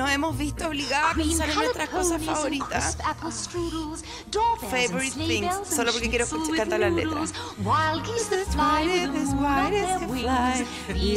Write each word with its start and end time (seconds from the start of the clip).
Nos 0.00 0.10
hemos 0.10 0.38
visto 0.38 0.66
obligados 0.66 1.12
a 1.12 1.14
pensar 1.14 1.50
en 1.50 1.56
nuestras 1.56 1.88
cosas 1.90 2.22
favoritas. 2.22 2.96
Favorite 4.70 5.10
things, 5.10 5.68
solo 5.68 5.92
porque 5.92 6.08
quiero 6.08 6.24
escuchar 6.24 6.56
cantar 6.56 6.80
las 6.80 6.92
letras. 6.92 7.34
Esa 8.16 8.40
es 8.40 8.56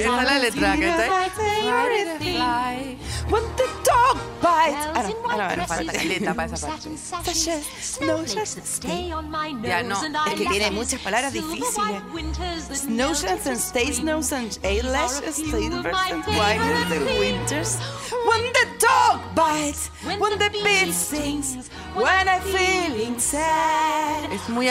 la 0.03 0.39
letra, 0.39 0.75
¿cachai? 0.77 1.09
When 3.29 3.43
the 3.55 3.63
dog 3.85 4.17
bites. 4.41 4.75
Ah, 4.93 5.09
no, 5.09 5.41
ah, 5.41 5.55
no, 5.55 5.65
falta 5.67 5.93
caleta 5.93 6.33
para 6.33 6.53
esa 6.53 6.67
parte. 6.67 6.89
stay 8.61 9.13
on 9.13 9.31
my 9.31 9.55
Ya, 9.63 9.81
no, 9.81 9.95
es 10.27 10.33
que 10.35 10.45
tiene 10.45 10.71
muchas 10.71 10.99
palabras 10.99 11.31
difíciles. 11.31 12.03
Snowshoes 12.73 13.23
melt 13.23 13.47
and 13.47 13.57
stay 13.57 13.93
snows 13.93 14.33
and 14.33 14.59
eyelashes, 14.63 15.35
silver 15.35 15.89
and 15.89 16.25
white 16.37 16.59
in 16.59 16.89
the 16.89 17.19
winters. 17.19 17.77
When 18.27 18.43
the 18.53 18.72
dog 18.79 19.19
bites, 19.35 19.89
When 20.03 20.19
when 20.19 20.37
the 20.37 20.49
stings, 20.93 21.45
sings, 21.55 21.69
when 21.95 22.27
I'm 22.27 22.41
feeling 22.41 23.19
sad. 23.19 24.31
Es 24.31 24.47
muy 24.49 24.67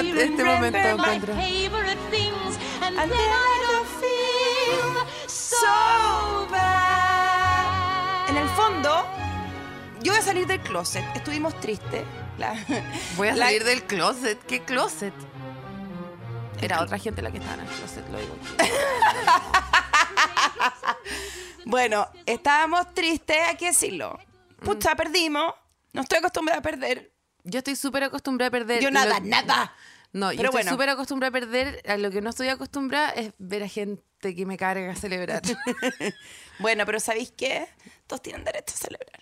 still 0.00 0.18
este 0.18 0.44
momento, 0.44 0.78
remember 0.78 0.96
my 0.96 1.14
encuentro. 1.14 1.34
favorite 1.34 1.98
things, 2.10 2.58
and, 2.82 2.98
And 2.98 3.10
then 3.10 3.30
I 3.30 3.58
don't 3.70 3.88
feel 4.00 5.06
so 5.28 6.46
bad. 6.50 8.28
En 8.30 8.36
el 8.36 8.48
fondo, 8.50 9.04
yo 10.02 10.12
voy 10.12 10.20
a 10.20 10.24
salir 10.24 10.46
del 10.46 10.60
closet. 10.60 11.04
Estuvimos 11.14 11.58
tristes. 11.60 12.04
La- 12.38 12.54
Voy 13.16 13.28
a 13.28 13.34
la- 13.34 13.46
salir 13.46 13.64
del 13.64 13.82
closet. 13.84 14.38
¿Qué 14.46 14.62
closet? 14.62 15.14
Era 16.60 16.80
otra 16.82 16.98
gente 16.98 17.22
la 17.22 17.30
que 17.30 17.38
estaba 17.38 17.54
en 17.54 17.60
el 17.60 17.66
closet, 17.68 18.06
lo 18.10 18.18
digo. 18.18 18.34
Bueno, 21.66 22.08
estábamos 22.26 22.94
tristes, 22.94 23.36
hay 23.48 23.56
que 23.56 23.66
decirlo. 23.66 24.18
Pucha, 24.64 24.94
perdimos. 24.94 25.52
No 25.92 26.02
estoy 26.02 26.18
acostumbrada 26.18 26.60
a 26.60 26.62
perder. 26.62 27.12
Yo 27.42 27.58
estoy 27.58 27.74
súper 27.74 28.04
acostumbrada 28.04 28.48
a 28.48 28.50
perder. 28.52 28.82
Yo 28.82 28.90
nada, 28.92 29.18
lo- 29.18 29.26
nada. 29.26 29.74
No, 30.12 30.32
yo 30.32 30.38
estoy 30.44 30.62
súper 30.72 30.88
acostumbrada 30.90 31.28
a 31.30 31.32
perder. 31.40 31.82
A 31.88 31.96
lo 31.96 32.10
que 32.12 32.20
no 32.22 32.30
estoy 32.30 32.48
acostumbrada 32.48 33.10
es 33.10 33.32
ver 33.38 33.64
a 33.64 33.68
gente 33.68 34.34
que 34.36 34.46
me 34.46 34.56
carga 34.56 34.92
a 34.92 34.96
celebrar. 34.96 35.42
Bueno, 36.58 36.86
pero 36.86 37.00
¿sabéis 37.00 37.32
qué? 37.36 37.68
Todos 38.06 38.22
tienen 38.22 38.44
derecho 38.44 38.74
a 38.74 38.78
celebrar. 38.78 39.20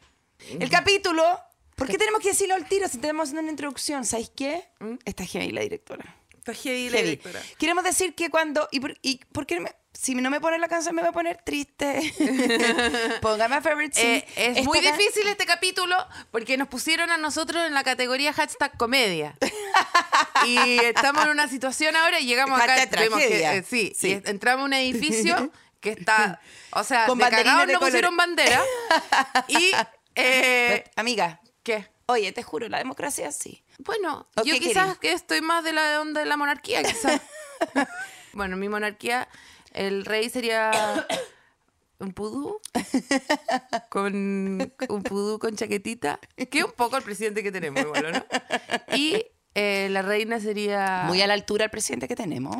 El 0.61 0.70
capítulo, 0.70 1.41
¿por 1.75 1.89
qué 1.89 1.98
tenemos 1.98 2.20
que 2.20 2.29
decirlo 2.29 2.55
al 2.55 2.69
tiro 2.69 2.86
si 2.89 2.98
tenemos 2.98 3.31
una 3.31 3.42
introducción? 3.51 4.05
¿Sabéis 4.05 4.31
qué? 4.36 4.69
Está 5.05 5.25
heavy 5.25 5.51
la 5.51 5.62
directora. 5.62 6.17
Está 6.36 6.55
heavy 6.55 6.91
Heavy. 6.91 7.20
Queremos 7.58 7.83
decir 7.84 8.14
que 8.14 8.29
cuando. 8.31 8.69
¿Y 8.70 8.81
por, 8.81 8.97
y 9.03 9.17
por 9.33 9.47
qué 9.47 9.61
me- 9.61 9.75
si 9.95 10.14
no 10.14 10.28
me 10.31 10.41
pone 10.41 10.59
la 10.59 10.69
canción 10.69 10.95
me 10.95 11.00
voy 11.03 11.09
a 11.11 11.12
poner 11.12 11.39
triste? 11.45 12.13
Póngame 13.23 13.57
a 13.57 13.61
favorite 13.63 14.01
Eh, 14.01 14.24
es 14.36 14.48
Esta 14.58 14.63
muy 14.64 14.80
difícil 14.80 15.27
este 15.29 15.46
capítulo 15.46 15.96
porque 16.30 16.57
nos 16.57 16.69
pusieron 16.69 17.11
a 17.11 17.17
nosotros 17.17 17.67
en 17.67 17.74
la 17.74 17.85
categoría 17.85 18.33
hashtag 18.33 18.77
comedia. 18.77 19.35
y 20.46 20.57
estamos 20.85 21.24
en 21.24 21.30
una 21.30 21.48
situación 21.48 21.96
ahora 21.96 22.20
y 22.20 22.27
llegamos 22.27 22.61
acá. 22.61 22.74
Hashtag 22.74 22.91
que- 22.91 23.08
tragedia. 23.08 23.55
eh, 23.55 23.64
sí, 23.69 23.92
Sí. 23.96 24.08
y 24.24 24.29
entramos 24.29 24.63
a 24.63 24.67
un 24.67 24.73
edificio 24.74 25.51
que 25.80 25.91
está. 25.91 26.40
O 26.73 26.83
sea, 26.85 27.07
Con 27.07 27.19
de 27.19 27.29
cagados 27.30 27.67
no 27.69 27.79
pusieron 27.80 28.17
bandera. 28.17 28.63
y. 29.48 29.73
eh, 30.17 30.83
Pero, 30.85 30.90
amiga, 30.96 31.40
¿Qué? 31.63 31.89
oye, 32.07 32.33
te 32.33 32.42
juro, 32.42 32.69
la 32.69 32.79
democracia 32.79 33.29
así. 33.29 33.63
Bueno, 33.79 34.29
¿O 34.36 34.42
yo 34.45 34.55
quizás 34.58 34.98
que 34.98 35.13
estoy 35.13 35.40
más 35.40 35.64
de 35.64 35.73
la 35.73 36.01
onda 36.01 36.20
de 36.20 36.27
la 36.27 36.36
monarquía, 36.36 36.83
quizás. 36.83 37.20
bueno, 38.33 38.57
mi 38.57 38.69
monarquía, 38.69 39.29
el 39.74 40.05
rey 40.05 40.30
sería 40.30 41.07
un 41.98 42.12
pudú 42.12 42.61
con 43.89 44.14
un 44.14 45.02
pudú 45.05 45.39
con 45.39 45.55
chaquetita, 45.57 46.18
que 46.51 46.64
un 46.64 46.73
poco 46.73 46.96
el 46.96 47.02
presidente 47.02 47.42
que 47.42 47.52
tenemos, 47.52 47.83
igual, 47.83 48.13
¿no? 48.13 48.24
Y 48.96 49.27
eh, 49.55 49.89
la 49.90 50.02
reina 50.02 50.40
sería 50.40 51.05
Muy 51.07 51.23
a 51.23 51.27
la 51.27 51.34
altura 51.34 51.64
el 51.64 51.70
presidente 51.70 52.08
que 52.08 52.17
tenemos. 52.17 52.57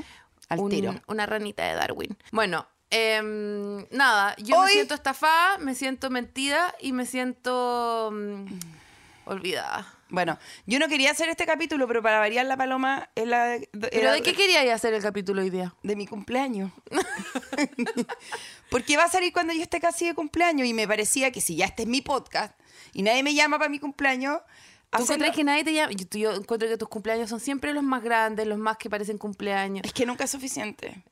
Al 0.49 0.61
un- 0.61 0.71
tiro. 0.71 0.95
una 1.09 1.27
ranita 1.27 1.65
de 1.65 1.75
Darwin. 1.75 2.17
Bueno, 2.31 2.67
em, 2.91 3.87
nada, 3.91 4.37
yo 4.37 4.61
me 4.63 4.69
siento 4.69 4.95
estafada, 4.95 5.59
me 5.59 5.75
siento 5.75 6.11
mentida 6.11 6.75
y 6.81 6.93
me 6.93 7.07
siento 7.07 8.11
mm, 8.13 8.45
olvidada. 9.27 9.93
Bueno, 10.15 10.39
yo 10.67 10.79
no 10.79 10.89
quería 10.89 11.11
hacer 11.11 11.29
este 11.29 11.45
capítulo, 11.45 11.89
pero 11.89 12.03
para 12.03 12.19
variar 12.19 12.47
la 12.47 12.57
paloma 12.57 13.11
es 13.15 13.27
la 13.27 13.47
de, 13.47 13.69
¿Pero 13.73 14.13
de 14.13 14.23
qué 14.23 14.33
queríais 14.35 14.71
hacer 14.71 14.95
el 14.95 15.03
capítulo 15.03 15.43
hoy 15.43 15.51
día? 15.51 15.75
de 15.83 15.97
mi 15.97 16.07
cumpleaños. 16.07 16.71
Porque 18.71 18.97
va 18.97 19.05
a 19.05 19.09
salir 19.09 19.33
cuando 19.33 19.53
yo 19.53 19.63
esté 19.63 19.81
casi 19.81 20.07
de 20.07 20.15
cumpleaños 20.15 20.67
y 20.67 20.73
me 20.73 20.87
parecía 20.87 21.33
que 21.33 21.41
si 21.41 21.57
ya 21.57 21.67
este 21.67 21.83
es 21.83 21.89
mi 21.89 22.01
podcast 22.01 22.59
y 22.93 23.03
nadie 23.03 23.23
me 23.23 23.35
llama 23.35 23.59
para 23.59 23.69
mi 23.69 23.79
cumpleaños, 23.79 24.41
¿Tú 24.91 25.03
encuentras 25.03 25.35
que 25.35 25.43
nadie 25.43 25.65
te 25.65 25.73
llama? 25.73 25.93
Yo, 25.93 26.07
yo 26.19 26.35
encuentro 26.35 26.69
que 26.69 26.79
tus 26.79 26.89
cumpleaños 26.89 27.29
son 27.29 27.41
siempre 27.41 27.73
los 27.73 27.83
más 27.83 28.01
grandes, 28.01 28.47
los 28.47 28.59
más 28.59 28.77
que 28.77 28.89
parecen 28.89 29.19
cumpleaños. 29.19 29.85
es 29.85 29.93
que 29.93 30.07
nunca 30.07 30.23
es 30.23 30.31
suficiente. 30.31 31.03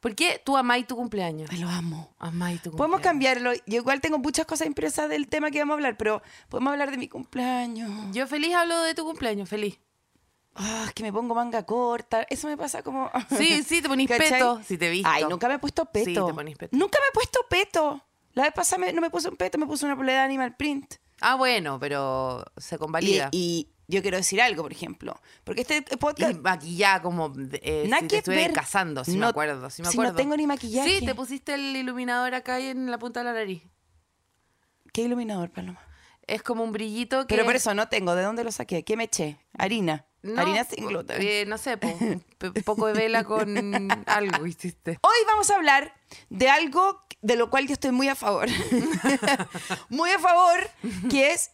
¿Por 0.00 0.14
qué 0.14 0.40
tú 0.44 0.56
amáis 0.56 0.86
tu 0.86 0.96
cumpleaños? 0.96 1.48
Ay, 1.52 1.58
lo 1.58 1.68
amo. 1.68 2.14
Amáis 2.18 2.62
tu 2.62 2.70
cumpleaños. 2.70 2.76
Podemos 2.78 3.00
cambiarlo. 3.00 3.52
Yo 3.66 3.76
igual 3.76 4.00
tengo 4.00 4.18
muchas 4.18 4.46
cosas 4.46 4.66
impresas 4.66 5.08
del 5.08 5.28
tema 5.28 5.50
que 5.50 5.58
vamos 5.60 5.72
a 5.72 5.76
hablar, 5.76 5.96
pero 5.96 6.22
podemos 6.48 6.72
hablar 6.72 6.90
de 6.90 6.96
mi 6.98 7.08
cumpleaños. 7.08 7.90
Yo 8.14 8.26
feliz 8.26 8.54
hablo 8.54 8.80
de 8.82 8.94
tu 8.94 9.04
cumpleaños, 9.04 9.48
feliz. 9.48 9.78
Ah, 10.54 10.84
es 10.88 10.92
que 10.92 11.02
me 11.04 11.12
pongo 11.12 11.34
manga 11.34 11.64
corta. 11.64 12.26
Eso 12.28 12.48
me 12.48 12.56
pasa 12.56 12.82
como. 12.82 13.10
Sí, 13.36 13.62
sí, 13.62 13.80
te 13.80 13.88
ponís 13.88 14.08
¿Cachai? 14.08 14.30
peto. 14.32 14.60
Sí, 14.66 14.76
te 14.76 14.88
he 14.88 14.90
visto. 14.90 15.08
Ay, 15.08 15.24
nunca 15.28 15.46
me 15.48 15.54
he 15.54 15.58
puesto 15.58 15.84
peto. 15.86 16.04
Sí, 16.06 16.14
te 16.14 16.34
ponís 16.34 16.56
peto. 16.56 16.76
Nunca 16.76 16.98
me 17.00 17.06
he 17.08 17.12
puesto 17.12 17.40
peto. 17.48 18.04
La 18.32 18.42
vez 18.44 18.52
pasada 18.52 18.80
me- 18.80 18.92
no 18.92 19.00
me 19.00 19.10
puse 19.10 19.28
un 19.28 19.36
peto, 19.36 19.58
me 19.58 19.66
puse 19.66 19.84
una 19.84 19.96
polera 19.96 20.20
de 20.20 20.24
Animal 20.26 20.56
Print. 20.56 20.94
Ah, 21.20 21.34
bueno, 21.36 21.78
pero 21.80 22.44
se 22.56 22.76
Y, 22.76 22.78
convalida. 22.78 23.28
y 23.32 23.68
yo 23.90 24.02
quiero 24.02 24.18
decir 24.18 24.40
algo, 24.42 24.62
por 24.62 24.72
ejemplo. 24.72 25.18
Porque 25.44 25.62
este 25.62 25.84
Y, 25.90 25.96
podcast. 25.96 26.38
maquillada 26.40 27.02
como 27.02 27.32
eh, 27.62 27.86
Nada 27.88 28.02
si 28.02 28.08
que 28.08 28.22
te 28.22 28.30
ver. 28.30 28.52
casando, 28.52 29.02
si 29.04 29.12
me 29.12 29.18
No- 29.18 29.28
acuerdo, 29.28 29.70
si 29.70 29.82
me 29.82 29.88
si 29.90 29.96
no 29.98 30.14
tengo 30.14 30.36
ni 30.36 30.46
maquillaje. 30.46 31.00
Sí, 31.00 31.06
te 31.06 31.14
pusiste 31.14 31.54
el 31.54 31.74
iluminador 31.74 32.34
acá 32.34 32.56
ahí 32.56 32.66
en 32.68 32.90
la 32.90 32.98
punta 32.98 33.20
de 33.20 33.24
la 33.24 33.32
nariz. 33.32 33.62
¿Qué 34.92 35.02
iluminador, 35.02 35.50
Paloma? 35.50 35.80
Es 36.26 36.42
como 36.42 36.62
un 36.64 36.72
brillito 36.72 37.26
que... 37.26 37.34
Pero 37.34 37.46
por 37.46 37.56
eso 37.56 37.72
no 37.72 37.88
tengo. 37.88 38.14
¿De 38.14 38.22
dónde 38.22 38.44
lo 38.44 38.52
saqué? 38.52 38.84
¿Qué 38.84 38.96
me 38.96 39.04
eché? 39.04 39.38
Harina. 39.56 40.04
No, 40.20 40.42
Harina 40.42 40.64
sin 40.64 40.86
gluten. 40.86 41.16
eh, 41.22 41.44
no 41.46 41.56
sé, 41.56 41.78
po, 41.78 41.88
poco 42.66 42.88
de 42.88 42.92
vela 42.92 43.24
con 43.24 43.56
algo 44.06 44.46
hiciste. 44.46 44.98
Hoy 45.00 45.16
vamos 45.28 45.48
a 45.50 45.54
hablar 45.56 45.94
de 46.28 46.50
algo 46.50 47.02
de 47.22 47.36
lo 47.36 47.48
cual 47.48 47.66
yo 47.68 47.72
estoy 47.74 47.92
muy 47.92 48.08
a 48.08 48.14
favor. 48.16 48.48
muy 49.88 50.10
a 50.10 50.18
favor, 50.18 50.58
que 51.08 51.32
es 51.32 51.52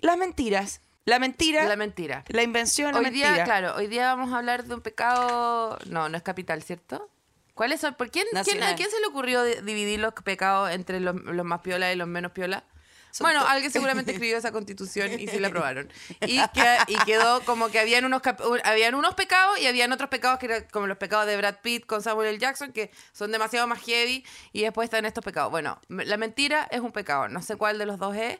las 0.00 0.16
mentiras. 0.18 0.81
La 1.04 1.18
mentira. 1.18 1.64
La 1.64 1.76
mentira. 1.76 2.24
La 2.28 2.42
invención, 2.42 2.92
la 2.92 2.98
Hoy 2.98 3.04
mentira. 3.04 3.32
día, 3.34 3.44
claro, 3.44 3.74
hoy 3.76 3.88
día 3.88 4.14
vamos 4.14 4.32
a 4.32 4.38
hablar 4.38 4.64
de 4.64 4.74
un 4.74 4.80
pecado... 4.80 5.78
No, 5.86 6.08
no 6.08 6.16
es 6.16 6.22
capital, 6.22 6.62
¿cierto? 6.62 7.10
¿Cuáles 7.54 7.80
son? 7.80 7.94
¿Por 7.94 8.10
quién, 8.10 8.24
quién-. 8.44 8.62
¿A 8.62 8.74
quién 8.76 8.88
se 8.90 9.00
le 9.00 9.06
ocurrió 9.06 9.42
di- 9.42 9.56
dividir 9.62 9.98
los 10.00 10.14
pecados 10.14 10.70
entre 10.70 11.00
los, 11.00 11.14
los 11.16 11.44
más 11.44 11.60
piola 11.60 11.92
y 11.92 11.96
los 11.96 12.06
menos 12.08 12.32
piola? 12.32 12.64
Son 13.10 13.26
Bueno, 13.26 13.44
alguien 13.46 13.70
seguramente 13.70 14.12
escribió 14.12 14.38
esa 14.38 14.52
constitución 14.52 15.12
y 15.20 15.26
sí 15.28 15.38
la 15.38 15.48
aprobaron. 15.48 15.92
Y, 16.22 16.38
que- 16.54 16.78
y 16.86 16.96
quedó 17.04 17.42
como 17.44 17.68
que 17.68 17.78
habían 17.80 18.04
unos, 18.06 18.22
habían 18.64 18.94
unos 18.94 19.14
pecados 19.16 19.58
y 19.58 19.66
habían 19.66 19.92
otros 19.92 20.08
pecados 20.08 20.38
que 20.38 20.46
eran 20.46 20.64
como 20.70 20.86
los 20.86 20.96
pecados 20.98 21.26
de 21.26 21.36
Brad 21.36 21.56
Pitt 21.62 21.84
con 21.84 22.00
Samuel 22.00 22.28
L. 22.28 22.38
Jackson, 22.38 22.72
que 22.72 22.90
son 23.12 23.32
demasiado 23.32 23.66
más 23.66 23.80
heavy, 23.82 24.24
y 24.52 24.62
después 24.62 24.86
están 24.86 25.04
estos 25.04 25.22
pecados. 25.24 25.50
Bueno, 25.50 25.78
la 25.88 26.16
mentira 26.16 26.66
es 26.70 26.80
un 26.80 26.92
pecado, 26.92 27.28
no 27.28 27.42
sé 27.42 27.56
cuál 27.56 27.76
de 27.76 27.84
los 27.86 27.98
dos 27.98 28.16
es, 28.16 28.38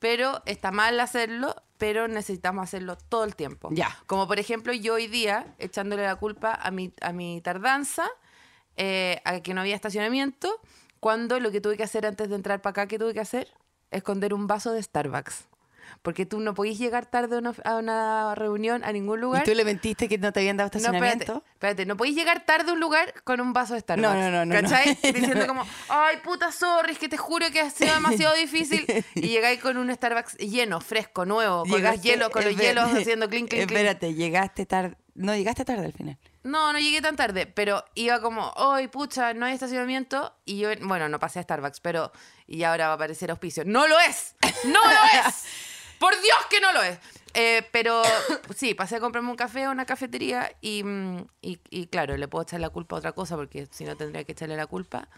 pero 0.00 0.42
está 0.46 0.72
mal 0.72 0.98
hacerlo, 0.98 1.54
pero 1.78 2.08
necesitamos 2.08 2.64
hacerlo 2.64 2.96
todo 2.96 3.22
el 3.24 3.36
tiempo. 3.36 3.68
Ya. 3.70 3.96
Como 4.06 4.26
por 4.26 4.40
ejemplo, 4.40 4.72
yo 4.72 4.94
hoy 4.94 5.06
día, 5.06 5.54
echándole 5.58 6.02
la 6.02 6.16
culpa 6.16 6.58
a 6.60 6.70
mi, 6.72 6.92
a 7.00 7.12
mi 7.12 7.40
tardanza, 7.40 8.08
eh, 8.76 9.20
a 9.24 9.40
que 9.40 9.54
no 9.54 9.60
había 9.60 9.76
estacionamiento, 9.76 10.60
cuando 10.98 11.38
lo 11.38 11.50
que 11.50 11.60
tuve 11.60 11.76
que 11.76 11.82
hacer 11.84 12.06
antes 12.06 12.28
de 12.28 12.34
entrar 12.34 12.60
para 12.62 12.72
acá, 12.72 12.86
¿qué 12.88 12.98
tuve 12.98 13.14
que 13.14 13.20
hacer? 13.20 13.48
Esconder 13.90 14.34
un 14.34 14.46
vaso 14.46 14.72
de 14.72 14.82
Starbucks. 14.82 15.49
Porque 16.02 16.26
tú 16.26 16.40
no 16.40 16.54
podís 16.54 16.78
llegar 16.78 17.06
tarde 17.06 17.36
a 17.36 17.38
una, 17.38 17.54
a 17.64 17.76
una 17.76 18.34
reunión 18.34 18.82
a 18.84 18.92
ningún 18.92 19.18
¿Y 19.18 19.22
lugar. 19.22 19.44
tú 19.44 19.54
le 19.54 19.64
mentiste 19.64 20.08
que 20.08 20.18
no 20.18 20.32
te 20.32 20.40
habían 20.40 20.56
dado 20.56 20.70
No, 20.72 20.78
espérate, 20.78 20.96
estacionamiento? 20.98 21.44
espérate, 21.52 21.86
no 21.86 21.96
podéis 21.96 22.16
llegar 22.16 22.44
tarde 22.46 22.70
a 22.70 22.74
un 22.74 22.80
lugar 22.80 23.12
con 23.24 23.40
un 23.40 23.52
vaso 23.52 23.74
de 23.74 23.80
Starbucks. 23.80 24.02
No, 24.08 24.14
no, 24.14 24.30
no, 24.30 24.44
no, 24.44 24.60
no. 24.62 24.68
¿Cachai? 24.68 24.94
Diciendo 25.12 25.46
como, 25.46 25.64
ay, 25.88 26.16
puta, 26.24 26.52
sorry, 26.52 26.92
es 26.92 26.98
que 26.98 27.08
te 27.08 27.16
juro 27.16 27.50
que 27.50 27.60
ha 27.60 27.70
sido 27.70 27.94
demasiado 27.94 28.34
difícil. 28.36 28.86
Y 29.14 29.20
llegáis 29.28 29.60
con 29.60 29.76
un 29.76 29.92
Starbucks 29.94 30.36
lleno, 30.38 30.80
fresco, 30.80 31.24
nuevo, 31.24 31.62
con 31.64 31.80
Llegaste- 31.80 32.00
hielos, 32.02 32.30
con 32.30 32.44
los 32.44 32.56
hielos 32.56 32.90
haciendo 32.94 33.28
clink, 33.28 33.48
clink, 33.50 33.66
clink. 33.66 33.70
Espérate, 33.70 34.14
llegaste 34.14 34.66
tarde. 34.66 34.96
No, 35.14 35.34
llegaste 35.34 35.64
tarde 35.66 35.84
al 35.84 35.92
final. 35.92 36.18
No, 36.44 36.72
no 36.72 36.78
llegué 36.78 37.02
tan 37.02 37.14
tarde, 37.16 37.44
pero 37.46 37.84
iba 37.94 38.22
como, 38.22 38.54
ay, 38.56 38.88
pucha, 38.88 39.34
no 39.34 39.44
hay 39.44 39.52
estacionamiento. 39.54 40.34
Y 40.46 40.58
yo, 40.60 40.70
bueno, 40.80 41.08
no 41.10 41.18
pasé 41.18 41.40
a 41.40 41.42
Starbucks, 41.42 41.80
pero. 41.80 42.10
Y 42.46 42.62
ahora 42.62 42.86
va 42.86 42.92
a 42.92 42.94
aparecer 42.94 43.30
auspicio. 43.30 43.64
¡No 43.66 43.86
lo 43.86 43.98
es! 44.00 44.34
¡No 44.64 44.80
lo 44.82 45.28
es! 45.28 45.44
¡Por 46.00 46.12
Dios 46.20 46.38
que 46.50 46.60
no 46.60 46.72
lo 46.72 46.82
es! 46.82 46.98
Eh, 47.34 47.62
pero 47.70 48.02
sí, 48.56 48.74
pasé 48.74 48.96
a 48.96 49.00
comprarme 49.00 49.30
un 49.30 49.36
café 49.36 49.64
a 49.64 49.70
una 49.70 49.86
cafetería 49.86 50.50
y, 50.60 50.82
mm, 50.82 51.26
y, 51.42 51.60
y 51.70 51.86
claro, 51.86 52.16
le 52.16 52.26
puedo 52.26 52.42
echar 52.42 52.58
la 52.58 52.70
culpa 52.70 52.96
a 52.96 52.98
otra 52.98 53.12
cosa 53.12 53.36
porque 53.36 53.68
si 53.70 53.84
no 53.84 53.96
tendría 53.96 54.24
que 54.24 54.32
echarle 54.32 54.56
la 54.56 54.66
culpa 54.66 55.08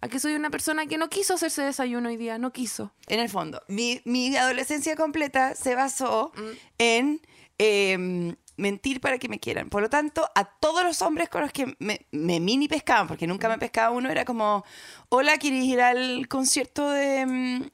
a 0.00 0.08
que 0.08 0.18
soy 0.20 0.34
una 0.34 0.50
persona 0.50 0.86
que 0.86 0.98
no 0.98 1.08
quiso 1.08 1.34
hacerse 1.34 1.62
desayuno 1.62 2.08
hoy 2.08 2.16
día, 2.16 2.36
no 2.36 2.52
quiso. 2.52 2.92
En 3.06 3.20
el 3.20 3.28
fondo, 3.28 3.62
mi, 3.68 4.02
mi 4.04 4.36
adolescencia 4.36 4.94
completa 4.96 5.54
se 5.54 5.74
basó 5.74 6.32
Mm. 6.36 6.50
en 6.78 7.20
eh, 7.58 8.34
mentir 8.56 9.00
para 9.00 9.18
que 9.18 9.28
me 9.28 9.38
quieran. 9.38 9.68
Por 9.70 9.80
lo 9.82 9.88
tanto, 9.88 10.28
a 10.34 10.44
todos 10.44 10.82
los 10.84 11.00
hombres 11.02 11.28
con 11.28 11.40
los 11.42 11.52
que 11.52 11.74
me, 11.78 12.06
me 12.10 12.38
mini 12.40 12.66
pescaban, 12.68 13.06
porque 13.08 13.26
nunca 13.26 13.48
Mm. 13.48 13.52
me 13.52 13.58
pescaba 13.58 13.90
uno, 13.90 14.10
era 14.10 14.24
como, 14.24 14.64
hola, 15.08 15.38
¿quieres 15.38 15.64
ir 15.64 15.80
al 15.80 16.26
concierto 16.28 16.90
de 16.90 17.24
mm, 17.26 17.70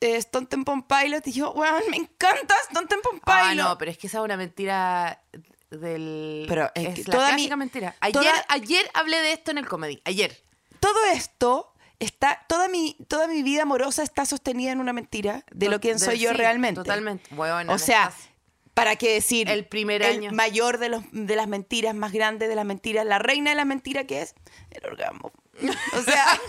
eh, 0.00 0.16
Stone 0.16 0.46
Temple 0.46 0.84
Pilot? 0.88 1.26
Y 1.26 1.32
yo, 1.32 1.52
weón, 1.52 1.82
me 1.90 1.96
encanta 1.96 2.54
Stone 2.68 2.86
Temple 2.86 3.20
Pilot. 3.24 3.24
Ah, 3.26 3.54
no, 3.54 3.78
pero 3.78 3.90
es 3.90 3.98
que 3.98 4.06
esa 4.06 4.18
es 4.18 4.24
una 4.24 4.36
mentira 4.36 5.22
del... 5.70 6.44
Pero 6.48 6.70
es 6.74 6.88
es, 6.88 6.94
que 6.96 7.02
la 7.04 7.12
toda 7.12 7.28
clásica 7.28 7.56
mi- 7.56 7.60
mentira. 7.60 7.96
Ayer, 8.00 8.12
toda- 8.22 8.44
ayer 8.48 8.90
hablé 8.94 9.18
de 9.20 9.32
esto 9.32 9.50
en 9.50 9.58
el 9.58 9.66
comedy, 9.68 10.00
ayer. 10.04 10.42
Todo 10.80 11.04
esto... 11.12 11.70
Está, 12.00 12.44
toda, 12.48 12.66
mi, 12.68 12.96
toda 13.08 13.28
mi 13.28 13.42
vida 13.44 13.62
amorosa 13.62 14.02
está 14.02 14.26
sostenida 14.26 14.72
en 14.72 14.80
una 14.80 14.92
mentira 14.92 15.44
de 15.52 15.68
lo 15.68 15.80
que 15.80 15.92
De- 15.92 15.98
soy 16.00 16.18
yo 16.18 16.30
sí, 16.32 16.36
realmente. 16.36 16.80
Totalmente. 16.80 17.32
Bueno, 17.34 17.72
O 17.72 17.78
sea, 17.78 18.08
estás- 18.08 18.28
¿para 18.74 18.96
qué 18.96 19.14
decir? 19.14 19.48
El 19.48 19.64
primer 19.64 20.02
año. 20.02 20.32
mayor 20.32 20.78
de, 20.78 20.88
los, 20.88 21.04
de 21.12 21.36
las 21.36 21.46
mentiras, 21.46 21.94
más 21.94 22.12
grande 22.12 22.48
de 22.48 22.56
las 22.56 22.64
mentiras, 22.66 23.06
la 23.06 23.20
reina 23.20 23.50
de 23.50 23.56
la 23.56 23.64
mentira 23.64 24.04
que 24.04 24.22
es 24.22 24.34
el 24.72 24.84
orgasmo. 24.84 25.32
O 25.94 26.02
sea, 26.02 26.40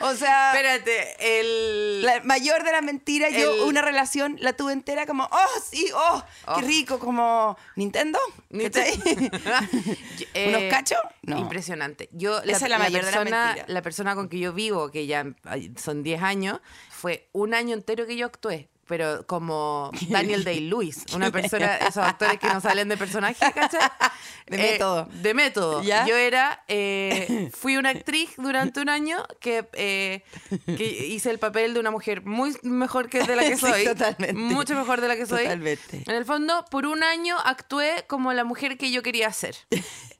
o 0.00 0.14
sea 0.14 0.52
Espérate, 0.52 1.40
el... 1.40 2.02
la 2.02 2.20
mayor 2.22 2.62
de 2.62 2.72
las 2.72 2.82
mentiras, 2.82 3.32
yo 3.32 3.66
una 3.66 3.82
relación 3.82 4.36
la 4.40 4.52
tuve 4.54 4.72
entera 4.72 5.06
como, 5.06 5.24
oh, 5.24 5.60
sí, 5.70 5.88
oh, 5.94 6.22
qué 6.44 6.52
Oh. 6.52 6.60
rico, 6.60 6.98
como 6.98 7.56
Nintendo. 7.74 8.18
eh, 8.50 10.48
¿Unos 10.48 10.62
cachos? 10.70 10.98
No. 11.22 11.38
Impresionante. 11.38 12.08
Yo, 12.12 12.38
Esa 12.42 12.64
es 12.66 12.70
la 12.70 12.78
mayor 12.78 13.04
de 13.04 13.10
las 13.10 13.16
persona, 13.16 13.44
mentiras. 13.46 13.68
la 13.68 13.82
persona 13.82 14.14
con 14.14 14.28
que 14.28 14.38
yo 14.38 14.52
vivo, 14.52 14.90
que 14.90 15.06
ya 15.06 15.24
son 15.76 16.02
10 16.02 16.22
años, 16.22 16.60
fue 16.90 17.28
un 17.32 17.54
año 17.54 17.74
entero 17.74 18.06
que 18.06 18.16
yo 18.16 18.26
actué. 18.26 18.68
Pero 18.88 19.26
como 19.26 19.90
Daniel 20.08 20.44
Day-Lewis, 20.44 21.04
una 21.14 21.30
persona, 21.32 21.76
esos 21.78 21.98
actores 22.04 22.38
que 22.38 22.46
no 22.48 22.60
salen 22.60 22.88
de 22.88 22.96
personaje, 22.96 23.44
¿cachai? 23.52 23.80
De 24.46 24.56
Eh, 24.56 24.72
método. 24.72 25.08
de 25.10 25.34
método. 25.34 25.82
¿Ya? 25.82 26.06
Yo 26.06 26.14
era, 26.16 26.62
eh, 26.68 27.50
fui 27.58 27.76
una 27.76 27.90
actriz 27.90 28.30
durante 28.36 28.80
un 28.80 28.88
año 28.88 29.24
que, 29.40 29.66
eh, 29.72 30.22
que 30.64 30.84
hice 31.08 31.30
el 31.30 31.40
papel 31.40 31.74
de 31.74 31.80
una 31.80 31.90
mujer 31.90 32.22
muy 32.24 32.56
mejor 32.62 33.08
que 33.08 33.24
de 33.24 33.34
la 33.34 33.42
que 33.42 33.56
Sí, 33.56 33.66
soy. 33.66 33.84
totalmente. 33.84 34.34
Mucho 34.34 34.76
mejor 34.76 35.00
de 35.00 35.08
la 35.08 35.16
que 35.16 35.26
soy. 35.26 35.42
Totalmente. 35.42 36.02
En 36.06 36.14
el 36.14 36.24
fondo, 36.24 36.64
por 36.70 36.86
un 36.86 37.02
año 37.02 37.36
actué 37.44 38.04
como 38.06 38.32
la 38.34 38.44
mujer 38.44 38.78
que 38.78 38.92
yo 38.92 39.02
quería 39.02 39.32
ser. 39.32 39.56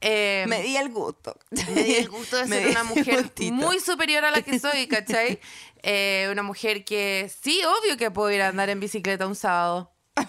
Eh, 0.00 0.44
Me 0.48 0.60
di 0.62 0.76
el 0.76 0.88
gusto. 0.88 1.38
me 1.50 1.82
di 1.84 1.94
el 1.94 2.08
gusto 2.08 2.36
de 2.36 2.48
ser 2.48 2.66
una 2.68 2.82
mujer 2.82 3.30
muy 3.52 3.78
superior 3.78 4.24
a 4.24 4.32
la 4.32 4.42
que 4.42 4.58
soy, 4.58 4.88
¿cachai? 4.88 5.38
Eh, 5.82 6.28
una 6.30 6.42
mujer 6.42 6.84
que 6.84 7.30
sí, 7.42 7.60
obvio 7.64 7.96
que 7.96 8.10
puedo 8.10 8.30
ir 8.30 8.42
a 8.42 8.48
andar 8.48 8.68
en 8.70 8.80
bicicleta 8.80 9.26
un 9.26 9.34
sábado. 9.36 9.92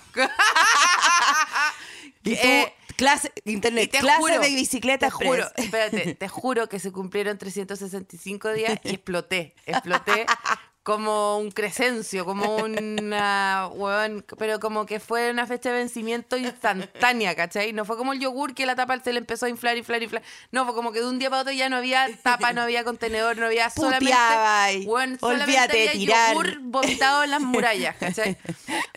Y 2.23 2.35
tú, 2.35 2.41
Eh, 2.47 2.73
clase, 2.97 3.31
internet, 3.45 3.85
y 3.85 3.87
te 3.87 3.99
clase 3.99 4.19
juro, 4.19 4.39
de 4.39 4.49
bicicleta 4.49 5.07
te 5.07 5.11
juro, 5.11 5.45
espérate, 5.55 6.15
te 6.19 6.27
juro 6.27 6.67
que 6.67 6.79
se 6.79 6.91
cumplieron 6.91 7.37
365 7.37 8.51
días 8.51 8.79
y 8.83 8.89
exploté, 8.89 9.55
exploté 9.65 10.25
como 10.87 11.37
un 11.37 11.51
crescencio, 11.51 12.23
como 12.23 12.55
una, 12.63 13.67
weón, 13.73 14.25
pero 14.37 14.57
como 14.61 14.85
que 14.85 15.01
fue 15.01 15.29
una 15.31 15.45
fecha 15.45 15.71
de 15.71 15.79
vencimiento 15.79 16.37
instantánea, 16.37 17.35
¿cachai? 17.35 17.73
No 17.73 17.83
fue 17.83 17.97
como 17.97 18.13
el 18.13 18.21
yogur 18.21 18.53
que 18.53 18.65
la 18.65 18.73
tapa 18.73 18.97
se 19.01 19.11
le 19.11 19.19
empezó 19.19 19.47
a 19.47 19.49
inflar, 19.49 19.75
inflar, 19.75 20.01
inflar. 20.01 20.23
No, 20.49 20.63
fue 20.63 20.73
como 20.73 20.93
que 20.93 21.01
de 21.01 21.07
un 21.07 21.19
día 21.19 21.29
para 21.29 21.41
otro 21.41 21.51
ya 21.51 21.67
no 21.67 21.75
había 21.75 22.07
tapa, 22.23 22.53
no 22.53 22.61
había 22.61 22.85
contenedor, 22.85 23.35
no 23.35 23.47
había 23.47 23.69
solamente, 23.69 24.05
Puteaba 24.05 24.71
solamente 25.19 25.51
de 25.51 25.89
había 25.89 25.91
tirar. 25.91 26.33
yogur 26.33 26.59
vomitado 26.61 27.25
en 27.25 27.31
las 27.31 27.41
murallas, 27.41 27.97
¿cachai? 27.97 28.37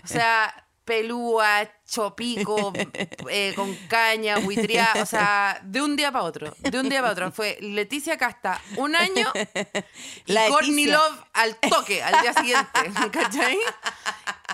O 0.05 0.07
sea, 0.07 0.55
pelúa, 0.85 1.71
chopico, 1.89 2.73
eh, 3.31 3.53
con 3.55 3.75
caña, 3.89 4.39
buitría, 4.39 4.93
o 5.01 5.07
sea, 5.07 5.61
de 5.63 5.83
un 5.83 5.97
día 5.97 6.11
para 6.11 6.25
otro, 6.25 6.55
de 6.59 6.81
un 6.81 6.89
día 6.89 7.01
para 7.01 7.13
otro. 7.13 7.33
Fue 7.33 7.59
Leticia 7.61 8.17
Casta 8.17 8.61
un 8.77 8.97
año 8.97 9.33
y 10.27 10.33
La 10.33 10.49
Courtney. 10.49 10.87
Love 10.87 11.25
al 11.33 11.57
toque, 11.57 12.03
al 12.03 12.21
día 12.23 12.33
siguiente, 12.35 12.81
¿cachai? 13.13 13.59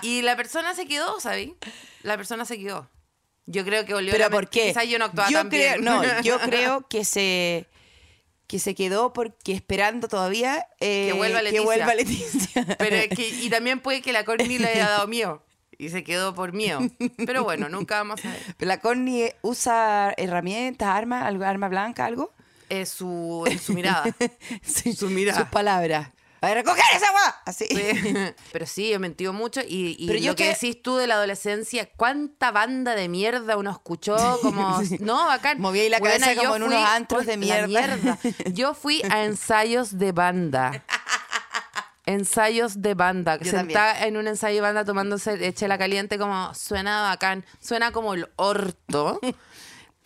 Y 0.01 0.21
la 0.21 0.35
persona 0.35 0.75
se 0.75 0.85
quedó, 0.85 1.19
¿sabes? 1.19 1.49
La 2.03 2.17
persona 2.17 2.45
se 2.45 2.57
quedó. 2.57 2.89
Yo 3.45 3.63
creo 3.63 3.85
que 3.85 3.93
volvió 3.93 4.11
¿Pero 4.11 4.29
por 4.29 4.49
qué? 4.49 4.67
Quizás 4.67 4.87
yo 4.87 4.99
no 4.99 5.05
actuaba 5.05 5.29
yo 5.29 5.37
tan 5.39 5.49
creo, 5.49 5.73
bien. 5.73 5.85
No, 5.85 6.03
yo 6.21 6.39
creo 6.39 6.85
que 6.87 7.05
se 7.05 7.67
que 8.45 8.59
se 8.59 8.75
quedó 8.75 9.11
porque 9.11 9.51
esperando 9.51 10.07
todavía 10.07 10.67
eh, 10.79 11.07
Que 11.07 11.13
vuelva 11.13 11.41
Leticia. 11.41 11.65
vuelva 11.65 11.95
Leticia. 11.95 12.65
Pero 12.77 13.15
que, 13.15 13.27
y 13.27 13.49
también 13.49 13.81
puede 13.81 14.01
que 14.01 14.13
la 14.13 14.23
Courtney 14.23 14.57
le 14.57 14.69
haya 14.69 14.87
dado 14.87 15.07
miedo 15.07 15.46
y 15.77 15.89
se 15.89 16.03
quedó 16.03 16.33
por 16.33 16.53
miedo. 16.53 16.79
Pero 17.25 17.43
bueno, 17.43 17.69
nunca 17.69 17.97
vamos 17.97 18.23
a 18.25 18.29
ver. 18.31 18.41
La 18.59 18.79
Connie 18.79 19.33
usa 19.41 20.13
herramientas, 20.17 20.87
armas, 20.89 21.23
arma 21.43 21.67
blanca, 21.69 22.05
algo. 22.05 22.33
Es 22.69 22.89
su, 22.89 23.45
en 23.47 23.59
su 23.59 23.73
mirada. 23.73 24.03
Sí, 24.61 24.93
Su 24.93 25.09
mirada. 25.09 25.39
Sus 25.41 25.49
palabras. 25.49 26.09
A 26.39 26.47
ver, 26.47 26.57
recoger 26.57 26.83
esa 26.95 27.07
agua. 27.07 27.35
Así. 27.45 27.65
Sí. 27.65 28.13
Pero 28.51 28.65
sí, 28.67 28.93
he 28.93 28.99
mentido 28.99 29.33
mucho. 29.33 29.61
Y, 29.61 29.95
y 29.97 30.05
Pero 30.05 30.19
yo 30.19 30.31
lo 30.31 30.35
que 30.35 30.43
que- 30.43 30.49
decís 30.49 30.81
tú 30.83 30.95
de 30.97 31.07
la 31.07 31.15
adolescencia, 31.15 31.89
¿cuánta 31.95 32.51
banda 32.51 32.93
de 32.93 33.09
mierda 33.09 33.57
uno 33.57 33.71
escuchó? 33.71 34.15
Como, 34.43 34.79
no, 34.99 35.25
bacán. 35.25 35.59
Movía 35.59 35.81
ahí 35.83 35.89
la 35.89 35.97
Buena, 35.99 36.19
cabeza 36.19 36.41
como 36.41 36.55
en 36.57 36.63
unos 36.63 36.83
antros 36.89 37.25
de 37.25 37.37
la 37.37 37.65
mierda. 37.67 38.19
Yo 38.53 38.75
fui 38.75 39.01
a 39.09 39.23
ensayos 39.23 39.97
de 39.97 40.11
banda. 40.11 40.83
Ensayos 42.07 42.81
de 42.81 42.95
banda. 42.95 43.37
Yo 43.37 43.51
Sentada 43.51 44.07
en 44.07 44.17
un 44.17 44.27
ensayo 44.27 44.55
de 44.55 44.61
banda 44.61 44.85
tomándose 44.85 45.53
chela 45.53 45.77
caliente, 45.77 46.17
como 46.17 46.53
suena 46.55 47.03
bacán, 47.03 47.45
suena 47.59 47.91
como 47.91 48.15
el 48.15 48.27
orto. 48.37 49.19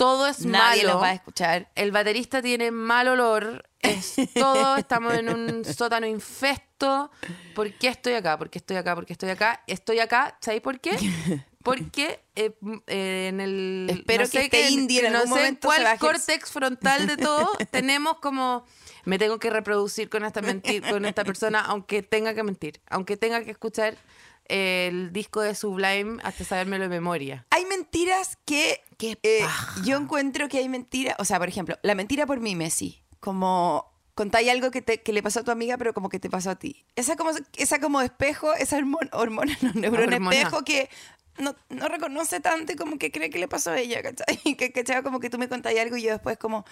Todo 0.02 0.26
es 0.26 0.44
Nadie 0.48 0.82
malo. 0.82 0.96
los 0.96 1.04
va 1.04 1.10
a 1.10 1.14
escuchar. 1.14 1.70
El 1.76 1.92
baterista 1.92 2.42
tiene 2.42 2.72
mal 2.72 3.08
olor. 3.08 3.70
Es 3.78 4.16
todo, 4.34 4.76
estamos 4.76 5.14
en 5.14 5.30
un 5.30 5.64
sótano 5.64 6.08
infesto. 6.08 7.12
¿Por 7.54 7.72
qué 7.74 7.90
estoy 7.90 8.14
acá? 8.14 8.36
¿Por 8.36 8.50
qué 8.50 8.58
estoy 8.58 8.78
acá? 8.78 8.96
¿Por 8.96 9.06
qué 9.06 9.14
estoy 9.14 9.30
acá? 9.30 9.64
Estoy 9.68 10.00
acá, 10.00 10.40
¿sabéis 10.42 10.64
por 10.64 10.80
qué? 10.80 10.98
Porque 11.64 12.20
eh, 12.36 12.52
eh, 12.88 13.28
en 13.30 13.42
el. 13.42 13.88
Espero 13.92 14.28
que 14.28 14.46
este 14.46 14.72
indie 14.72 15.06
en 15.06 15.14
no 15.14 15.20
algún 15.20 15.36
sé 15.36 15.40
momento 15.40 15.68
cuál 15.68 15.86
se 15.86 15.98
córtex 16.00 16.50
frontal 16.50 17.06
de 17.06 17.18
todo 17.18 17.52
tenemos 17.70 18.18
como. 18.18 18.66
Me 19.06 19.20
tengo 19.20 19.38
que 19.38 19.52
reproducir 19.52 20.10
con 20.10 20.26
esta, 20.26 20.42
mentir, 20.42 20.82
con 20.82 21.06
esta 21.06 21.24
persona, 21.24 21.62
aunque 21.62 22.02
tenga 22.02 22.34
que 22.34 22.42
mentir. 22.42 22.82
Aunque 22.90 23.18
tenga 23.18 23.44
que 23.44 23.52
escuchar 23.52 23.96
el 24.46 25.14
disco 25.14 25.42
de 25.42 25.56
Sublime 25.56 26.20
hasta 26.24 26.44
sabérmelo 26.44 26.84
de 26.84 26.90
memoria. 26.90 27.46
Hay 27.50 27.66
mentiras 27.66 28.38
que 28.46 28.82
eh, 29.00 29.46
yo 29.84 29.98
encuentro 29.98 30.48
que 30.50 30.58
hay 30.60 30.70
mentiras, 30.70 31.16
o 31.20 31.26
sea, 31.26 31.40
por 31.40 31.48
ejemplo, 31.48 31.78
la 31.84 31.96
mentira 31.96 32.26
por 32.26 32.40
mí, 32.40 32.56
Messi, 32.56 33.04
como 33.20 33.92
contáis 34.14 34.50
algo 34.50 34.72
que, 34.72 34.82
te, 34.82 35.02
que 35.02 35.14
le 35.14 35.24
pasó 35.24 35.40
a 35.40 35.44
tu 35.44 35.52
amiga, 35.52 35.78
pero 35.78 35.94
como 35.94 36.10
que 36.10 36.20
te 36.20 36.30
pasó 36.30 36.52
a 36.52 36.56
ti. 36.56 36.86
Esa 36.96 37.16
como, 37.16 37.32
esa 37.56 37.80
como 37.80 38.02
espejo, 38.02 38.54
esa 38.54 38.78
hormona, 38.78 39.10
hormona 39.14 39.58
no, 39.62 39.72
neurona 39.74 40.16
Hormona. 40.18 40.36
espejo 40.36 40.64
que 40.64 40.90
no, 41.38 41.56
no 41.70 41.88
reconoce 41.88 42.40
tanto 42.40 42.74
y 42.74 42.76
como 42.76 42.98
que 42.98 43.12
cree 43.12 43.30
que 43.30 43.40
le 43.40 43.48
pasó 43.48 43.72
a 43.72 43.80
ella, 43.80 44.02
¿cachai? 44.04 44.38
Que, 44.58 44.72
¿cachai? 44.72 45.02
Como 45.02 45.20
que 45.20 45.30
tú 45.30 45.38
me 45.38 45.50
contáis 45.50 45.80
algo 45.80 45.98
y 45.98 46.04
yo 46.04 46.12
después 46.12 46.38
como, 46.38 46.66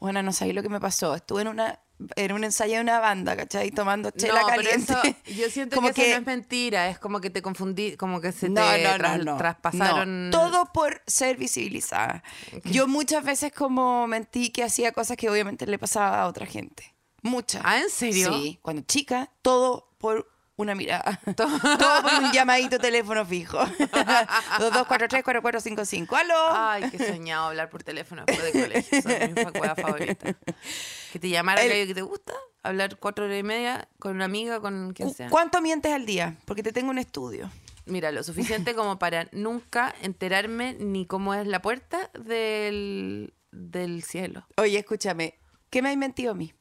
bueno, 0.00 0.22
no 0.22 0.32
sabía 0.32 0.54
lo 0.54 0.62
que 0.62 0.68
me 0.70 0.80
pasó. 0.80 1.14
Estuve 1.14 1.42
en 1.42 1.48
una 1.48 1.78
en 2.16 2.32
un 2.32 2.44
ensayo 2.44 2.76
de 2.76 2.80
una 2.80 3.00
banda, 3.00 3.36
¿cachai? 3.36 3.70
Tomando 3.70 4.10
chela 4.10 4.42
no, 4.42 4.46
caliente. 4.46 4.94
pero 5.02 5.02
eso, 5.02 5.40
yo 5.40 5.50
siento 5.50 5.74
Como 5.76 5.92
que, 5.92 6.02
eso 6.02 6.10
no 6.12 6.20
es 6.20 6.26
mentira, 6.26 6.88
es 6.90 6.98
como 6.98 7.20
que 7.20 7.30
te 7.30 7.42
confundí, 7.42 7.96
como 7.96 8.20
que 8.20 8.32
se 8.32 8.48
no, 8.48 8.62
te 8.62 8.82
no, 8.84 8.90
no, 8.90 8.98
tras- 8.98 9.24
no. 9.24 9.36
traspasaron. 9.36 10.30
No, 10.30 10.38
todo 10.38 10.72
por 10.72 11.02
ser 11.06 11.36
visibilizada. 11.36 12.22
Yo 12.64 12.86
muchas 12.86 13.24
veces 13.24 13.52
como 13.52 14.06
mentí 14.06 14.50
que 14.50 14.62
hacía 14.64 14.92
cosas 14.92 15.16
que 15.16 15.28
obviamente 15.28 15.66
le 15.66 15.78
pasaba 15.78 16.22
a 16.22 16.26
otra 16.28 16.46
gente. 16.46 16.94
Muchas. 17.22 17.62
¿Ah, 17.64 17.78
en 17.80 17.90
serio? 17.90 18.32
Sí. 18.32 18.58
Cuando 18.62 18.82
chica, 18.82 19.32
todo 19.42 19.90
por 19.98 20.30
una 20.58 20.74
mirada. 20.74 21.18
Todo 21.36 21.48
por 22.02 22.12
un 22.22 22.32
llamadito 22.32 22.78
teléfono 22.78 23.24
fijo. 23.24 23.58
2243-4455. 24.58 26.16
¡Aló! 26.16 26.34
Ay, 26.50 26.90
qué 26.90 26.98
soñado 26.98 27.46
hablar 27.48 27.70
por 27.70 27.82
teléfono 27.82 28.24
después 28.26 28.52
de 28.52 28.60
colegio. 28.62 28.98
Esa 28.98 29.16
es 29.16 29.30
mi 29.34 29.42
facultad 29.42 29.76
favorita. 29.76 30.34
Que 31.12 31.18
te 31.18 31.28
llamara 31.28 31.62
El- 31.62 31.86
que 31.86 31.94
te 31.94 32.02
gusta, 32.02 32.32
hablar 32.62 32.96
cuatro 32.98 33.24
horas 33.24 33.38
y 33.38 33.42
media 33.42 33.88
con 33.98 34.16
una 34.16 34.24
amiga, 34.26 34.60
con 34.60 34.92
quien 34.92 35.14
sea. 35.14 35.30
¿Cuánto 35.30 35.60
mientes 35.60 35.92
al 35.92 36.06
día? 36.06 36.36
Porque 36.44 36.62
te 36.62 36.72
tengo 36.72 36.90
un 36.90 36.98
estudio. 36.98 37.50
Mira, 37.86 38.12
lo 38.12 38.22
suficiente 38.22 38.74
como 38.74 38.98
para 38.98 39.28
nunca 39.32 39.94
enterarme 40.02 40.74
ni 40.78 41.06
cómo 41.06 41.32
es 41.34 41.46
la 41.46 41.62
puerta 41.62 42.10
del, 42.12 43.32
del 43.50 44.02
cielo. 44.02 44.46
Oye, 44.58 44.78
escúchame. 44.78 45.38
¿Qué 45.70 45.80
me 45.82 45.90
has 45.90 45.96
mentido 45.96 46.32
a 46.32 46.34
mí? 46.34 46.52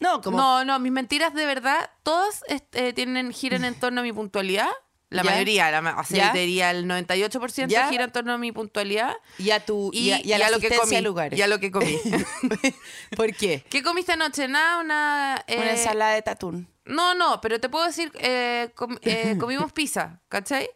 No, 0.00 0.20
como... 0.20 0.36
No, 0.38 0.64
no, 0.64 0.78
mis 0.78 0.92
mentiras 0.92 1.34
de 1.34 1.46
verdad, 1.46 1.90
todas 2.02 2.42
este, 2.48 2.92
tienen, 2.92 3.32
giran 3.32 3.64
en 3.64 3.74
torno 3.78 4.00
a 4.00 4.04
mi 4.04 4.12
puntualidad. 4.12 4.68
La 5.10 5.22
¿Ya? 5.24 5.30
mayoría, 5.32 5.70
la, 5.72 5.96
o 5.98 6.04
sea, 6.04 6.32
diría 6.32 6.70
el 6.70 6.86
98% 6.86 7.66
¿Ya? 7.66 7.88
gira 7.88 8.04
en 8.04 8.12
torno 8.12 8.32
a 8.32 8.38
mi 8.38 8.52
puntualidad. 8.52 9.12
Y 9.38 9.50
a 9.50 9.58
tu... 9.64 9.90
Y, 9.92 10.12
a, 10.12 10.24
y 10.24 10.32
a 10.32 10.36
y 10.36 10.38
la 10.38 10.50
lo 10.50 10.60
que 10.60 10.70
comí. 10.74 10.94
a 10.94 11.00
lugares. 11.00 11.36
Y 11.38 11.42
a 11.42 11.48
lo 11.48 11.58
que 11.58 11.70
comí. 11.72 11.98
¿Por 13.16 13.34
qué? 13.34 13.64
¿Qué 13.68 13.82
comiste 13.82 14.12
anoche? 14.12 14.46
Nada, 14.48 14.78
una... 14.78 15.44
eh, 15.46 15.56
Una 15.58 15.70
ensalada 15.72 16.12
de 16.14 16.22
tatún. 16.22 16.68
No, 16.84 17.14
no, 17.14 17.40
pero 17.40 17.60
te 17.60 17.68
puedo 17.68 17.84
decir, 17.86 18.12
eh, 18.20 18.70
com- 18.74 18.98
eh, 19.02 19.36
comimos 19.38 19.72
pizza, 19.72 20.20
¿cachai? 20.28 20.70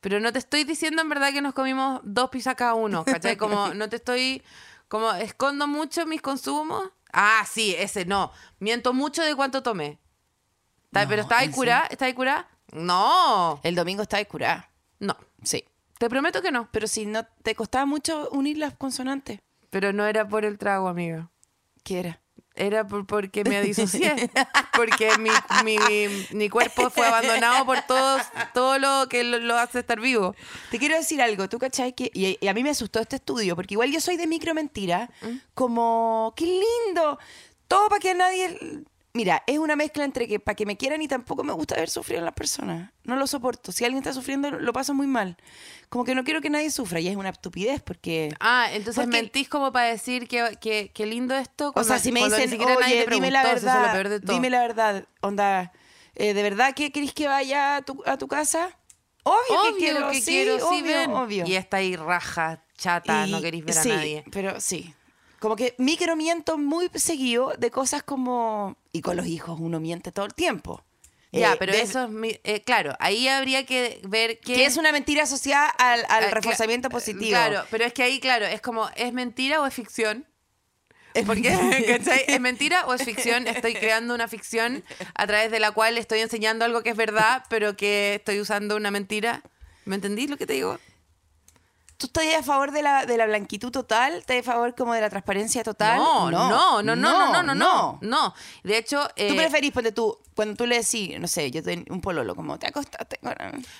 Pero 0.00 0.20
no 0.20 0.32
te 0.32 0.38
estoy 0.38 0.64
diciendo 0.64 1.02
en 1.02 1.08
verdad 1.08 1.32
que 1.32 1.42
nos 1.42 1.52
comimos 1.54 2.00
dos 2.04 2.30
pizzas 2.30 2.54
cada 2.54 2.74
uno, 2.74 3.04
¿cachai? 3.04 3.36
Como 3.36 3.74
no 3.74 3.88
te 3.88 3.96
estoy, 3.96 4.42
como 4.88 5.12
escondo 5.12 5.66
mucho 5.66 6.06
mis 6.06 6.22
consumos. 6.22 6.90
Ah, 7.12 7.44
sí, 7.50 7.74
ese 7.78 8.04
no. 8.04 8.32
Miento 8.58 8.92
mucho 8.92 9.22
de 9.22 9.34
cuánto 9.34 9.62
tomé. 9.62 9.98
No, 10.92 11.00
pero 11.08 11.22
¿está 11.22 11.38
ahí 11.38 11.46
¿en 11.46 11.52
curada? 11.52 11.86
¿Está 11.90 12.06
ahí 12.06 12.14
curada? 12.14 12.48
No, 12.72 13.60
El 13.62 13.74
domingo 13.74 14.02
estaba 14.02 14.24
curada. 14.24 14.70
no. 14.98 15.16
Sí. 15.42 15.64
Te 15.98 16.08
prometo 16.08 16.40
que 16.42 16.50
no. 16.50 16.68
Pero 16.72 16.86
si 16.86 17.04
no 17.06 17.24
te 17.42 17.54
costaba 17.54 17.84
mucho 17.86 18.28
unir 18.30 18.56
las 18.58 18.74
consonantes, 18.74 19.40
Pero 19.70 19.92
no 19.92 20.06
era 20.06 20.26
por 20.26 20.44
el 20.44 20.56
trago, 20.58 20.88
amiga. 20.88 21.30
¿qué 21.84 22.00
era? 22.00 22.20
Era 22.56 22.86
por- 22.86 23.06
porque 23.06 23.44
me 23.44 23.62
disocié. 23.62 24.30
Porque 24.74 25.10
mi, 25.18 25.30
mi, 25.64 25.78
mi 26.30 26.48
cuerpo 26.48 26.88
fue 26.90 27.06
abandonado 27.06 27.66
por 27.66 27.82
todo, 27.82 28.18
todo 28.54 28.78
lo 28.78 29.08
que 29.08 29.24
lo, 29.24 29.38
lo 29.38 29.58
hace 29.58 29.80
estar 29.80 30.00
vivo. 30.00 30.34
Te 30.70 30.78
quiero 30.78 30.96
decir 30.96 31.20
algo, 31.20 31.48
tú 31.50 31.58
cachai 31.58 31.92
que, 31.92 32.10
y, 32.14 32.38
y 32.40 32.48
a 32.48 32.54
mí 32.54 32.62
me 32.62 32.70
asustó 32.70 32.98
este 33.00 33.16
estudio, 33.16 33.56
porque 33.56 33.74
igual 33.74 33.90
yo 33.92 34.00
soy 34.00 34.16
de 34.16 34.26
micro 34.26 34.54
mentira, 34.54 35.10
como, 35.54 36.32
qué 36.36 36.46
lindo, 36.86 37.18
todo 37.68 37.88
para 37.88 38.00
que 38.00 38.14
nadie... 38.14 38.58
Mira, 39.12 39.42
es 39.48 39.58
una 39.58 39.74
mezcla 39.74 40.04
entre 40.04 40.28
que 40.28 40.38
para 40.38 40.54
que 40.54 40.64
me 40.66 40.76
quieran 40.76 41.02
y 41.02 41.08
tampoco 41.08 41.42
me 41.42 41.52
gusta 41.52 41.74
ver 41.74 41.90
sufrir 41.90 42.18
a 42.18 42.22
las 42.22 42.32
personas. 42.34 42.92
No 43.02 43.16
lo 43.16 43.26
soporto. 43.26 43.72
Si 43.72 43.84
alguien 43.84 43.98
está 44.02 44.12
sufriendo, 44.12 44.50
lo 44.52 44.72
paso 44.72 44.94
muy 44.94 45.08
mal. 45.08 45.36
Como 45.88 46.04
que 46.04 46.14
no 46.14 46.22
quiero 46.22 46.40
que 46.40 46.48
nadie 46.48 46.70
sufra 46.70 47.00
y 47.00 47.08
es 47.08 47.16
una 47.16 47.30
estupidez 47.30 47.82
porque... 47.82 48.32
Ah, 48.38 48.68
entonces 48.70 49.02
Porque- 49.04 49.16
mentís 49.22 49.48
como 49.48 49.72
para 49.72 49.86
decir 49.88 50.28
que, 50.28 50.56
que, 50.60 50.92
que 50.94 51.06
lindo 51.06 51.34
esto. 51.36 51.72
O 51.74 51.82
sea, 51.82 51.98
si 51.98 52.12
me 52.12 52.22
dicen, 52.24 52.48
siquiera 52.50 52.76
nadie 52.78 52.94
oye, 53.00 53.04
te 53.06 53.14
dime 53.14 53.30
la 53.32 53.42
preguntó, 53.42 53.66
es 53.66 53.74
verdad, 53.92 54.20
todo. 54.20 54.32
dime 54.32 54.48
la 54.48 54.60
verdad, 54.60 55.04
onda, 55.22 55.72
eh, 56.14 56.32
¿de 56.32 56.42
verdad 56.44 56.72
que 56.74 56.92
querés 56.92 57.12
que 57.12 57.26
vaya 57.26 57.76
a 57.76 57.82
tu, 57.82 58.00
a 58.06 58.16
tu 58.16 58.28
casa? 58.28 58.78
Obvio, 59.24 59.60
Obvio 59.60 59.72
que 59.74 59.78
quiero, 59.80 60.10
que 60.10 60.20
sí, 60.20 60.30
quiero, 60.30 60.58
sí, 60.58 60.64
obvio, 60.82 61.14
obvio. 61.16 61.44
Y 61.48 61.56
está 61.56 61.78
ahí 61.78 61.96
raja, 61.96 62.64
chata, 62.78 63.26
no 63.26 63.38
Y- 63.38 63.42
queréis 63.42 63.64
ver 63.64 63.74
sí, 63.74 63.90
a 63.90 63.96
nadie. 63.96 64.24
Pero 64.30 64.60
sí. 64.60 64.94
Como 65.40 65.56
que 65.56 65.74
micro 65.78 66.14
miento 66.16 66.56
muy 66.58 66.88
seguido 66.94 67.54
de 67.58 67.70
cosas 67.72 68.02
como. 68.04 68.76
Y 68.92 69.00
con 69.00 69.16
los 69.16 69.26
hijos 69.26 69.58
uno 69.58 69.80
miente 69.80 70.12
todo 70.12 70.26
el 70.26 70.34
tiempo. 70.34 70.84
Ya, 71.32 71.52
Eh, 71.52 71.56
pero 71.58 71.72
de- 71.72 71.80
eso 71.80 72.04
es. 72.04 72.10
mi- 72.10 72.38
eh, 72.44 72.62
claro, 72.62 72.94
ahí 73.00 73.26
habría 73.28 73.64
que 73.64 74.00
ver. 74.04 74.38
Que 74.40 74.66
es 74.66 74.76
una 74.76 74.92
mentira 74.92 75.22
asociada 75.24 75.66
al, 75.68 76.04
al 76.08 76.24
Ah, 76.24 76.30
reforzamiento 76.30 76.88
positivo. 76.90 77.30
Claro, 77.30 77.64
pero 77.70 77.84
es 77.84 77.92
que 77.92 78.02
ahí, 78.02 78.20
claro, 78.20 78.46
es 78.46 78.60
como, 78.60 78.88
¿es 78.96 79.12
mentira 79.12 79.60
o 79.60 79.66
es 79.66 79.72
ficción? 79.74 80.26
Porque, 81.26 81.50
¿cachai? 81.88 82.24
¿Es 82.28 82.40
mentira 82.40 82.84
o 82.86 82.94
es 82.94 83.02
ficción? 83.02 83.46
Estoy 83.48 83.74
creando 83.74 84.14
una 84.14 84.28
ficción 84.28 84.84
a 85.14 85.26
través 85.26 85.50
de 85.50 85.58
la 85.60 85.70
cual 85.72 85.98
estoy 85.98 86.20
enseñando 86.20 86.64
algo 86.64 86.82
que 86.82 86.90
es 86.90 86.96
verdad, 86.96 87.44
pero 87.48 87.76
que 87.76 88.16
estoy 88.16 88.40
usando 88.40 88.76
una 88.76 88.90
mentira. 88.90 89.42
¿Me 89.86 89.94
entendís 89.96 90.28
lo 90.30 90.36
que 90.36 90.46
te 90.46 90.52
digo? 90.52 90.78
¿Tú 92.00 92.06
estás 92.06 92.24
a 92.34 92.42
favor 92.42 92.72
de 92.72 92.80
la, 92.80 93.04
de 93.04 93.18
la 93.18 93.26
blanquitud 93.26 93.70
total? 93.70 94.14
¿Estás 94.14 94.38
a 94.38 94.42
favor 94.42 94.74
como 94.74 94.94
de 94.94 95.02
la 95.02 95.10
transparencia 95.10 95.62
total? 95.62 95.98
No, 95.98 96.30
no, 96.30 96.48
no, 96.48 96.82
no, 96.82 96.96
no, 96.96 97.42
no, 97.42 97.54
no, 97.54 97.98
no. 98.00 98.34
De 98.64 98.78
hecho... 98.78 99.06
¿Tú 99.08 99.12
eh, 99.16 99.34
preferís, 99.36 99.70
ponte 99.70 99.92
tú, 99.92 100.18
cuando 100.34 100.54
tú 100.54 100.66
le 100.66 100.78
decís, 100.78 101.20
no 101.20 101.28
sé, 101.28 101.50
yo 101.50 101.62
tengo 101.62 101.84
un 101.92 102.00
pololo, 102.00 102.34
como 102.34 102.58
te 102.58 102.68
acostaste? 102.68 103.20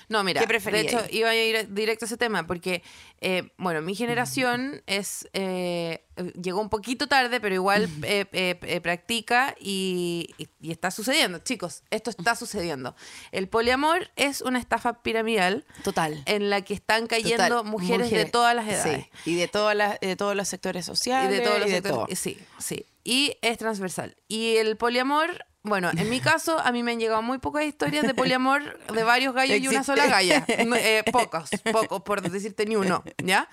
No, 0.07 0.23
mira, 0.23 0.45
¿Qué 0.45 0.59
de 0.59 0.79
hecho 0.81 1.01
iba 1.09 1.29
a 1.29 1.35
ir 1.35 1.73
directo 1.73 2.05
a 2.05 2.07
ese 2.07 2.17
tema 2.17 2.45
porque, 2.45 2.83
eh, 3.21 3.49
bueno, 3.57 3.81
mi 3.81 3.95
generación 3.95 4.83
es... 4.85 5.27
Eh, 5.33 6.05
llegó 6.41 6.61
un 6.61 6.69
poquito 6.69 7.07
tarde, 7.07 7.39
pero 7.39 7.55
igual 7.55 7.89
eh, 8.03 8.25
eh, 8.31 8.59
eh, 8.61 8.81
practica 8.81 9.55
y, 9.59 10.29
y- 10.37 10.47
y 10.59 10.71
está 10.71 10.91
sucediendo, 10.91 11.39
chicos, 11.39 11.83
esto 11.89 12.09
está 12.09 12.35
sucediendo. 12.35 12.95
El 13.31 13.47
poliamor 13.47 14.09
es 14.15 14.41
una 14.41 14.59
estafa 14.59 15.01
piramidal 15.01 15.65
Total. 15.83 16.21
en 16.25 16.49
la 16.49 16.61
que 16.61 16.73
están 16.73 17.07
cayendo 17.07 17.63
mujeres, 17.63 18.11
de 18.11 18.25
todas 18.25 18.55
las 18.55 18.67
edades. 18.67 19.05
Sí, 19.23 19.31
y 19.31 19.35
de, 19.35 19.47
todas 19.47 19.75
las, 19.75 19.99
de 19.99 20.15
todos 20.15 20.35
los 20.35 20.47
sectores 20.47 20.85
sociales. 20.85 21.31
Y 21.33 21.39
de 21.39 21.45
todos 21.45 21.59
los 21.59 21.67
y 21.67 21.71
de 21.71 21.75
sectores. 21.77 21.97
todo. 22.07 22.15
Sí, 22.15 22.37
sí. 22.59 22.85
Y 23.03 23.37
es 23.41 23.57
transversal. 23.57 24.15
Y 24.27 24.57
el 24.57 24.77
poliamor, 24.77 25.45
bueno, 25.63 25.91
en 25.95 26.09
mi 26.09 26.19
caso, 26.19 26.59
a 26.59 26.71
mí 26.71 26.81
me 26.83 26.91
han 26.93 26.99
llegado 26.99 27.21
muy 27.21 27.37
pocas 27.37 27.63
historias 27.65 28.05
de 28.07 28.13
poliamor 28.15 28.79
de 28.93 29.03
varios 29.03 29.33
gallos 29.35 29.57
y 29.59 29.67
una 29.67 29.83
sola 29.83 30.07
galla. 30.07 30.45
Eh, 30.47 31.03
pocos, 31.11 31.49
pocos, 31.71 32.01
por 32.01 32.21
decirte 32.21 32.65
ni 32.65 32.75
uno, 32.75 33.03
¿ya? 33.23 33.47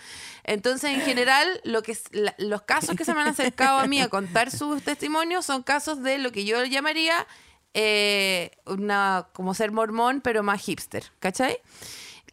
Entonces, 0.45 0.91
en 0.91 1.01
general, 1.03 1.61
lo 1.65 1.83
que 1.83 1.97
la- 2.13 2.35
los 2.39 2.63
casos 2.63 2.97
que 2.97 3.05
se 3.05 3.13
me 3.15 3.21
han 3.21 3.29
acercado 3.29 3.79
a 3.79 3.87
mí 3.87 4.01
a 4.01 4.09
contar 4.09 4.51
sus 4.51 4.83
testimonios 4.83 5.45
son 5.45 5.63
casos 5.63 6.03
de 6.03 6.19
lo 6.19 6.33
que 6.33 6.45
yo 6.45 6.65
llamaría 6.65 7.27
eh, 7.75 8.53
una 8.65 9.29
como 9.35 9.53
ser 9.55 9.71
mormón, 9.73 10.21
pero 10.23 10.43
más 10.43 10.63
hipster, 10.63 11.05
¿cachai? 11.21 11.59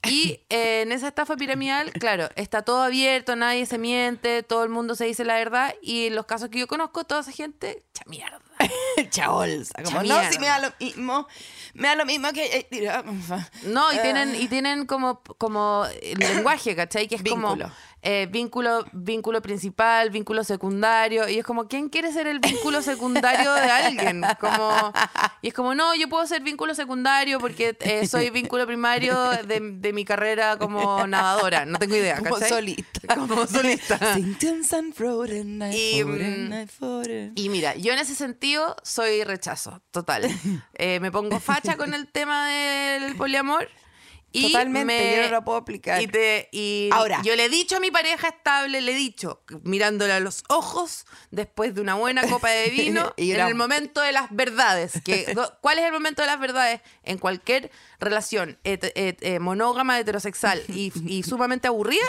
Y 0.04 0.40
eh, 0.50 0.82
en 0.82 0.92
esa 0.92 1.08
estafa 1.08 1.36
piramidal, 1.36 1.92
claro, 1.94 2.30
está 2.36 2.62
todo 2.62 2.84
abierto, 2.84 3.36
nadie 3.36 3.66
se 3.66 3.78
miente, 3.78 4.44
todo 4.44 4.64
el 4.64 4.70
mundo 4.70 4.96
se 4.96 5.06
dice 5.06 5.24
la 5.25 5.36
verdad. 5.36 5.74
Y 5.82 6.08
en 6.08 6.16
los 6.16 6.25
casos 6.25 6.50
que 6.50 6.60
yo 6.60 6.68
conozco, 6.68 7.04
toda 7.06 7.22
esa 7.22 7.32
gente, 7.32 7.84
cha 7.94 8.04
mierda. 8.06 8.40
Chabolsa. 9.10 9.84
Como, 9.84 10.04
no, 10.04 10.32
si 10.32 10.40
me 10.40 10.48
da 10.48 10.60
lo 10.60 10.72
mismo. 10.80 11.28
Me 11.74 11.88
da 11.90 11.96
lo 11.96 12.06
mismo 12.06 12.32
que... 12.32 12.68
eh, 12.72 12.92
No, 13.64 13.92
y 13.94 13.98
Ah. 13.98 14.02
tienen, 14.02 14.36
y 14.36 14.48
tienen 14.48 14.86
como, 14.86 15.22
como 15.38 15.86
el 16.02 16.18
lenguaje, 16.20 16.75
¿cachai? 16.75 17.08
Que 17.08 17.16
es 17.16 17.24
Vínculo. 17.24 17.48
como 17.50 17.72
eh, 18.07 18.27
vínculo, 18.29 18.85
vínculo 18.91 19.41
principal, 19.41 20.12
vínculo 20.12 20.43
secundario. 20.43 21.27
Y 21.27 21.39
es 21.39 21.43
como, 21.43 21.67
¿quién 21.67 21.89
quiere 21.89 22.13
ser 22.13 22.27
el 22.27 22.39
vínculo 22.39 22.83
secundario 22.83 23.51
de 23.55 23.62
alguien? 23.62 24.21
Como, 24.39 24.93
y 25.41 25.47
es 25.47 25.53
como, 25.55 25.74
no, 25.74 25.95
yo 25.95 26.07
puedo 26.07 26.25
ser 26.27 26.43
vínculo 26.43 26.75
secundario 26.75 27.39
porque 27.39 27.75
eh, 27.79 28.05
soy 28.07 28.29
vínculo 28.29 28.67
primario 28.67 29.29
de, 29.47 29.59
de 29.59 29.91
mi 29.91 30.05
carrera 30.05 30.57
como 30.57 31.07
nadadora. 31.07 31.65
No 31.65 31.79
tengo 31.79 31.95
idea, 31.95 32.17
Como 32.19 32.35
¿cachai? 32.35 32.50
solista. 32.50 33.15
Como 33.15 33.47
solista. 33.47 33.97
Y, 35.74 36.03
mm, 36.03 36.67
Y 37.35 37.50
mira, 37.50 37.75
yo 37.75 37.91
en 37.91 37.97
ese 37.97 38.13
sentido 38.13 38.75
soy 38.83 39.24
rechazo, 39.24 39.81
total. 39.91 40.24
Eh, 40.77 41.00
me 41.00 41.12
pongo 41.12 41.39
facha 41.39 41.77
con 41.77 41.93
el 41.93 42.07
tema 42.07 42.47
del 42.50 43.15
poliamor. 43.15 43.67
Y 44.38 44.51
Totalmente, 44.51 44.86
me- 44.86 45.15
yo 45.15 45.22
no 45.24 45.30
lo 45.30 45.46
puedo 45.46 45.58
aplicar. 45.60 46.01
Y, 46.01 46.08
te- 46.08 46.50
y 46.51 46.89
Ahora. 46.92 47.22
yo 47.24 47.36
le 47.36 47.46
he 47.46 47.50
dicho 47.50 47.77
a 47.77 47.80
mi 47.80 47.89
pareja 47.89 48.27
estable, 48.27 48.82
le 48.82 48.92
he 48.92 48.96
dicho, 48.96 49.42
mirándole 49.63 50.12
a 50.13 50.20
los 50.20 50.44
ojos, 50.50 51.06
después 51.32 51.74
de 51.74 51.80
una 51.82 51.94
buena 51.96 52.27
copa 52.27 52.50
de 52.50 52.70
vino, 52.72 53.13
Y 53.15 53.32
en 53.32 53.39
el 53.39 53.56
momento 53.56 54.01
de 54.01 54.12
las 54.12 54.27
verdades. 54.32 54.94
Que, 55.06 55.34
¿Cuál 55.62 55.80
es 55.80 55.86
el 55.86 55.94
momento 55.94 56.22
de 56.22 56.27
las 56.27 56.39
verdades? 56.39 56.82
En 57.04 57.18
cualquier 57.18 57.72
relación 58.00 58.58
et- 58.65 58.92
et- 58.96 59.24
eh, 59.24 59.39
monógama, 59.39 59.98
heterosexual 60.00 60.62
y, 60.68 60.92
y 61.08 61.24
sumamente 61.24 61.68
aburrida, 61.70 62.06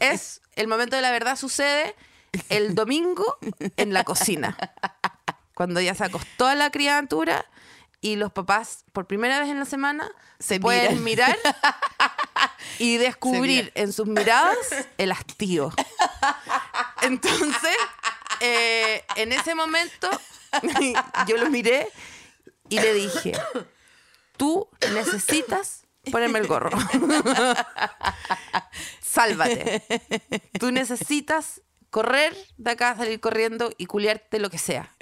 es 0.00 0.40
el 0.54 0.68
momento 0.68 0.96
de 0.96 1.02
la 1.02 1.10
verdad 1.10 1.36
sucede 1.36 1.94
el 2.48 2.74
domingo 2.74 3.36
en 3.76 3.92
la 3.92 4.04
cocina. 4.04 4.56
Cuando 5.54 5.80
ya 5.80 5.94
se 5.94 6.04
acostó 6.04 6.46
a 6.46 6.54
la 6.54 6.70
criatura 6.70 7.46
y 8.00 8.16
los 8.16 8.32
papás, 8.32 8.84
por 8.92 9.06
primera 9.06 9.40
vez 9.40 9.48
en 9.48 9.58
la 9.58 9.64
semana, 9.64 10.10
se 10.38 10.60
pueden 10.60 11.02
miran. 11.02 11.36
mirar 11.36 11.38
y 12.78 12.96
descubrir 12.98 13.72
en 13.74 13.92
sus 13.92 14.06
miradas 14.06 14.56
el 14.98 15.12
hastío. 15.12 15.72
Entonces, 17.02 17.76
eh, 18.40 19.04
en 19.16 19.32
ese 19.32 19.54
momento, 19.54 20.08
yo 21.26 21.36
lo 21.36 21.50
miré 21.50 21.88
y 22.68 22.80
le 22.80 22.94
dije, 22.94 23.32
tú 24.36 24.68
necesitas 24.92 25.84
ponerme 26.10 26.38
el 26.38 26.46
gorro. 26.46 26.70
Sálvate. 29.00 29.82
Tú 30.58 30.70
necesitas 30.70 31.62
correr 31.90 32.36
de 32.58 32.70
acá, 32.72 32.96
salir 32.96 33.20
corriendo 33.20 33.72
y 33.78 33.86
culiarte 33.86 34.38
lo 34.38 34.50
que 34.50 34.58
sea. 34.58 34.94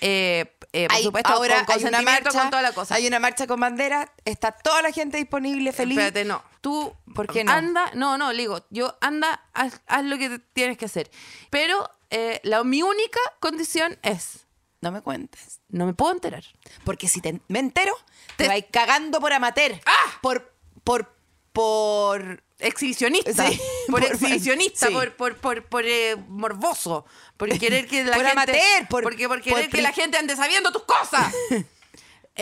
Eh, 0.00 0.56
eh, 0.72 0.86
por 0.88 0.96
Hay- 0.96 1.02
supuesto, 1.04 1.32
ahora 1.32 1.64
con 1.64 1.74
hay 1.74 1.80
una 1.84 1.90
consentimiento, 1.98 2.24
marcha, 2.24 2.40
con 2.40 2.50
toda 2.50 2.62
la 2.62 2.72
cosa. 2.72 2.94
hay 2.94 3.06
una 3.06 3.18
marcha 3.18 3.46
con 3.46 3.58
bandera, 3.60 4.12
está 4.24 4.52
toda 4.52 4.82
la 4.82 4.92
gente 4.92 5.16
disponible, 5.16 5.72
feliz. 5.72 5.98
Espérate, 5.98 6.24
no. 6.24 6.42
Tú, 6.60 6.94
¿Por 7.14 7.26
qué 7.26 7.42
no? 7.44 7.52
Anda, 7.52 7.90
no, 7.94 8.18
no, 8.18 8.32
le 8.32 8.42
digo, 8.42 8.64
yo 8.70 8.96
anda, 9.00 9.42
haz, 9.54 9.80
haz 9.86 10.04
lo 10.04 10.18
que 10.18 10.38
tienes 10.52 10.76
que 10.78 10.84
hacer. 10.84 11.10
Pero 11.50 11.90
eh, 12.10 12.40
la, 12.44 12.62
mi 12.64 12.82
única 12.82 13.18
condición 13.40 13.98
es, 14.02 14.46
No 14.82 14.92
me 14.92 15.00
cuentes. 15.00 15.60
no 15.68 15.86
me 15.86 15.94
puedo 15.94 16.12
enterar. 16.12 16.44
Porque 16.84 17.08
si 17.08 17.20
te, 17.20 17.40
me 17.48 17.58
entero, 17.58 17.92
te, 18.36 18.44
Te- 18.44 18.48
vais 18.48 18.64
cagando 18.70 19.20
por 19.20 19.32
amateur. 19.32 19.72
¡Ah! 19.86 20.18
Por, 20.22 20.54
por, 20.84 21.14
por... 21.52 22.42
Exhibicionista. 22.60 23.48
Sí, 23.48 23.60
por, 23.88 24.00
por- 24.00 24.12
exhibicionista, 24.12 24.86
sí. 24.88 24.92
por, 24.92 25.14
por, 25.16 25.36
por, 25.36 25.64
por, 25.64 25.84
eh, 25.86 26.16
morboso. 26.28 27.04
Por 27.36 27.48
querer 27.58 27.86
que 27.86 28.04
la 28.04 28.12
Por 28.16 28.24
gente. 28.26 28.32
amateur, 28.32 28.88
por- 28.88 29.02
porque 29.02 29.28
por 29.28 29.40
querer 29.40 29.68
que 29.70 29.82
la 29.82 29.92
gente 29.92 30.16
ande 30.18 30.36
sabiendo 30.36 30.70
tus 30.72 30.82
cosas. 30.84 31.32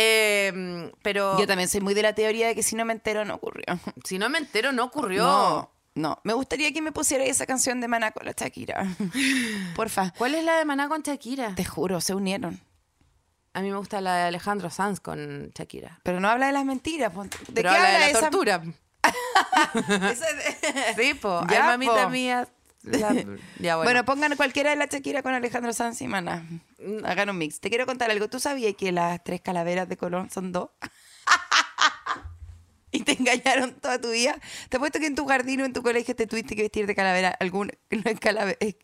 Eh, 0.00 0.92
pero 1.02 1.38
Yo 1.40 1.46
también 1.46 1.68
soy 1.68 1.80
muy 1.80 1.94
de 1.94 2.02
la 2.02 2.14
teoría 2.14 2.46
de 2.48 2.54
que 2.54 2.62
si 2.62 2.76
no 2.76 2.84
me 2.84 2.92
entero, 2.92 3.24
no 3.24 3.34
ocurrió. 3.34 3.64
si 4.04 4.18
no 4.18 4.28
me 4.28 4.38
entero, 4.38 4.70
no 4.70 4.84
ocurrió. 4.84 5.24
No, 5.24 5.70
no. 5.94 6.20
Me 6.24 6.34
gustaría 6.34 6.72
que 6.72 6.82
me 6.82 6.92
pusiera 6.92 7.24
esa 7.24 7.46
canción 7.46 7.80
de 7.80 7.88
Maná 7.88 8.12
con 8.12 8.24
la 8.24 8.32
Shakira. 8.32 8.86
Porfa. 9.74 10.12
¿Cuál 10.16 10.34
es 10.36 10.44
la 10.44 10.58
de 10.58 10.64
Maná 10.66 10.88
con 10.88 11.02
Shakira? 11.02 11.54
Te 11.56 11.64
juro, 11.64 12.00
se 12.00 12.14
unieron. 12.14 12.60
A 13.54 13.60
mí 13.60 13.70
me 13.72 13.76
gusta 13.78 14.00
la 14.00 14.14
de 14.18 14.22
Alejandro 14.24 14.70
Sanz 14.70 15.00
con 15.00 15.50
Shakira. 15.56 15.98
Pero 16.04 16.20
no 16.20 16.28
habla 16.28 16.46
de 16.46 16.52
las 16.52 16.64
mentiras. 16.64 17.12
¿De 17.14 17.28
Pero 17.54 17.70
qué 17.70 17.76
habla 17.76 17.90
de 17.90 17.98
la 17.98 18.10
esa- 18.10 18.20
tortura. 18.20 18.62
Sí, 20.96 21.14
po. 21.14 21.42
Ya, 21.50 21.62
Ay, 21.64 21.68
mamita 21.78 22.04
po. 22.04 22.10
mía. 22.10 22.48
la- 22.82 23.12
Ya, 23.58 23.76
Bueno. 23.76 23.82
bueno. 23.84 24.04
pongan 24.04 24.36
cualquiera 24.36 24.70
de 24.70 24.76
la 24.76 24.86
Shakira 24.86 25.22
con 25.22 25.34
Alejandro 25.34 25.72
Sanz 25.72 26.00
y 26.02 26.08
Maná. 26.08 26.44
Hagan 27.04 27.30
un 27.30 27.38
mix. 27.38 27.60
Te 27.60 27.68
quiero 27.68 27.86
contar 27.86 28.10
algo. 28.10 28.28
¿Tú 28.28 28.40
sabías 28.40 28.74
que 28.76 28.92
las 28.92 29.22
tres 29.24 29.40
calaveras 29.40 29.88
de 29.88 29.96
Colón 29.96 30.30
son 30.30 30.52
dos? 30.52 30.70
y 32.90 33.00
te 33.00 33.12
engañaron 33.12 33.74
toda 33.74 34.00
tu 34.00 34.10
vida. 34.10 34.34
Te 34.70 34.78
apuesto 34.78 34.98
que 34.98 35.06
en 35.06 35.14
tu 35.14 35.26
jardín 35.26 35.60
o 35.60 35.64
en 35.66 35.72
tu 35.74 35.82
colegio 35.82 36.16
te 36.16 36.26
tuviste 36.26 36.56
que 36.56 36.62
vestir 36.62 36.86
de 36.86 36.94
calavera. 36.94 37.36
Alguna 37.38 37.72
no 37.90 38.02
es 38.10 38.18
calave- 38.18 38.56
es 38.60 38.76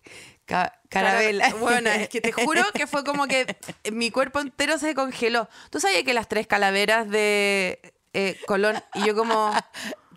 ca- 0.44 0.78
carabela. 0.90 1.46
Cara- 1.46 1.56
Bueno, 1.60 1.90
es 1.90 2.08
que 2.10 2.20
te 2.20 2.30
juro 2.32 2.62
que 2.74 2.86
fue 2.86 3.02
como 3.02 3.26
que 3.26 3.56
mi 3.92 4.10
cuerpo 4.10 4.40
entero 4.40 4.76
se 4.78 4.94
congeló. 4.94 5.48
¿Tú 5.70 5.80
sabías 5.80 6.02
que 6.02 6.12
las 6.12 6.28
tres 6.28 6.46
calaveras 6.46 7.08
de 7.08 7.94
eh, 8.12 8.38
Colón 8.46 8.76
y 8.94 9.06
yo 9.06 9.16
como... 9.16 9.52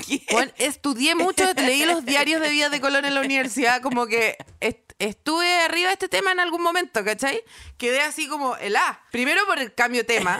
¿Qué? 0.06 0.22
Bueno, 0.32 0.51
estudié 0.58 1.16
mucho, 1.16 1.44
leí 1.56 1.86
los 1.86 2.06
diarios 2.06 2.42
de 2.42 2.50
vida 2.50 2.70
de 2.70 2.80
Colón 2.82 3.06
en 3.06 3.16
la 3.16 3.22
universidad, 3.22 3.82
como 3.82 4.06
que 4.08 4.38
est- 4.60 4.92
estuve 5.00 5.62
arriba 5.62 5.88
de 5.88 5.94
este 5.94 6.08
tema 6.10 6.32
en 6.32 6.39
algún 6.39 6.62
momento, 6.62 7.04
¿cachai? 7.04 7.42
Quedé 7.77 8.01
así 8.01 8.27
como 8.27 8.56
el 8.58 8.75
A. 8.75 9.00
Primero 9.12 9.46
por 9.46 9.60
el 9.60 9.74
cambio 9.74 10.01
de 10.01 10.06
tema. 10.06 10.39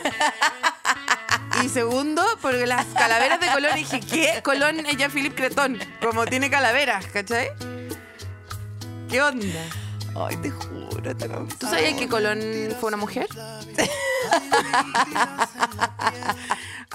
Y 1.64 1.70
segundo, 1.70 2.24
porque 2.42 2.68
las 2.68 2.86
calaveras 2.88 3.40
de 3.40 3.48
Colón, 3.48 3.72
y 3.78 3.80
dije, 3.80 4.00
¿qué? 4.02 4.42
Colón 4.44 4.86
es 4.86 4.96
Jean-Philippe 4.98 5.36
Cretón, 5.36 5.80
como 6.02 6.26
tiene 6.26 6.50
calaveras, 6.52 7.06
¿cachai? 7.08 7.50
¿Qué 9.10 9.22
onda? 9.22 9.46
Ay, 10.16 10.36
te 10.38 10.50
juro. 10.52 11.16
te 11.16 11.28
¿Tú 11.58 11.68
sabías 11.68 11.94
que 11.96 12.08
Colón 12.08 12.40
fue 12.80 12.88
una 12.90 12.98
mujer? 12.98 13.28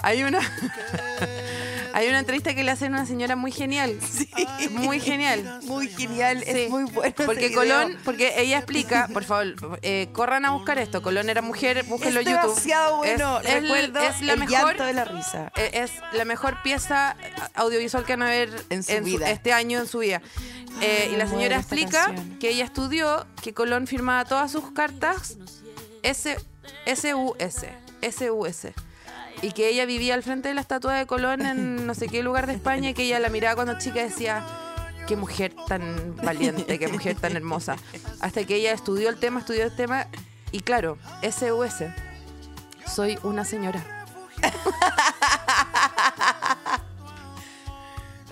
Hay 0.01 0.23
una 0.23 0.39
hay 1.93 2.07
una 2.07 2.19
entrevista 2.19 2.53
que 2.55 2.63
le 2.63 2.71
hacen 2.71 2.93
a 2.93 2.97
una 2.97 3.05
señora 3.05 3.35
muy 3.35 3.51
genial. 3.51 3.97
Muy 4.71 4.99
genial. 4.99 5.59
Muy 5.63 5.87
genial. 5.87 6.43
Sí. 6.43 6.51
Es 6.51 6.69
muy 6.69 6.83
bueno. 6.85 7.13
Porque 7.25 7.45
ese 7.47 7.55
Colón, 7.55 7.87
video. 7.89 8.01
porque 8.03 8.33
ella 8.37 8.57
explica, 8.57 9.07
por 9.13 9.23
favor, 9.23 9.55
eh, 9.81 10.09
corran 10.11 10.45
a 10.45 10.51
buscar 10.51 10.79
esto. 10.79 11.01
Colón 11.01 11.29
era 11.29 11.41
mujer, 11.41 11.83
búsquenlo 11.83 12.19
es 12.21 12.27
en 12.27 12.33
YouTube. 12.33 12.49
demasiado 12.49 12.97
bueno. 12.97 13.39
Es, 13.41 13.61
Recuerdo 13.61 13.99
es 14.01 14.21
la 14.21 14.33
el 14.33 14.39
mejor 14.39 14.51
llanto 14.67 14.83
de 14.85 14.93
la 14.93 15.05
risa. 15.05 15.51
eh, 15.55 15.69
es 15.73 15.91
la 16.13 16.25
mejor 16.25 16.61
pieza 16.63 17.15
audiovisual 17.53 18.03
que 18.05 18.13
van 18.13 18.23
a 18.23 18.29
ver 18.29 18.49
En 18.69 18.83
su 18.83 19.03
vida. 19.03 19.29
este 19.29 19.53
año 19.53 19.79
en 19.79 19.87
su 19.87 19.99
vida. 19.99 20.21
Eh, 20.81 21.11
y 21.13 21.15
la 21.17 21.27
señora 21.27 21.57
explica 21.57 22.05
canción. 22.07 22.39
que 22.39 22.49
ella 22.49 22.65
estudió 22.65 23.27
que 23.41 23.53
Colón 23.53 23.85
firmaba 23.87 24.25
todas 24.25 24.51
sus 24.51 24.71
cartas 24.71 25.37
S 26.01 26.35
SUS, 26.87 27.65
SUS. 28.17 28.67
Y 29.43 29.51
que 29.51 29.67
ella 29.67 29.85
vivía 29.85 30.15
al 30.15 30.23
frente 30.23 30.47
de 30.47 30.55
la 30.55 30.61
estatua 30.61 30.95
de 30.95 31.05
Colón 31.05 31.45
en 31.45 31.85
no 31.87 31.93
sé 31.93 32.07
qué 32.07 32.23
lugar 32.23 32.47
de 32.47 32.53
España 32.53 32.89
y 32.89 32.93
que 32.93 33.03
ella 33.03 33.19
la 33.19 33.29
miraba 33.29 33.55
cuando 33.55 33.77
chica 33.77 33.99
y 33.99 34.05
decía, 34.05 34.43
qué 35.05 35.15
mujer 35.15 35.53
tan 35.67 36.15
valiente, 36.15 36.79
qué 36.79 36.87
mujer 36.87 37.19
tan 37.19 37.35
hermosa. 37.35 37.75
Hasta 38.21 38.45
que 38.45 38.55
ella 38.55 38.71
estudió 38.71 39.09
el 39.09 39.19
tema, 39.19 39.41
estudió 39.41 39.65
el 39.65 39.75
tema 39.75 40.07
y 40.51 40.61
claro, 40.61 40.97
SUS. 41.21 41.83
Soy 42.87 43.19
una 43.23 43.43
señora. 43.43 44.05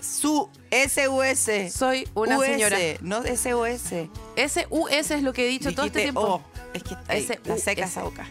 Su 0.01 0.49
SUS. 0.71 1.73
Soy 1.73 2.07
una 2.13 2.37
US, 2.37 2.45
señora. 2.45 2.77
No 3.01 3.23
SOS. 3.23 4.07
SUS 4.37 5.11
es 5.11 5.23
lo 5.23 5.33
que 5.33 5.45
he 5.45 5.49
dicho 5.49 5.73
todo 5.73 5.87
este 5.87 6.03
tiempo. 6.03 6.21
O. 6.21 6.41
Es 6.73 6.83
que 6.83 6.95
S, 7.09 7.39
la 7.43 7.57
seca 7.57 7.85
esa 7.85 8.03
boca. 8.03 8.25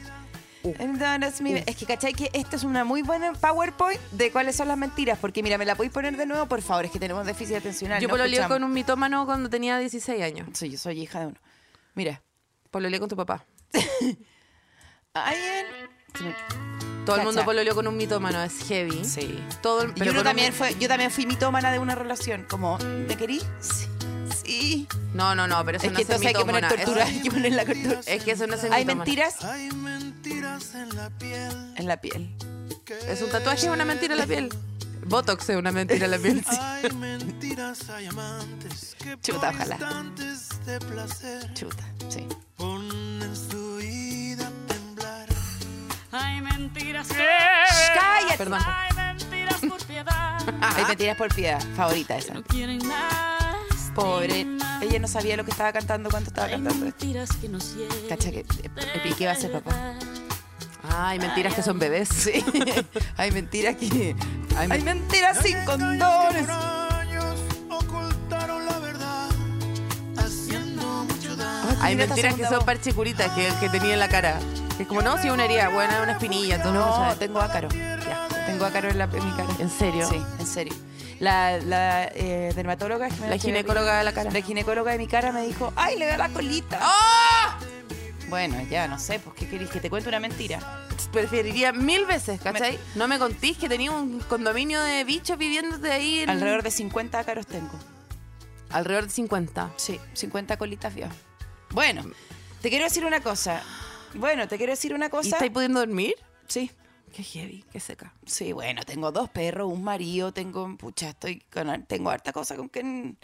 U. 0.63 0.75
Entonces, 0.79 1.41
mi- 1.41 1.55
Es 1.67 1.77
que, 1.77 1.87
¿cachai? 1.87 2.13
Que 2.13 2.31
esta 2.33 2.57
es 2.57 2.65
una 2.65 2.85
muy 2.85 3.03
buena 3.03 3.33
PowerPoint 3.33 4.01
de 4.13 4.31
cuáles 4.31 4.57
son 4.57 4.69
las 4.69 4.77
mentiras. 4.77 5.19
Porque, 5.19 5.43
mira, 5.43 5.57
¿me 5.59 5.65
la 5.65 5.75
podéis 5.75 5.93
poner 5.93 6.17
de 6.17 6.27
nuevo, 6.27 6.47
por 6.47 6.61
favor? 6.63 6.85
Es 6.85 6.91
que 6.91 6.99
tenemos 6.99 7.25
déficit 7.27 7.57
atencional. 7.57 8.01
Yo 8.01 8.09
no 8.09 8.13
pololeé 8.13 8.47
con 8.47 8.63
un 8.65 8.73
mitómano 8.73 9.25
cuando 9.27 9.49
tenía 9.49 9.79
16 9.79 10.23
años. 10.23 10.49
Sí, 10.53 10.69
yo 10.71 10.79
soy 10.79 11.01
hija 11.01 11.21
de 11.21 11.27
uno. 11.29 11.37
Mira. 11.95 12.23
Pololeé 12.71 13.01
con 13.01 13.09
tu 13.09 13.17
papá. 13.17 13.45
Alguien... 15.15 15.67
Todo 17.07 17.17
el 17.17 17.23
mundo 17.25 17.45
pololeó 17.45 17.75
con 17.75 17.87
un 17.89 17.97
mitómano, 17.97 18.43
es 18.43 18.63
heavy. 18.69 19.05
Sí. 19.05 19.43
Todo 19.63 19.83
el, 19.83 19.91
Y 19.91 19.93
pero 19.95 20.11
uno 20.13 20.21
con 20.21 20.27
un- 20.27 20.31
también 20.31 20.53
fue, 20.53 20.75
yo 20.79 20.87
también 20.87 21.11
fui 21.11 21.25
mitómana 21.27 21.73
de 21.73 21.79
una 21.79 21.95
relación. 21.95 22.47
Como, 22.49 22.79
¿te 23.09 23.17
querí? 23.17 23.41
Sí. 23.61 23.87
Sí. 24.45 24.87
No, 25.15 25.35
no, 25.35 25.47
no, 25.47 25.65
pero 25.65 25.79
eso 25.79 25.87
Es 25.87 25.93
no 25.93 25.97
que 25.97 26.03
es 26.03 26.09
entonces 26.09 26.27
hay 26.29 26.35
que 26.35 26.45
poner 26.45 26.69
tortura. 26.69 27.03
Eso- 27.05 27.11
Hay 27.13 27.21
que 27.23 27.31
poner 27.31 27.53
la 27.53 27.65
tortura. 27.65 28.01
Es 28.07 28.23
que 28.25 28.31
eso 28.33 28.47
no 28.47 28.55
es 28.55 28.65
¿Hay 28.65 28.85
mentiras? 28.85 29.45
Hay 29.45 29.71
mentiras 29.73 30.75
en 30.75 30.95
la 30.97 31.11
piel. 31.11 31.75
En 31.77 31.87
la 31.87 31.97
piel. 32.01 32.35
Es 33.09 33.23
un 33.23 33.31
tatuaje, 33.31 33.67
es 33.67 33.73
una 33.73 33.85
mentira 33.85 34.15
en 34.15 34.21
la 34.21 34.27
piel. 34.27 34.49
Botox 35.07 35.49
es 35.49 35.57
una 35.57 35.73
mentira 35.73 36.05
en 36.05 36.11
la 36.11 36.19
piel. 36.19 36.45
sí. 36.49 36.57
Hay 36.61 36.91
mentiras, 36.93 37.89
hay 37.91 38.07
amantes 38.07 38.97
que 38.99 39.19
Chuta, 39.21 39.51
ojalá. 39.51 39.77
de 40.67 40.79
placer 40.81 41.55
Chuta, 41.55 41.85
sí. 42.09 42.27
ponen 42.57 43.35
su 43.35 43.77
vida 43.77 44.47
a 44.47 44.67
temblar. 44.73 45.29
Hay 46.13 46.41
mentiras 46.43 47.09
que... 47.09 47.27
¡Cállate! 47.95 48.37
Perdón. 48.39 48.61
Hay 48.65 48.95
mentiras 48.97 49.61
por 49.61 49.85
piedad. 49.87 50.39
Hay 50.61 50.85
mentiras 50.85 51.17
por 51.17 51.35
piedad. 51.35 51.63
Favorita 51.77 52.17
esa. 52.19 52.35
No 52.35 52.43
quieren 52.43 52.87
más. 52.87 53.40
Pobre. 53.95 54.47
Ella 54.83 54.99
no 54.99 55.09
sabía 55.09 55.37
lo 55.37 55.45
que 55.45 55.51
estaba 55.51 55.73
cantando 55.73 56.11
cuando 56.11 56.29
estaba 56.29 56.49
cantando. 56.49 56.87
Cacha 58.09 58.31
que 58.31 58.41
el 58.41 59.03
pique 59.03 59.27
va 59.27 59.33
a 59.33 59.37
ser 59.37 59.53
papá. 59.53 59.95
Ay, 60.97 61.19
mentiras 61.19 61.55
que 61.55 61.63
son 61.63 61.79
bebés. 61.79 62.09
Sí. 62.09 62.45
Hay 63.17 63.31
mentiras 63.33 63.77
que. 63.77 64.17
Ay, 64.57 64.69
Hay 64.71 64.83
me- 64.83 64.95
mentiras 64.95 65.39
sin 65.43 65.63
condones. 65.65 66.47
Hay 71.83 71.97
mentiras 71.97 72.35
que 72.35 72.47
son 72.47 72.65
parchicuritas 72.65 73.31
que, 73.33 73.49
que 73.61 73.69
tenía 73.71 73.95
en 73.95 74.01
la 74.01 74.09
cara. 74.09 74.39
Que 74.77 74.83
es 74.83 74.89
como, 74.89 75.03
no, 75.03 75.17
si 75.21 75.31
una 75.31 75.45
herida, 75.47 75.69
bueno, 75.71 75.93
una 76.03 76.13
espinilla, 76.13 76.57
entonces 76.57 76.81
no, 76.81 77.07
No, 77.07 77.17
tengo 77.17 77.41
ácaro. 77.41 77.69
Ya. 77.71 78.29
Tengo 78.47 78.65
ácaro 78.65 78.91
en, 78.91 78.99
la, 78.99 79.05
en 79.05 79.25
mi 79.25 79.33
cara. 79.33 79.49
¿En 79.59 79.71
serio? 79.71 80.07
Sí, 80.09 80.23
en 80.39 80.47
serio. 80.47 80.75
La, 81.21 81.59
la 81.59 82.07
eh, 82.15 82.53
dermatóloga. 82.57 83.09
La 83.29 83.39
ginecóloga 83.39 83.99
de 83.99 84.05
la 84.05 84.13
cara. 84.13 84.31
La 84.31 84.41
ginecóloga 84.41 84.93
de 84.93 84.99
mi 84.99 85.07
cara 85.07 85.33
me 85.33 85.47
dijo: 85.47 85.73
¡Ay, 85.77 85.99
le 85.99 86.07
da 86.07 86.17
la 86.17 86.29
colita! 86.31 86.79
¡Ah! 86.81 87.59
Bueno, 88.31 88.57
ya, 88.71 88.87
no 88.87 88.99
sé, 88.99 89.19
pues, 89.19 89.35
¿qué 89.37 89.49
querés? 89.49 89.71
Que 89.71 89.81
te 89.81 89.91
cuente 89.91 90.09
una 90.09 90.21
mentira. 90.21 90.87
Preferiría 91.13 91.73
mil 91.73 92.07
veces, 92.07 92.41
¿cachai? 92.41 92.79
No 92.95 93.09
me 93.09 93.19
contís 93.19 93.59
que 93.59 93.69
tenía 93.69 93.91
un 93.91 94.21
condominio 94.21 94.81
de 94.81 95.03
bichos 95.03 95.37
viviéndote 95.37 95.91
ahí 95.91 96.21
en... 96.21 96.31
Alrededor 96.31 96.63
de 96.63 96.71
50 96.71 97.19
ácaros 97.19 97.47
tengo. 97.49 97.73
Alrededor 98.71 99.07
de 99.07 99.11
50. 99.11 99.73
Sí, 99.77 99.99
50 100.15 100.57
colitas 100.57 100.95
vio. 100.95 101.09
Bueno, 101.71 102.05
te 102.63 102.71
quiero 102.71 102.85
decir 102.85 103.05
una 103.05 103.21
cosa. 103.21 103.61
Bueno, 104.15 104.47
te 104.47 104.57
quiero 104.59 104.73
decir 104.73 104.95
una 104.95 105.07
¿Y 105.07 105.11
cosa. 105.11 105.31
estáis 105.31 105.51
pudiendo 105.51 105.81
dormir? 105.81 106.15
Sí, 106.47 106.71
Qué 107.15 107.23
heavy, 107.23 107.65
qué 107.73 107.81
seca. 107.81 108.13
sí, 108.25 108.53
bueno, 108.53 108.83
tengo 108.85 109.11
dos 109.13 109.29
perros, 109.31 109.73
un 109.73 109.83
marido, 109.83 110.33
tengo, 110.33 110.77
pucha, 110.77 111.11
estoy 111.11 111.41
con, 111.53 111.85
tengo 111.87 112.11
harta 112.11 112.33
cosa 112.33 112.57
con 112.57 112.69
que... 112.69 113.15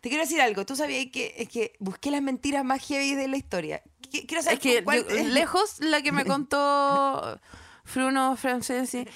Te 0.00 0.08
quiero 0.08 0.24
decir 0.24 0.40
algo, 0.40 0.64
tú 0.64 0.76
sabías 0.76 1.06
que, 1.12 1.34
es 1.36 1.48
que 1.48 1.72
busqué 1.78 2.10
las 2.10 2.22
mentiras 2.22 2.64
más 2.64 2.86
heavy 2.86 3.14
de 3.14 3.28
la 3.28 3.36
historia. 3.36 3.82
Qu- 4.10 4.26
Quiero 4.26 4.42
saber 4.42 4.58
Es 4.58 4.62
que 4.62 4.84
cuál- 4.84 5.06
yo- 5.08 5.14
lejos 5.28 5.80
la 5.80 6.00
que 6.02 6.12
me 6.12 6.24
contó 6.24 7.38
Fruno 7.84 8.36
Francesi, 8.36 9.06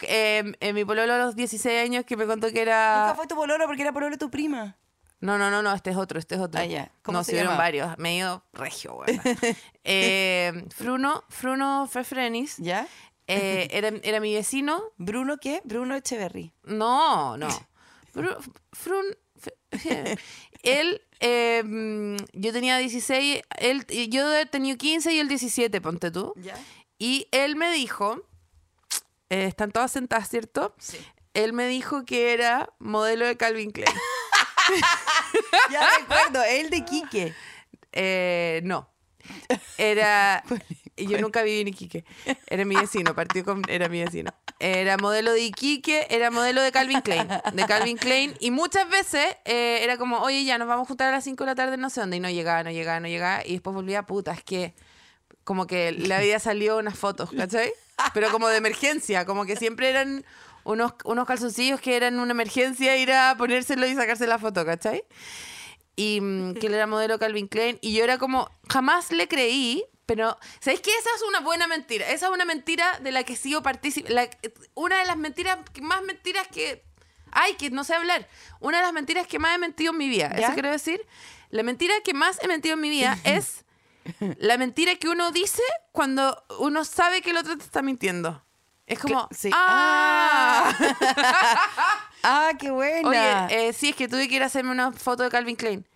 eh, 0.00 0.52
eh, 0.60 0.72
mi 0.72 0.84
pololo 0.84 1.12
a 1.14 1.18
los 1.18 1.36
16 1.36 1.82
años 1.84 2.04
que 2.04 2.16
me 2.16 2.26
contó 2.26 2.48
que 2.48 2.60
Nunca 2.60 2.62
era... 2.62 3.12
fue 3.16 3.26
tu 3.26 3.34
pololo 3.36 3.66
porque 3.66 3.82
era 3.82 3.92
pololo 3.92 4.16
tu 4.18 4.30
prima. 4.30 4.76
No, 5.20 5.38
no, 5.38 5.50
no, 5.50 5.62
no, 5.62 5.72
este 5.72 5.90
es 5.90 5.96
otro, 5.96 6.18
este 6.18 6.34
es 6.34 6.40
otro. 6.42 6.60
Ah, 6.60 6.66
ya. 6.66 6.90
¿Cómo 7.02 7.18
no, 7.18 7.24
se 7.24 7.34
llama? 7.36 7.56
varios, 7.56 7.96
medio 7.96 8.42
regio, 8.52 8.96
weón. 8.96 9.20
eh, 9.84 10.64
Fruno, 10.74 11.24
Fruno 11.30 11.86
Fefrenis. 11.86 12.56
¿Ya? 12.58 12.86
Eh, 13.26 13.68
era, 13.72 13.88
era 14.02 14.20
mi 14.20 14.34
vecino. 14.34 14.82
¿Bruno 14.96 15.38
qué? 15.38 15.60
Bruno 15.64 15.94
Echeverry. 15.96 16.52
No, 16.64 17.36
no. 17.36 17.48
Frun, 18.72 19.04
fe- 19.36 19.56
él, 20.62 21.02
eh, 21.20 22.16
yo 22.32 22.52
tenía 22.52 22.78
16, 22.78 23.42
él, 23.58 23.86
yo 24.08 24.32
he 24.34 24.46
tenido 24.46 24.76
15 24.78 25.12
y 25.12 25.18
él 25.18 25.28
17, 25.28 25.80
ponte 25.80 26.10
tú. 26.10 26.32
¿Ya? 26.36 26.56
Y 26.98 27.26
él 27.32 27.56
me 27.56 27.72
dijo, 27.72 28.22
eh, 29.30 29.46
están 29.46 29.72
todas 29.72 29.90
sentadas, 29.90 30.28
¿cierto? 30.30 30.74
Sí. 30.78 30.98
Él 31.34 31.52
me 31.52 31.66
dijo 31.66 32.04
que 32.04 32.32
era 32.32 32.70
modelo 32.78 33.26
de 33.26 33.36
Calvin 33.36 33.72
Klein. 33.72 33.90
Ya 35.70 35.88
recuerdo, 35.98 36.42
el 36.44 36.70
de 36.70 36.84
Quique. 36.84 37.34
Eh, 37.92 38.60
no. 38.64 38.88
Era. 39.78 40.44
Yo 40.96 41.20
nunca 41.20 41.42
viví 41.42 41.60
en 41.60 41.68
Iquique. 41.68 42.04
Era 42.46 42.64
mi 42.64 42.76
vecino, 42.76 43.14
partió 43.14 43.44
con. 43.44 43.62
Era 43.68 43.88
mi 43.88 44.02
vecino. 44.02 44.32
Era 44.58 44.96
modelo 44.96 45.32
de 45.32 45.42
Iquique, 45.42 46.06
era 46.10 46.30
modelo 46.30 46.62
de 46.62 46.70
Calvin 46.72 47.00
Klein. 47.00 47.28
De 47.52 47.66
Calvin 47.66 47.96
Klein. 47.96 48.34
Y 48.40 48.50
muchas 48.50 48.88
veces 48.88 49.36
eh, 49.44 49.80
era 49.82 49.96
como, 49.96 50.18
oye, 50.18 50.44
ya 50.44 50.58
nos 50.58 50.68
vamos 50.68 50.84
a 50.84 50.88
juntar 50.88 51.08
a 51.08 51.12
las 51.12 51.24
5 51.24 51.44
de 51.44 51.50
la 51.50 51.54
tarde, 51.54 51.76
no 51.76 51.90
sé 51.90 52.00
dónde. 52.00 52.16
Y 52.16 52.20
no 52.20 52.30
llegaba, 52.30 52.62
no 52.62 52.70
llegaba, 52.70 53.00
no 53.00 53.08
llegaba. 53.08 53.44
Y 53.44 53.52
después 53.52 53.74
volvía, 53.74 54.04
puta, 54.04 54.32
es 54.32 54.42
que. 54.42 54.74
Como 55.42 55.66
que 55.66 55.92
le 55.92 56.14
había 56.14 56.38
salido 56.38 56.78
unas 56.78 56.98
fotos, 56.98 57.30
¿cachai? 57.36 57.70
Pero 58.14 58.30
como 58.30 58.48
de 58.48 58.56
emergencia, 58.56 59.26
como 59.26 59.44
que 59.44 59.56
siempre 59.56 59.90
eran 59.90 60.24
unos, 60.64 60.94
unos 61.04 61.26
calzoncillos 61.26 61.82
que 61.82 61.96
eran 61.96 62.18
una 62.18 62.30
emergencia 62.30 62.96
ir 62.96 63.12
a 63.12 63.36
ponérselo 63.36 63.86
y 63.86 63.94
sacarse 63.94 64.26
la 64.26 64.38
foto, 64.38 64.64
¿cachai? 64.64 65.04
y 65.96 66.20
mm, 66.20 66.54
que 66.54 66.66
él 66.66 66.74
era 66.74 66.86
modelo 66.86 67.18
Calvin 67.18 67.48
Klein 67.48 67.78
y 67.80 67.94
yo 67.94 68.04
era 68.04 68.18
como 68.18 68.50
jamás 68.68 69.12
le 69.12 69.28
creí 69.28 69.84
pero 70.06 70.38
¿sabéis 70.60 70.80
qué? 70.80 70.90
esa 70.90 71.10
es 71.16 71.22
una 71.22 71.40
buena 71.40 71.66
mentira 71.66 72.08
esa 72.10 72.26
es 72.26 72.32
una 72.32 72.44
mentira 72.44 72.98
de 73.00 73.12
la 73.12 73.24
que 73.24 73.36
sigo 73.36 73.62
participando 73.62 74.20
una 74.74 74.98
de 74.98 75.06
las 75.06 75.16
mentiras 75.16 75.58
más 75.80 76.02
mentiras 76.02 76.46
que 76.48 76.84
ay 77.30 77.54
que 77.54 77.70
no 77.70 77.84
sé 77.84 77.94
hablar 77.94 78.28
una 78.60 78.78
de 78.78 78.84
las 78.84 78.92
mentiras 78.92 79.26
que 79.26 79.38
más 79.38 79.54
he 79.54 79.58
mentido 79.58 79.92
en 79.92 79.98
mi 79.98 80.08
vida 80.08 80.30
¿Ya? 80.36 80.46
eso 80.46 80.54
quiero 80.54 80.70
decir 80.70 81.06
la 81.50 81.62
mentira 81.62 81.94
que 82.04 82.14
más 82.14 82.42
he 82.42 82.48
mentido 82.48 82.74
en 82.74 82.80
mi 82.80 82.90
vida 82.90 83.18
es 83.24 83.64
la 84.38 84.58
mentira 84.58 84.94
que 84.96 85.08
uno 85.08 85.30
dice 85.30 85.62
cuando 85.92 86.44
uno 86.58 86.84
sabe 86.84 87.22
que 87.22 87.30
el 87.30 87.36
otro 87.38 87.56
te 87.56 87.64
está 87.64 87.82
mintiendo 87.82 88.42
es 88.86 88.98
como 88.98 89.28
sí. 89.30 89.50
ah 89.54 90.74
Ah, 92.26 92.52
qué 92.58 92.70
buena. 92.70 93.06
Oye, 93.46 93.68
eh, 93.68 93.72
sí, 93.74 93.90
es 93.90 93.96
que 93.96 94.08
tuve 94.08 94.26
que 94.28 94.36
ir 94.36 94.42
a 94.42 94.46
hacerme 94.46 94.70
una 94.70 94.92
foto 94.92 95.22
de 95.22 95.28
Calvin 95.28 95.56
Klein. 95.56 95.86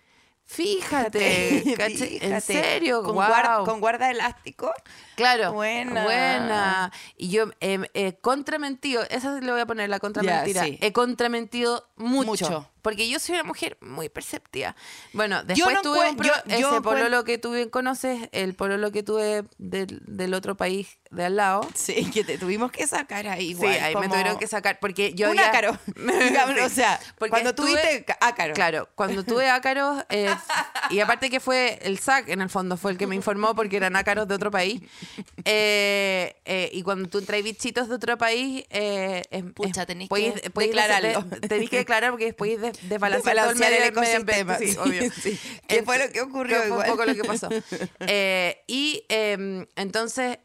Fíjate. 0.49 1.63
¿En 2.25 2.41
serio? 2.41 3.03
Con, 3.03 3.13
guarda, 3.13 3.63
con 3.65 3.79
guarda 3.79 4.09
elástico. 4.09 4.73
Claro. 5.15 5.53
Buena. 5.53 6.03
Buena. 6.03 6.91
Y 7.15 7.29
yo 7.29 7.51
eh, 7.59 7.87
he 7.93 8.15
contramentido, 8.15 9.03
esa 9.11 9.39
le 9.39 9.51
voy 9.51 9.61
a 9.61 9.67
poner 9.67 9.91
la 9.91 9.99
contramentira. 9.99 10.63
sí. 10.63 10.79
He 10.81 10.91
contramentido 10.91 11.87
mucho, 11.99 12.29
Mucho. 12.45 12.69
Porque 12.81 13.09
yo 13.09 13.19
soy 13.19 13.35
una 13.35 13.43
mujer 13.43 13.77
muy 13.81 14.07
perceptiva. 14.07 14.73
Bueno, 15.11 15.43
después 15.43 15.75
no 15.75 15.81
tuve 15.81 16.09
un 16.11 16.15
pro- 16.15 16.27
yo- 16.27 16.33
ese 16.47 16.61
yo 16.61 16.81
pololo 16.81 17.25
que 17.25 17.37
tuve, 17.37 17.69
¿conoces? 17.69 18.29
El 18.31 18.55
pololo 18.55 18.91
que 18.93 19.03
tuve 19.03 19.43
del, 19.57 20.01
del 20.05 20.33
otro 20.33 20.55
país 20.55 20.97
de 21.11 21.25
al 21.25 21.35
lado. 21.35 21.67
Sí, 21.75 22.09
que 22.09 22.23
te 22.23 22.37
tuvimos 22.37 22.71
que 22.71 22.87
sacar 22.87 23.27
ahí. 23.27 23.53
Sí, 23.53 23.65
ahí 23.65 23.93
me 23.95 24.07
tuvieron 24.07 24.37
que 24.39 24.47
sacar 24.47 24.79
porque 24.79 25.13
yo 25.13 25.29
un 25.29 25.39
ácaro. 25.39 25.77
O 26.65 26.69
sea, 26.69 26.99
porque 27.17 27.31
cuando 27.31 27.49
estuve- 27.49 27.71
tuviste 27.71 28.05
ca- 28.05 28.17
ácaro. 28.21 28.53
Claro, 28.53 28.87
cuando 28.95 29.23
tuve 29.23 29.49
ácaros, 29.49 30.03
eh, 30.09 30.33
y 30.89 31.01
aparte 31.01 31.29
que 31.29 31.41
fue 31.41 31.79
el 31.81 31.99
SAC, 31.99 32.29
en 32.29 32.39
el 32.41 32.49
fondo, 32.49 32.77
fue 32.77 32.91
el 32.91 32.97
que 32.97 33.07
me 33.07 33.15
informó 33.15 33.55
porque 33.55 33.75
eran 33.75 33.97
ácaros 33.97 34.25
de 34.27 34.35
otro 34.35 34.51
país. 34.51 34.81
eh, 35.45 36.35
eh, 36.45 36.69
y 36.73 36.81
cuando 36.83 37.09
tú 37.09 37.21
traes 37.21 37.43
bichitos 37.43 37.89
de 37.89 37.95
otro 37.95 38.17
país, 38.17 38.63
eh, 38.69 39.23
Pucha, 39.53 39.81
es- 39.81 39.87
tenés 39.87 40.09
que 40.09 40.49
podéis 40.51 40.71
declararlo. 40.71 41.21
de- 41.23 41.47
Tenés 41.47 41.69
que 41.69 41.77
declarar 41.89 42.11
porque 42.11 42.25
después 42.25 42.61
de, 42.61 42.71
desbalancear 42.83 43.35
todo 43.37 43.49
el 43.51 43.57
medio- 43.59 43.83
ecosistema. 43.85 44.57
Sí, 44.57 44.67
sí, 44.67 44.77
obvio. 44.77 45.11
sí. 45.21 45.39
Que 45.67 45.83
fue 45.83 45.97
lo 46.05 46.11
que 46.13 46.21
ocurrió 46.21 46.57
fue 46.57 46.67
igual. 46.67 46.89
un 46.89 46.91
poco 46.95 47.05
lo 47.05 47.15
que 47.15 47.23
pasó. 47.23 47.49
Eh, 48.01 48.63
y 48.67 49.05
eh, 49.09 49.65
entonces 49.75 50.37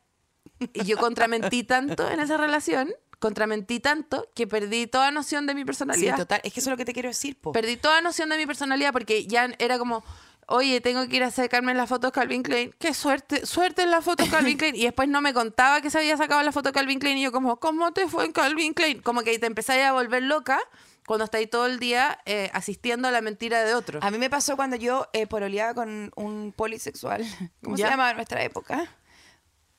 yo 0.84 0.96
contramentí 0.96 1.64
tanto 1.64 2.10
en 2.10 2.20
esa 2.20 2.36
relación, 2.36 2.92
contramentí 3.18 3.80
tanto 3.80 4.28
que 4.34 4.46
perdí 4.46 4.86
toda 4.86 5.10
noción 5.10 5.46
de 5.46 5.54
mi 5.54 5.62
Sí, 5.62 5.64
personalidad. 5.66 6.16
total. 6.16 6.40
Es 6.44 6.52
que 6.52 6.60
eso 6.60 6.70
es 6.70 6.72
lo 6.72 6.76
que 6.76 6.84
te 6.84 6.92
quiero 6.92 7.08
decir, 7.08 7.38
po. 7.40 7.52
Perdí 7.52 7.76
toda 7.76 8.00
noción 8.00 8.28
de 8.30 8.36
mi 8.36 8.46
personalidad 8.46 8.92
porque 8.92 9.26
ya 9.26 9.48
era 9.58 9.78
como, 9.78 10.04
oye, 10.46 10.80
tengo 10.80 11.06
que 11.08 11.16
ir 11.16 11.24
a 11.24 11.30
sacarme 11.30 11.74
las 11.74 11.88
fotos 11.88 12.12
Calvin 12.12 12.42
Klein. 12.42 12.74
Qué 12.78 12.92
suerte, 12.94 13.46
suerte 13.46 13.82
en 13.82 13.90
las 13.90 14.04
fotos 14.04 14.28
Calvin 14.28 14.58
Klein. 14.58 14.76
Y 14.76 14.84
después 14.84 15.08
no 15.08 15.20
me 15.20 15.32
contaba 15.32 15.80
que 15.80 15.90
se 15.90 15.98
había 15.98 16.16
sacado 16.16 16.42
la 16.42 16.52
foto 16.52 16.72
Calvin 16.72 16.98
Klein. 16.98 17.18
Y 17.18 17.22
yo 17.22 17.32
como, 17.32 17.58
¿cómo 17.58 17.92
te 17.92 18.06
fue 18.08 18.24
en 18.26 18.32
Calvin 18.32 18.74
Klein? 18.74 19.00
Como 19.00 19.22
que 19.22 19.38
te 19.38 19.46
empezás 19.46 19.78
a 19.78 19.92
volver 19.92 20.22
loca 20.22 20.60
cuando 21.06 21.24
estáis 21.24 21.50
todo 21.50 21.66
el 21.66 21.78
día 21.78 22.18
eh, 22.26 22.50
asistiendo 22.54 23.08
a 23.08 23.10
la 23.10 23.20
mentira 23.20 23.62
de 23.64 23.74
otro. 23.74 24.00
A 24.02 24.10
mí 24.10 24.18
me 24.18 24.30
pasó 24.30 24.56
cuando 24.56 24.76
yo 24.76 25.08
eh, 25.12 25.26
pololeaba 25.26 25.74
con 25.74 26.10
un 26.16 26.52
polisexual. 26.56 27.24
¿Cómo 27.62 27.76
¿Ya? 27.76 27.86
se 27.86 27.90
llamaba 27.92 28.10
en 28.10 28.16
nuestra 28.16 28.42
época? 28.42 28.86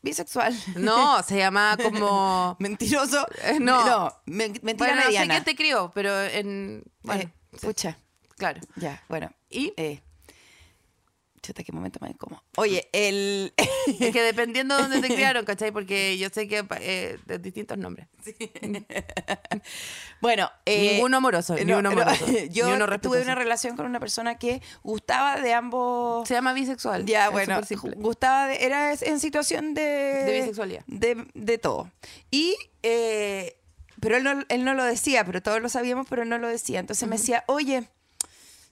Bisexual. 0.01 0.55
No, 0.75 1.23
se 1.27 1.37
llamaba 1.37 1.81
como... 1.81 2.55
Mentiroso. 2.59 3.25
Eh, 3.43 3.57
no. 3.59 3.83
No, 3.85 4.13
men- 4.25 4.59
mentira 4.61 4.75
Bueno, 4.91 4.95
no 4.97 5.01
sé 5.01 5.07
mediana. 5.07 5.33
quién 5.33 5.43
te 5.43 5.55
crió, 5.55 5.91
pero 5.95 6.21
en... 6.23 6.83
Bueno, 7.01 7.23
Eh, 7.23 7.29
pucha. 7.59 7.97
claro. 8.37 8.61
Ya, 8.75 9.01
bueno. 9.09 9.31
¿Y? 9.49 9.73
Eh, 9.77 10.01
chuta, 11.45 11.63
qué 11.63 11.71
momento 11.71 11.99
más 12.01 12.11
incómodo. 12.11 12.43
Oye, 12.57 12.89
el... 12.93 13.53
Es 13.57 14.11
que 14.11 14.21
dependiendo 14.21 14.75
de 14.75 14.83
dónde 14.83 15.07
te 15.07 15.07
criaron, 15.13 15.45
¿cachai? 15.45 15.71
Porque 15.71 16.17
yo 16.17 16.29
sé 16.29 16.47
que 16.47 16.65
eh, 16.79 17.17
de 17.25 17.39
distintos 17.39 17.77
nombres. 17.77 18.07
bueno, 20.21 20.49
eh, 20.65 20.93
Ninguno 20.93 21.17
amoroso, 21.17 21.55
no, 21.55 21.79
uno 21.79 21.81
no, 21.81 21.89
amoroso, 21.89 22.25
yo 22.49 22.67
ni 22.67 22.73
uno 22.73 22.99
tuve 22.99 23.21
una 23.21 23.35
relación 23.35 23.75
con 23.75 23.85
una 23.85 23.99
persona 23.99 24.37
que 24.37 24.61
gustaba 24.83 25.39
de 25.41 25.53
ambos... 25.53 26.27
Se 26.27 26.33
llama 26.33 26.53
bisexual. 26.53 27.05
Ya, 27.05 27.29
bueno, 27.29 27.59
gustaba, 27.97 28.47
de- 28.47 28.65
era 28.65 28.93
en 28.93 29.19
situación 29.19 29.73
de... 29.73 29.81
De 29.81 30.33
bisexualidad. 30.39 30.83
De, 30.87 31.27
de 31.33 31.57
todo. 31.57 31.91
Y, 32.31 32.55
eh, 32.83 33.57
pero 33.99 34.17
él 34.17 34.23
no, 34.23 34.43
él 34.49 34.63
no 34.65 34.73
lo 34.73 34.83
decía, 34.83 35.23
pero 35.25 35.41
todos 35.41 35.61
lo 35.61 35.69
sabíamos, 35.69 36.07
pero 36.09 36.23
él 36.23 36.29
no 36.29 36.37
lo 36.37 36.47
decía. 36.47 36.79
Entonces 36.79 37.07
me 37.07 37.17
decía, 37.17 37.43
oye, 37.47 37.87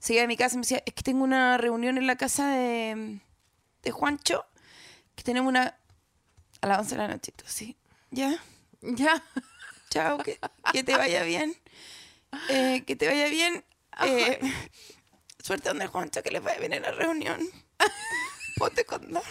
se 0.03 0.15
iba 0.15 0.23
a 0.23 0.27
mi 0.27 0.35
casa 0.35 0.55
y 0.55 0.57
me 0.57 0.63
decía, 0.63 0.83
es 0.85 0.93
que 0.93 1.01
tengo 1.01 1.23
una 1.23 1.57
reunión 1.57 1.97
en 1.97 2.07
la 2.07 2.17
casa 2.17 2.49
de, 2.49 3.21
de 3.83 3.91
Juancho, 3.91 4.45
que 5.15 5.23
tenemos 5.23 5.47
una... 5.47 5.77
A 6.59 6.67
las 6.67 6.79
11 6.79 6.95
de 6.95 6.97
la 7.01 7.07
noche, 7.07 7.31
tú, 7.33 7.45
sí, 7.47 7.77
ya, 8.11 8.37
Ya. 8.81 9.23
chao, 9.89 10.17
que, 10.17 10.39
que 10.73 10.83
te 10.83 10.97
vaya 10.97 11.23
bien. 11.23 11.55
Eh, 12.49 12.83
que 12.85 12.97
te 12.97 13.07
vaya 13.07 13.29
bien. 13.29 13.63
Eh, 14.05 14.39
suerte 15.41 15.69
donde 15.69 15.87
Juancho, 15.87 16.21
que 16.21 16.31
les 16.31 16.43
vaya 16.43 16.59
bien 16.59 16.73
en 16.73 16.81
la 16.83 16.91
reunión. 16.91 17.39
Ponte 18.57 18.83
condón. 18.83 19.23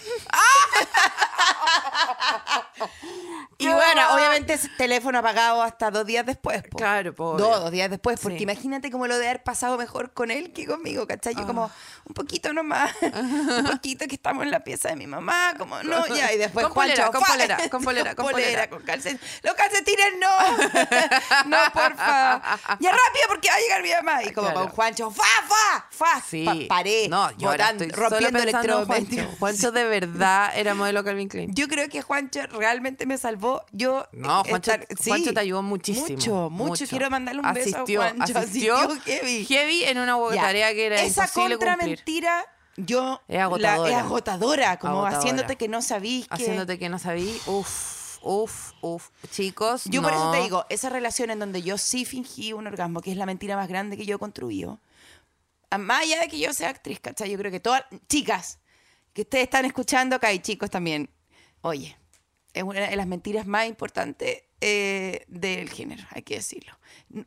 y 3.58 3.68
bueno, 3.68 4.14
obviamente 4.14 4.54
ese 4.54 4.68
teléfono 4.76 5.18
apagado 5.18 5.62
hasta 5.62 5.90
dos 5.90 6.04
días 6.06 6.26
después. 6.26 6.62
po. 6.64 6.76
Claro, 6.78 7.14
po, 7.14 7.36
Dos, 7.36 7.60
dos 7.60 7.70
días 7.70 7.90
después, 7.90 8.18
porque 8.20 8.38
Sí. 8.38 8.42
imagínate 8.44 8.90
cómo 8.90 9.06
lo 9.06 9.16
de 9.18 9.28
haber 9.28 9.42
pasado 9.42 9.78
mejor 9.78 10.12
con 10.12 10.30
él 10.30 10.52
que 10.52 10.66
conmigo, 10.66 11.06
¿cachai? 11.06 11.34
Yo 11.34 11.46
como, 11.46 11.70
un 12.06 12.14
poquito 12.14 12.52
nomás, 12.52 12.92
un 13.02 13.64
poquito 13.70 14.06
que 14.06 14.14
estamos 14.16 14.44
en 14.44 14.50
la 14.50 14.60
pieza 14.64 14.88
de 14.88 14.96
mi 14.96 15.06
mamá, 15.06 15.54
como, 15.58 15.82
no, 15.82 16.06
ya, 16.08 16.32
y 16.32 16.38
después 16.38 16.64
Con 16.66 16.74
polera, 16.74 17.04
Juancho, 17.06 17.18
con 17.18 17.22
polera, 17.28 17.56
con 17.70 17.84
polera, 17.84 18.14
con 18.16 18.26
polera. 18.30 18.68
con 18.70 18.82
calcetines. 18.82 19.22
Los 19.42 19.54
calcetines 19.54 20.06
no, 20.20 20.56
no, 21.46 21.56
porfa. 21.72 22.42
Ya 22.80 22.90
rápido 22.90 23.24
porque 23.28 23.48
va 23.48 23.54
a 23.56 23.60
llegar 23.60 23.82
mi 23.82 23.90
mamá. 23.90 24.22
Y 24.24 24.32
como 24.32 24.48
Claro. 24.48 24.60
con 24.66 24.68
Juancho, 24.70 25.10
fa, 25.10 25.22
fa, 25.46 25.86
fa, 25.90 26.22
Sí. 26.28 26.44
pa- 26.44 26.76
paré, 26.76 27.08
No, 27.08 27.30
yo 27.32 27.48
botando, 27.50 27.84
rompiendo 27.94 28.38
en 28.38 28.50
Juancho. 28.50 28.58
electrodomésticos. 28.58 29.38
Juancho 29.38 29.72
de 29.72 29.84
verdad 29.84 30.52
era 30.56 30.74
modelo 30.74 31.04
Calvin 31.04 31.28
Klein. 31.28 31.54
Yo 31.54 31.61
creo 31.68 31.88
que 31.88 32.02
Juancho 32.02 32.46
realmente 32.48 33.06
me 33.06 33.18
salvó. 33.18 33.64
Yo 33.72 34.06
No, 34.12 34.40
eh, 34.44 34.50
Juancho, 34.50 34.72
estar- 34.72 34.86
sí, 34.98 35.10
Juancho 35.10 35.34
te 35.34 35.40
ayudó 35.40 35.62
muchísimo. 35.62 36.06
Mucho, 36.08 36.50
mucho. 36.50 36.86
Quiero 36.86 37.10
mandarle 37.10 37.40
un 37.42 37.52
beso 37.54 37.76
asistió, 37.76 38.02
a 38.02 38.10
Juancho. 38.10 38.38
Asistió, 38.38 38.76
heavy. 39.04 39.44
heavy 39.46 39.84
en 39.84 39.98
una 39.98 40.16
tarea 40.34 40.72
que 40.72 40.86
era 40.86 41.02
Esa 41.02 41.22
imposible 41.24 41.56
contra 41.56 41.72
cumplir. 41.76 41.96
mentira, 41.98 42.44
yo 42.76 43.20
Es 43.28 43.36
la- 43.36 43.44
agotadora. 43.44 43.90
es 43.90 43.96
agotadora, 43.98 44.78
como 44.78 44.92
Agotadora. 45.00 45.18
haciéndote 45.18 45.56
que 45.56 45.68
no 45.68 45.82
sabís 45.82 46.26
que. 46.28 46.34
Haciéndote 46.34 46.78
que 46.78 46.88
no 46.88 46.98
sabí. 46.98 47.38
Uf, 47.46 48.18
uf, 48.22 48.72
uf. 48.80 49.08
Chicos, 49.30 49.82
Yo 49.86 50.00
por 50.02 50.12
eso 50.12 50.24
no. 50.26 50.30
te 50.32 50.40
digo, 50.42 50.64
esa 50.68 50.88
relación 50.88 51.30
en 51.30 51.38
donde 51.38 51.62
yo 51.62 51.76
sí 51.78 52.04
fingí 52.04 52.52
un 52.52 52.66
orgasmo, 52.66 53.00
que 53.00 53.10
es 53.10 53.16
la 53.16 53.26
mentira 53.26 53.56
más 53.56 53.68
grande 53.68 53.96
que 53.96 54.06
yo 54.06 54.16
he 54.16 54.18
construido, 54.18 54.78
más 55.78 56.02
allá 56.02 56.20
de 56.20 56.28
que 56.28 56.38
yo 56.38 56.52
sea 56.52 56.68
actriz, 56.70 57.00
¿cachai? 57.00 57.30
Yo 57.30 57.38
creo 57.38 57.50
que 57.50 57.60
todas, 57.60 57.82
chicas, 58.08 58.58
que 59.14 59.22
ustedes 59.22 59.44
están 59.44 59.64
escuchando 59.64 60.16
acá 60.16 60.32
y 60.32 60.38
chicos 60.38 60.70
también, 60.70 61.10
oye, 61.62 61.96
es 62.54 62.62
una 62.62 62.80
de 62.88 62.96
las 62.96 63.06
mentiras 63.06 63.46
más 63.46 63.66
importantes 63.66 64.42
eh, 64.60 65.24
del 65.28 65.68
género, 65.70 66.04
hay 66.10 66.22
que 66.22 66.34
decirlo. 66.36 66.78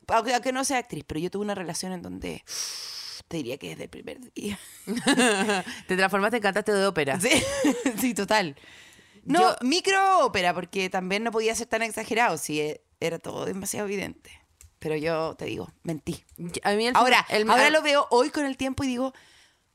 Aunque, 0.08 0.34
aunque 0.34 0.52
no 0.54 0.64
sea 0.64 0.78
actriz, 0.78 1.04
pero 1.06 1.20
yo 1.20 1.30
tuve 1.32 1.44
una 1.44 1.56
relación 1.56 1.92
en 1.92 2.02
donde 2.02 2.44
Te 3.28 3.38
diría 3.38 3.58
que 3.58 3.70
desde 3.70 3.84
el 3.86 3.90
primer 3.90 4.32
día. 4.34 4.60
Te 5.88 5.96
transformaste 5.98 6.38
en 6.38 6.44
cantante 6.44 6.72
de 6.72 6.86
ópera. 6.86 7.20
Sí, 7.20 7.30
sí, 8.00 8.14
total. 8.14 8.56
No, 9.24 9.40
Yo- 9.42 9.56
micro 9.62 10.20
ópera, 10.26 10.54
porque 10.54 10.90
también 10.90 11.24
no 11.24 11.32
podía 11.32 11.56
ser 11.56 11.68
tan 11.68 11.82
exagerado, 11.82 12.38
si 12.38 12.62
e- 12.62 12.82
era 13.00 13.18
todo 13.20 13.46
demasiado 13.46 13.88
evidente. 13.88 14.32
Pero 14.80 14.96
yo 14.96 15.34
te 15.36 15.46
digo, 15.46 15.72
mentí. 15.82 16.24
A 16.64 16.74
mí 16.74 16.86
el 16.86 16.96
Ahora, 16.96 17.26
el- 17.30 17.50
ahora 17.50 17.68
el- 17.68 17.74
lo 17.74 17.82
veo 17.82 18.06
hoy 18.12 18.30
con 18.30 18.46
el 18.46 18.56
tiempo 18.58 18.84
y 18.84 18.88
digo, 18.88 19.14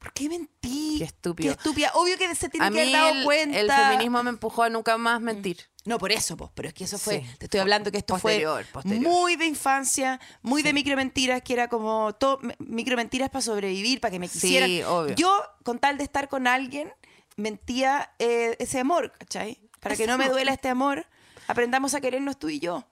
¿por 0.01 0.13
qué 0.13 0.29
mentí? 0.29 0.97
Qué 0.99 1.05
estúpido. 1.05 1.55
Qué 1.55 1.59
estúpida. 1.59 1.93
Obvio 1.95 2.19
que 2.19 2.35
se 2.35 2.49
tiene 2.49 2.67
a 2.67 2.71
que 2.71 2.81
haber 2.81 2.93
dado 2.93 3.09
el, 3.11 3.25
cuenta. 3.25 3.61
el 3.61 3.71
feminismo 3.71 4.21
me 4.25 4.31
empujó 4.31 4.65
a 4.65 4.69
nunca 4.71 4.99
más 4.99 5.21
mentir. 5.21 5.59
No, 5.85 5.99
por 5.99 6.11
eso, 6.13 6.37
pues, 6.37 6.51
pero 6.55 6.69
es 6.69 6.75
que 6.75 6.85
eso 6.85 6.99
fue, 6.99 7.21
Sí. 7.21 7.27
te 7.39 7.47
estoy 7.47 7.61
hablando 7.61 7.91
que 7.93 7.99
esto 7.99 8.15
Posterior, 8.15 8.65
fue 8.65 8.83
posterior. 8.83 9.03
muy 9.13 9.37
de 9.37 9.47
infancia, 9.47 10.21
muy 10.43 10.63
de 10.63 10.73
micromentiras, 10.75 11.41
que 11.43 11.53
era 11.55 11.69
como 11.69 12.13
todo 12.17 12.41
micromentiras 12.59 13.31
para 13.31 13.41
sobrevivir, 13.43 14.01
para 14.01 14.11
que 14.11 14.19
me 14.19 14.27
Sí, 14.29 14.41
quisieran. 14.41 14.71
obvio. 14.93 15.15
Yo, 15.15 15.43
con 15.63 15.79
tal 15.79 15.97
de 15.97 16.05
estar 16.05 16.29
con 16.29 16.47
alguien, 16.47 16.93
mentía 17.37 18.13
eh, 18.19 18.57
ese 18.59 18.81
amor, 18.81 19.13
¿cachai? 19.19 19.61
Para 19.81 19.97
que 19.97 20.07
no 20.07 20.19
me 20.19 20.29
duela 20.29 20.53
este 20.53 20.69
amor, 20.69 21.07
aprendamos 21.47 21.95
a 21.95 22.01
querernos 22.03 22.39
tú 22.39 22.49
y 22.51 22.59
yo. 22.61 22.87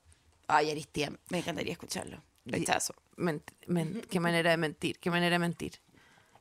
Ay, 0.46 0.70
Aristía, 0.70 1.12
me 1.28 1.38
encantaría 1.38 1.72
escucharlo. 1.72 2.22
Rechazo. 2.46 2.94
Ment- 3.18 3.52
men- 3.66 4.00
qué 4.10 4.18
manera 4.20 4.50
de 4.50 4.56
mentir, 4.56 4.98
qué 4.98 5.10
manera 5.10 5.34
de 5.34 5.38
mentir. 5.40 5.80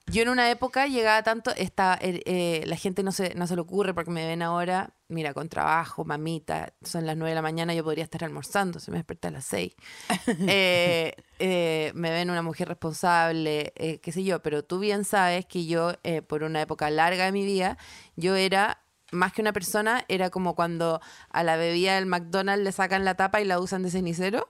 Yo 0.10 0.22
en 0.22 0.30
una 0.30 0.50
época 0.50 0.88
llegaba 0.88 1.22
tanto, 1.22 1.52
esta, 1.56 1.98
eh, 2.02 2.22
eh, 2.26 2.64
la 2.66 2.78
gente 2.78 3.04
no 3.04 3.12
se, 3.12 3.36
no 3.36 3.46
se 3.46 3.56
le 3.56 3.62
ocurre 3.62 3.94
porque 3.94 4.10
me 4.10 4.26
ven 4.26 4.42
ahora, 4.42 4.94
mira, 5.10 5.34
con 5.34 5.50
trabajo, 5.50 6.06
mamita, 6.06 6.74
son 6.82 7.06
las 7.06 7.18
9 7.18 7.32
de 7.32 7.36
la 7.36 7.42
mañana, 7.42 7.74
yo 7.74 7.84
podría 7.84 8.06
estar 8.06 8.24
almorzando, 8.24 8.80
se 8.80 8.90
me 8.90 8.98
desperta 8.98 9.28
a 9.28 9.32
las 9.32 9.46
6. 9.46 9.74
Eh, 10.50 11.14
eh, 11.40 11.92
me 11.94 12.10
ven 12.12 12.30
una 12.30 12.42
mujer 12.42 12.70
responsable, 12.70 13.74
eh, 13.76 14.00
qué 14.00 14.12
sé 14.14 14.24
yo, 14.24 14.42
pero 14.42 14.64
tú 14.64 14.80
bien 14.80 15.04
sabes 15.04 15.46
que 15.46 15.66
yo, 15.66 15.94
eh, 16.04 16.22
por 16.22 16.44
una 16.44 16.62
época 16.62 16.90
larga 16.90 17.26
de 17.26 17.32
mi 17.34 17.44
vida, 17.44 17.78
yo 18.16 18.36
era 18.36 18.82
más 19.12 19.34
que 19.34 19.42
una 19.42 19.54
persona, 19.54 20.06
era 20.08 20.30
como 20.30 20.56
cuando 20.56 21.02
a 21.30 21.44
la 21.44 21.58
bebida 21.58 21.96
del 21.96 22.06
McDonald's 22.06 22.64
le 22.64 22.72
sacan 22.72 23.06
la 23.06 23.16
tapa 23.16 23.42
y 23.42 23.46
la 23.46 23.60
usan 23.60 23.84
de 23.84 23.92
cenicero. 23.92 24.50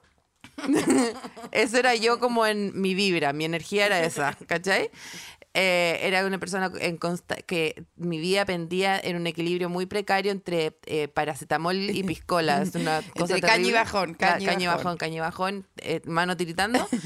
Eso 1.52 1.78
era 1.78 1.94
yo 1.94 2.18
como 2.18 2.46
en 2.46 2.80
mi 2.80 2.94
vibra, 2.94 3.32
mi 3.32 3.44
energía 3.44 3.86
era 3.86 4.00
esa, 4.00 4.34
¿cachai? 4.46 4.90
Eh, 5.60 5.98
era 6.02 6.24
una 6.24 6.38
persona 6.38 6.70
en 6.80 6.98
que 7.46 7.84
mi 7.96 8.18
vida 8.20 8.44
pendía 8.44 8.96
en 8.98 9.16
un 9.16 9.26
equilibrio 9.26 9.68
muy 9.68 9.86
precario 9.86 10.30
entre 10.30 10.78
eh, 10.86 11.08
paracetamol 11.08 11.76
y 11.90 12.04
piscola. 12.04 12.62
Es 12.62 12.76
una 12.76 13.02
cosa 13.18 13.34
Entre 13.34 13.48
caña 13.48 13.66
y 13.68 13.72
bajón, 13.72 14.14
Ca- 14.14 14.34
caña 14.34 14.42
y 14.42 14.46
caña 14.46 14.62
y 14.62 14.66
bajón. 14.68 14.84
bajón, 14.84 14.96
caña 14.98 15.16
y 15.16 15.20
bajón, 15.20 15.66
eh, 15.78 16.00
mano 16.06 16.36
tiritando. 16.36 16.88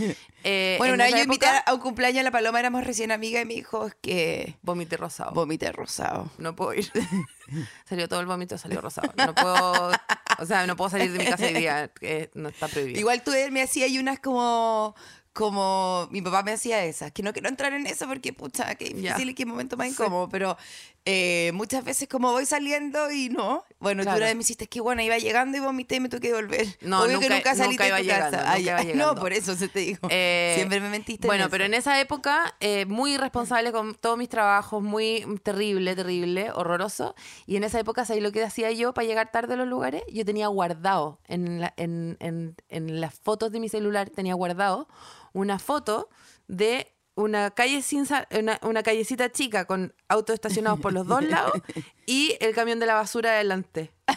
Bueno, 0.45 0.87
en 0.87 0.95
una 0.95 1.05
vez 1.05 1.15
yo 1.15 1.23
invité 1.23 1.47
a 1.47 1.73
un 1.73 1.79
cumpleaños 1.79 2.19
a 2.19 2.23
la 2.25 2.33
Paloma, 2.33 2.59
éramos 2.59 2.85
recién 2.85 3.13
amigas 3.13 3.45
y 3.45 3.47
me 3.47 3.55
dijo 3.55 3.87
es 3.87 3.95
que 3.95 4.57
Vomité 4.63 4.97
rosado. 4.97 5.31
vomité 5.31 5.71
rosado. 5.71 6.33
no 6.39 6.57
puedo 6.57 6.75
ir. 6.75 6.91
salió 7.89 8.09
todo 8.09 8.19
el 8.19 8.27
vómito, 8.27 8.59
salió 8.59 8.81
rosado. 8.81 9.13
No 9.17 9.37
puedo, 9.37 9.93
o 10.41 10.45
sea, 10.47 10.67
no 10.67 10.75
puedo 10.75 10.91
salir 10.91 11.13
de 11.13 11.19
mi 11.21 11.25
casa 11.27 11.47
hoy 11.47 11.55
día, 11.55 11.89
que 11.89 12.31
no 12.35 12.49
está 12.49 12.67
prohibido. 12.67 12.99
Igual 12.99 13.23
tú 13.23 13.31
me 13.53 13.63
hacías 13.63 13.89
unas 13.93 14.19
como 14.19 14.97
como 15.33 16.09
mi 16.11 16.21
papá 16.21 16.43
me 16.43 16.53
hacía 16.53 16.85
esas, 16.85 17.11
que 17.13 17.23
no 17.23 17.33
quiero 17.33 17.49
entrar 17.49 17.73
en 17.73 17.87
eso 17.87 18.07
porque 18.07 18.33
pucha, 18.33 18.75
qué 18.75 18.91
difícil 18.91 19.31
y 19.31 19.35
qué 19.35 19.47
momento 19.47 19.77
más 19.77 19.89
incómodo, 19.89 20.29
pero 20.29 20.57
eh, 21.05 21.51
muchas 21.55 21.85
veces 21.85 22.09
como 22.09 22.33
voy 22.33 22.45
saliendo 22.45 23.11
y 23.11 23.29
no, 23.31 23.65
bueno, 23.83 24.03
Claro. 24.03 24.17
tú 24.17 24.21
una 24.21 24.27
vez 24.29 24.37
me 24.37 24.41
hiciste 24.43 24.67
que 24.69 24.81
bueno, 24.81 25.03
iba 25.03 25.19
llegando 25.19 25.57
y 25.59 25.61
vomité 25.61 25.97
y 25.97 26.01
me 26.01 26.09
tuve 26.09 26.21
que 26.21 26.33
volver. 26.33 26.67
No, 26.81 27.03
Obvio 27.03 27.19
que 27.21 27.29
nunca- 27.29 27.37
nunca 27.51 27.55
saliste 27.55 27.85
nunca 27.85 27.97
de 27.97 28.03
tu 28.03 28.09
casa. 28.09 28.25
llegando, 28.31 28.37
nunca 28.39 28.83
llegando. 28.83 29.07
No, 29.15 29.21
por 29.21 29.33
eso 29.33 29.55
se 29.57 29.69
te 29.69 29.79
digo. 29.81 30.09
Eh, 30.11 30.53
Siempre 30.57 30.81
me 30.81 30.89
mentiste. 30.89 31.27
Bueno, 31.27 31.45
en 31.45 31.51
pero 31.51 31.65
en 31.65 31.75
esa 31.75 32.01
época, 32.01 32.55
eh, 32.61 32.87
muy 32.87 33.15
irresponsable 33.15 33.73
con 33.73 33.95
todos 33.95 34.17
mis 34.17 34.29
trabajos, 34.29 34.83
muy 34.83 35.25
terrible, 35.43 35.95
terrible, 35.97 36.51
horroroso. 36.55 37.15
Y 37.47 37.57
en 37.57 37.65
esa 37.65 37.79
época, 37.81 38.05
¿sabes 38.05 38.23
lo 38.23 38.33
que 38.33 38.43
hacía 38.45 38.71
yo 38.73 38.95
para 38.95 39.07
llegar 39.07 39.31
tarde 39.33 39.55
a 39.55 39.57
los 39.57 39.67
lugares? 39.69 40.03
Yo 40.13 40.25
tenía 40.25 40.47
guardado 40.47 41.19
en, 41.27 41.61
la- 41.61 41.75
en, 41.77 42.17
en- 42.21 42.57
en 42.69 43.01
las 43.01 43.15
fotos 43.19 43.51
de 43.53 43.61
mi 43.61 43.69
celular, 43.69 44.11
tenía 44.11 44.35
guardado 44.35 44.89
una 45.33 45.59
foto 45.59 46.09
de 46.47 46.93
una 47.15 47.51
calle 47.51 47.83
sin 47.83 48.07
una, 48.39 48.59
una 48.63 48.83
callecita 48.83 49.31
chica 49.31 49.65
con 49.67 49.95
autos 50.09 50.35
estacionados 50.35 50.81
por 50.81 50.93
los 50.93 51.07
dos 51.07 51.23
lados 51.25 51.53
y 52.07 52.37
el 52.41 52.55
camión 52.55 52.79
de 52.81 52.87
la 52.87 52.95
basura 52.95 53.31
adelante. 53.31 53.93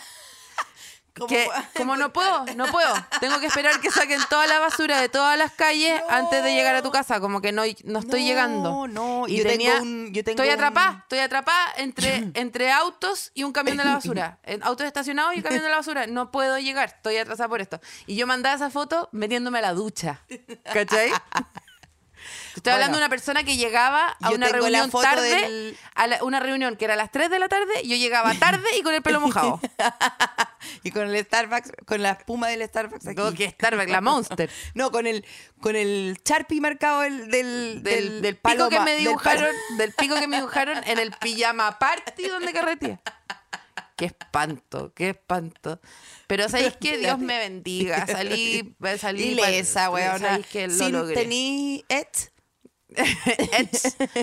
¿Cómo 1.17 1.27
Que 1.27 1.47
como 1.77 1.95
no 1.95 2.12
puedo, 2.12 2.43
no 2.58 2.65
puedo. 2.65 2.93
Tengo 3.21 3.39
que 3.39 3.45
esperar 3.45 3.79
que 3.79 3.89
saquen 3.89 4.19
toda 4.29 4.47
la 4.47 4.60
basura 4.60 4.99
de 4.99 5.08
todas 5.08 5.38
las 5.38 5.53
calles 5.53 6.01
antes 6.10 6.43
de 6.43 6.53
llegar 6.53 6.75
a 6.75 6.81
tu 6.81 6.91
casa. 6.91 7.21
Como 7.21 7.39
que 7.39 7.53
no, 7.53 7.62
no 7.86 7.99
estoy 7.99 8.19
No, 8.23 8.27
llegando. 8.27 8.88
no, 8.89 9.25
Y 9.25 9.38
yo 9.38 9.43
tengo 9.43 9.51
tenía, 9.53 9.81
un- 9.81 10.08
yo 10.13 10.25
tengo 10.25 10.41
estoy 10.41 10.47
un- 10.49 10.53
atrapada, 10.55 10.99
estoy 11.03 11.19
atrapada 11.19 11.71
entre, 11.77 12.17
entre 12.34 12.69
autos 12.69 13.31
y 13.34 13.45
un 13.45 13.53
camión 13.53 13.77
de 13.77 13.86
la 13.86 13.93
basura. 13.93 14.39
En 14.43 14.62
autos 14.63 14.86
estacionados 14.88 15.36
y 15.36 15.38
un 15.38 15.43
camión 15.43 15.63
de 15.63 15.69
la 15.69 15.77
basura. 15.77 16.05
No 16.05 16.31
puedo 16.31 16.60
llegar, 16.60 16.89
estoy 16.89 17.15
atrasada 17.15 17.47
por 17.47 17.62
esto. 17.62 17.79
Y 18.08 18.17
yo 18.17 18.27
mandaba 18.27 18.53
esa 18.58 18.69
foto 18.69 19.08
metiéndome 19.13 19.60
a 19.60 19.62
la 19.62 19.73
ducha. 19.73 20.19
¿Cachai? 20.73 21.12
Estoy 22.55 22.73
hablando 22.73 22.97
de 22.97 23.03
una 23.03 23.09
persona 23.09 23.43
que 23.43 23.57
llegaba 23.57 24.15
a 24.21 24.29
una 24.31 24.47
reunión 24.49 24.89
tarde, 24.89 25.29
del- 25.29 25.77
a 25.93 26.07
la- 26.07 26.23
una 26.23 26.39
reunión 26.39 26.75
que 26.77 26.85
era 26.85 26.93
a 26.93 26.97
las 26.97 27.11
3 27.11 27.29
de 27.29 27.39
la 27.39 27.47
tarde, 27.49 27.73
yo 27.83 27.95
llegaba 27.95 28.33
tarde 28.35 28.63
y 28.77 28.81
con 28.81 28.93
el 28.93 29.01
pelo 29.01 29.19
mojado. 29.21 29.59
Y 30.83 30.89
con 30.91 31.03
el 31.13 31.23
Starbucks, 31.23 31.71
con 31.85 32.01
la 32.01 32.11
espuma 32.11 32.47
del 32.47 32.67
Starbucks 32.67 33.05
aquí. 33.07 33.21
Que 33.35 33.49
Starbucks, 33.51 33.89
la 33.91 34.01
Monster. 34.01 34.49
No, 34.73 34.91
con 34.91 35.05
el 35.05 35.23
con 35.61 35.75
el 35.75 36.17
Sharpie 36.25 36.59
marcado 36.59 37.03
el- 37.03 37.29
del, 37.29 37.83
del, 37.83 38.21
del 38.23 38.35
pico 38.37 38.69
que 38.69 38.79
me 38.79 38.95
dibujaron, 38.95 39.53
del 39.77 39.91
pico 39.93 40.15
que 40.19 40.27
me 40.27 40.37
dibujaron 40.41 40.81
en 40.85 40.97
el 40.99 41.11
pijama 41.11 41.77
party 41.77 42.27
donde 42.29 42.51
carretía. 42.51 42.99
Qué 43.95 44.05
espanto, 44.05 44.91
qué 44.95 45.09
espanto. 45.11 45.79
Pero 46.27 46.49
sabéis 46.49 46.75
que 46.77 46.97
Dios 46.97 47.17
me 47.19 47.37
bendiga. 47.37 48.05
Salí, 48.07 48.75
salí. 48.99 49.23
Ilesa, 49.33 49.89
weona. 49.91 50.17
Sabéis 50.19 50.47
que 50.47 50.67
lo 50.67 50.73
Sin 50.73 50.91
logré. 50.91 51.13
tení 51.15 51.85
et. 51.89 52.31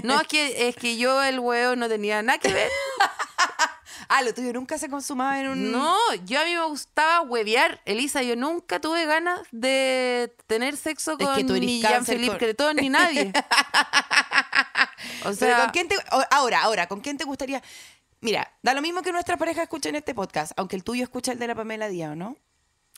No, 0.03 0.21
es 0.21 0.29
que, 0.29 0.69
es 0.69 0.77
que 0.77 0.97
yo 0.97 1.23
el 1.23 1.41
huevo 1.41 1.77
no 1.77 1.89
tenía 1.89 2.23
nada 2.23 2.39
que 2.39 2.53
ver. 2.53 2.69
Ah, 4.09 4.21
lo 4.21 4.35
tuyo 4.35 4.53
nunca 4.53 4.77
se 4.77 4.91
consumaba 4.91 5.41
en 5.41 5.49
un. 5.49 5.73
No, 5.73 5.97
yo 6.27 6.39
a 6.39 6.45
mí 6.45 6.55
me 6.55 6.67
gustaba 6.67 7.23
huevear. 7.23 7.81
Elisa, 7.87 8.23
yo 8.23 8.37
nunca 8.37 8.79
tuve 8.79 9.07
ganas 9.07 9.41
de 9.53 10.35
tener 10.47 10.77
sexo 10.77 11.13
Es 11.13 11.27
con 11.27 11.35
que 11.35 11.41
eres 11.41 11.61
ni 11.61 11.81
Jean-Philippe 11.81 12.37
Cretón 12.37 12.77
ni 12.77 12.91
nadie. 12.91 13.33
O 15.25 15.25
Pero 15.25 15.35
sea, 15.35 15.61
¿con 15.63 15.71
quién 15.71 15.89
te, 15.89 15.97
ahora, 16.31 16.63
ahora, 16.63 16.87
¿con 16.89 17.01
quién 17.01 17.17
te 17.17 17.25
gustaría? 17.25 17.63
Mira, 18.21 18.53
da 18.63 18.75
lo 18.75 18.83
mismo 18.83 19.03
que 19.03 19.13
nuestras 19.13 19.39
parejas 19.39 19.63
escuchen 19.65 19.95
este 19.97 20.15
podcast, 20.15 20.53
aunque 20.57 20.77
el 20.77 20.85
tuyo 20.85 21.03
escucha 21.03 21.33
el 21.33 21.39
de 21.39 21.47
la 21.47 21.55
Pamela 21.55 21.89
Díaz, 21.89 22.13
¿o 22.13 22.15
¿no? 22.15 22.37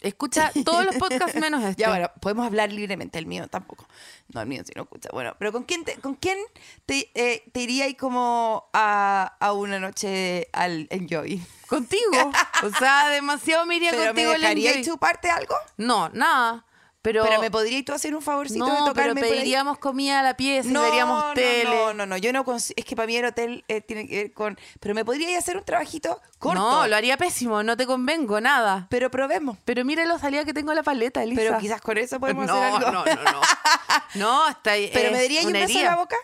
Escucha 0.09 0.53
todos 0.65 0.85
los 0.85 0.97
podcasts 0.97 1.39
menos 1.41 1.63
este. 1.65 1.83
Ya, 1.83 1.89
bueno, 1.89 2.11
podemos 2.21 2.47
hablar 2.47 2.73
libremente, 2.73 3.19
el 3.19 3.27
mío 3.27 3.49
tampoco. 3.49 3.87
No, 4.33 4.41
el 4.41 4.47
mío 4.47 4.63
sí 4.65 4.73
no 4.77 4.83
escucha. 4.83 5.09
Bueno, 5.13 5.35
pero 5.39 5.53
¿con 5.53 5.65
quién 5.65 5.85
te, 5.85 5.97
con 5.97 6.15
quién 6.15 6.39
te, 6.87 7.11
eh, 7.15 7.45
te 7.53 7.61
iría 7.61 7.85
ahí 7.85 7.95
como 7.95 8.69
a, 8.73 9.37
a 9.41 9.53
una 9.53 9.79
noche 9.81 10.49
al 10.53 10.87
Enjoy? 10.91 11.43
Contigo. 11.67 12.33
O 12.63 12.71
sea, 12.79 13.09
demasiado 13.11 13.67
me 13.67 13.77
iría 13.77 13.91
¿Pero 13.91 14.15
me 14.15 14.25
contigo 14.25 14.31
al 14.33 14.45
enjoy. 14.59 14.85
chuparte 14.85 15.29
algo? 15.31 15.55
No, 15.77 16.09
nada. 16.11 16.65
Pero, 17.05 17.23
Pero 17.23 17.39
me 17.39 17.51
podrías 17.51 17.85
tú 17.85 17.93
hacer 17.93 18.17
un 18.17 18.23
favorcito 18.23 18.65
de 18.65 18.79
tocarme 18.79 19.21
pero 19.21 19.29
pediríamos 19.29 19.77
comida 19.77 20.21
a 20.21 20.23
la 20.23 20.39
pieza, 20.39 20.71
no, 20.71 20.81
y 20.81 20.89
veríamos 20.89 21.23
no, 21.23 21.35
tele. 21.35 21.65
No, 21.65 21.93
no, 21.93 22.07
no, 22.07 22.17
yo 22.17 22.33
no 22.33 22.47
es 22.57 22.73
que 22.73 22.97
para 22.97 23.07
mí 23.07 23.15
el 23.15 23.27
hotel 23.27 23.63
eh, 23.69 23.83
tiene 23.83 24.09
que 24.09 24.17
ver 24.17 24.33
con... 24.33 24.59
Pero 24.81 24.95
me 24.95 25.05
podría 25.05 25.39
hacer 25.39 25.59
un 25.59 25.65
trabajito 25.65 26.23
corto. 26.39 26.59
No, 26.59 26.89
lo 26.89 26.97
haría 26.97 27.19
pésimo, 27.19 27.63
no 27.63 27.77
te 27.77 27.85
convengo, 27.85 28.41
nada. 28.41 28.87
Pero 28.89 29.11
probemos. 29.11 29.59
Pero 29.67 29.85
mira 29.85 30.07
lo 30.07 30.19
salida 30.19 30.47
que 30.47 30.55
tengo 30.55 30.73
en 30.73 30.77
la 30.77 30.83
paleta, 30.83 31.23
Elisa. 31.23 31.43
Pero 31.43 31.59
quizás 31.59 31.83
con 31.83 31.99
eso 31.99 32.19
podemos 32.19 32.49
hacer 32.49 32.63
algo. 32.63 32.91
No, 32.91 33.05
no, 33.05 33.23
no. 33.23 33.41
No, 34.15 34.49
está 34.49 34.73
ahí. 34.73 34.89
¿Pero 34.91 35.11
me 35.11 35.19
daría 35.19 35.43
yo 35.43 35.49
un 35.49 35.53
beso 35.53 35.79
en 35.79 35.85
la 35.85 35.97
boca? 35.97 36.17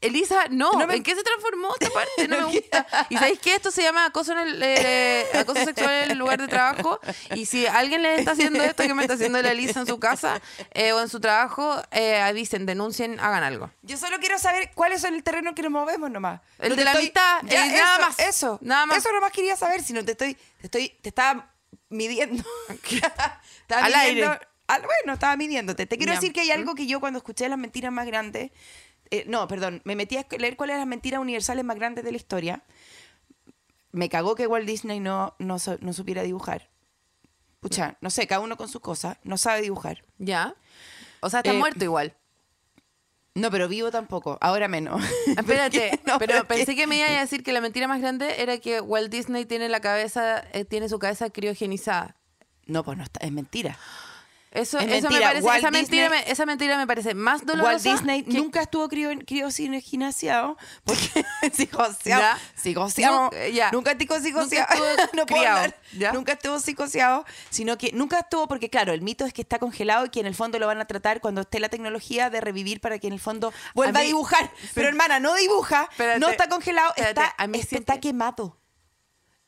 Elisa, 0.00 0.46
no. 0.50 0.72
No 0.72 0.86
me- 0.86 0.96
¿En 0.96 1.02
qué 1.02 1.14
se 1.14 1.22
transformó 1.22 1.74
esta 1.78 1.90
parte? 1.94 2.28
No, 2.28 2.48
me 2.48 2.58
gusta. 2.60 2.86
¿Y 3.10 3.16
sabéis 3.16 3.38
qué? 3.40 3.54
Esto 3.56 3.70
se 3.70 3.82
llama 3.82 4.06
acoso, 4.06 4.32
en 4.32 4.38
el, 4.38 4.62
eh, 4.62 5.26
acoso 5.34 5.64
sexual 5.64 6.04
en 6.04 6.10
el 6.12 6.18
lugar 6.18 6.40
de 6.40 6.48
trabajo. 6.48 7.00
Y 7.34 7.46
si 7.46 7.66
alguien 7.66 8.02
le 8.02 8.16
está 8.16 8.32
haciendo 8.32 8.62
esto 8.62 8.82
que 8.84 8.94
me 8.94 9.02
está 9.02 9.14
haciendo 9.14 9.40
la 9.42 9.50
Elisa 9.50 9.80
en 9.80 9.86
su 9.86 9.98
casa 9.98 10.40
eh, 10.72 10.92
o 10.92 11.00
en 11.00 11.08
su 11.08 11.20
trabajo, 11.20 11.82
eh, 11.90 12.20
avisen, 12.20 12.64
denuncien, 12.66 13.18
hagan 13.20 13.42
algo. 13.42 13.70
Yo 13.82 13.96
solo 13.96 14.18
quiero 14.20 14.38
saber 14.38 14.70
cuál 14.74 14.92
es 14.92 15.04
el 15.04 15.22
terreno 15.22 15.54
que 15.54 15.62
nos 15.62 15.72
movemos 15.72 16.10
nomás. 16.10 16.40
El 16.58 16.70
No 16.70 16.76
de 16.76 16.84
la 16.84 16.94
mitad, 16.94 17.40
Ya, 17.44 17.66
eh, 17.66 17.72
nada 17.72 17.96
eso, 17.96 18.00
más. 18.06 18.18
Eso, 18.20 18.58
Nada 18.62 18.86
más. 18.86 18.98
Eso 18.98 19.12
nomás 19.12 19.32
quería 19.32 19.56
saber, 19.56 19.82
si 19.82 19.92
no 19.92 20.04
te 20.04 20.12
estoy, 20.12 20.34
te 20.34 20.66
estoy, 20.66 20.88
te 21.00 21.08
estaba 21.08 21.52
midiendo. 21.88 22.42
estaba 22.68 23.84
Al 23.84 23.92
midiendo- 23.92 24.30
aire. 24.32 24.46
al- 24.68 24.82
bueno, 24.82 25.12
estaba 25.14 25.36
midiéndote. 25.36 25.86
Te 25.86 25.96
quiero 25.98 26.12
decir 26.12 26.32
que 26.32 26.40
hay 26.42 26.50
algo 26.50 26.74
que 26.74 26.86
yo 26.86 27.00
cuando 27.00 27.18
escuché 27.18 27.48
las 27.48 27.58
mentiras 27.58 27.92
más 27.92 28.06
grandes, 28.06 28.50
eh, 29.12 29.24
no, 29.28 29.46
perdón, 29.46 29.80
me 29.84 29.94
metí 29.94 30.16
a 30.16 30.26
leer 30.38 30.56
cuáles 30.56 30.74
eran 30.74 30.80
las 30.80 30.88
mentiras 30.88 31.20
universales 31.20 31.64
más 31.64 31.76
grandes 31.76 32.04
de 32.04 32.10
la 32.10 32.16
historia. 32.16 32.62
Me 33.92 34.08
cagó 34.08 34.34
que 34.34 34.46
Walt 34.46 34.66
Disney 34.66 35.00
no, 35.00 35.34
no, 35.38 35.56
no 35.80 35.92
supiera 35.92 36.22
dibujar. 36.22 36.68
Pucha, 37.60 37.96
no 38.00 38.10
sé, 38.10 38.26
cada 38.26 38.40
uno 38.40 38.56
con 38.56 38.68
sus 38.68 38.80
cosas, 38.80 39.18
no 39.22 39.36
sabe 39.38 39.62
dibujar. 39.62 40.02
¿Ya? 40.18 40.54
O 41.20 41.30
sea, 41.30 41.40
está 41.40 41.52
Eh, 41.52 41.58
muerto 41.58 41.84
igual. 41.84 42.14
No, 43.34 43.50
pero 43.50 43.68
vivo 43.68 43.90
tampoco. 43.90 44.36
Ahora 44.40 44.66
menos. 44.66 45.00
Espérate, 45.38 46.00
No, 46.06 46.18
pero 46.18 46.44
pensé 46.46 46.74
que 46.74 46.86
me 46.86 46.96
iba 46.98 47.06
a 47.06 47.20
decir 47.20 47.42
que 47.42 47.52
la 47.52 47.60
mentira 47.60 47.86
más 47.88 48.00
grande 48.00 48.42
era 48.42 48.58
que 48.58 48.80
Walt 48.80 49.10
Disney 49.10 49.44
tiene 49.46 49.68
la 49.68 49.80
cabeza, 49.80 50.42
eh, 50.52 50.64
tiene 50.64 50.88
su 50.88 50.98
cabeza 50.98 51.30
criogenizada. 51.30 52.16
No, 52.66 52.84
pues 52.84 52.98
no 52.98 53.04
está, 53.04 53.20
es 53.24 53.32
mentira. 53.32 53.78
Eso, 54.54 54.78
Es 54.78 54.84
eso 54.84 55.08
me 55.08 55.18
mentira. 55.18 55.26
parece, 55.28 55.58
esa, 55.58 55.70
mentira 55.70 56.02
Disney- 56.08 56.24
me, 56.26 56.30
esa 56.30 56.44
mentira 56.46 56.76
me 56.76 56.86
parece 56.86 57.14
más 57.14 57.46
dolorosa. 57.46 57.70
Walt 57.72 57.82
Disney 57.82 58.22
que- 58.22 58.32
nunca 58.38 58.60
estuvo 58.60 58.86
crio- 58.88 59.24
crioginaseado 59.26 60.58
porque 60.84 61.24
psicoseado, 61.52 62.38
psicoseado, 62.54 63.30
eh, 63.32 63.60
nunca 63.72 63.92
estuvo 63.92 64.18
psicoseado, 64.20 64.84
no 65.14 65.26
puedo 65.26 65.46
hablar. 65.48 65.74
nunca 66.12 66.32
estuvo 66.32 66.58
psicoseado, 66.60 67.24
sino 67.50 67.78
que 67.78 67.92
nunca 67.92 68.18
estuvo 68.20 68.46
porque 68.48 68.68
claro, 68.68 68.92
el 68.92 69.00
mito 69.00 69.24
es 69.24 69.32
que 69.32 69.42
está 69.42 69.58
congelado 69.58 70.06
y 70.06 70.10
que 70.10 70.20
en 70.20 70.26
el 70.26 70.34
fondo 70.34 70.58
lo 70.58 70.66
van 70.66 70.80
a 70.80 70.84
tratar 70.86 71.20
cuando 71.20 71.40
esté 71.42 71.58
la 71.58 71.68
tecnología 71.68 72.28
de 72.30 72.40
revivir 72.40 72.80
para 72.80 72.98
que 72.98 73.06
en 73.06 73.14
el 73.14 73.20
fondo 73.20 73.52
vuelva 73.74 74.00
a, 74.00 74.02
mí- 74.02 74.08
dibujar, 74.08 74.50
pero 74.74 74.88
hermana, 74.88 75.18
no 75.18 75.34
dibuja, 75.34 75.88
Espérate, 75.90 76.20
no 76.20 76.28
está 76.28 76.48
congelado, 76.48 76.90
espérate, 76.90 77.20
está, 77.22 77.34
a 77.38 77.46
mí 77.46 77.58
siempre- 77.62 77.78
está 77.94 78.00
quemado. 78.00 78.58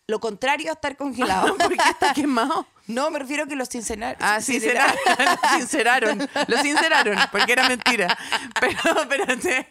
Lo 0.06 0.20
contrario 0.20 0.70
a 0.70 0.74
estar 0.74 0.96
congelado. 0.96 1.56
¿Por 1.58 1.76
qué 1.76 1.88
está 1.90 2.12
quemado? 2.12 2.66
No, 2.86 3.10
me 3.10 3.18
refiero 3.18 3.44
a 3.44 3.46
que 3.46 3.56
los 3.56 3.70
cincinaron. 3.70 4.18
Ah, 4.20 4.40
sinceraron. 4.40 4.96
sinceraron. 5.58 6.28
Lo 6.46 6.58
sinceraron, 6.58 7.18
porque 7.32 7.52
era 7.52 7.66
mentira. 7.68 8.18
Pero, 8.60 9.00
espérate, 9.00 9.66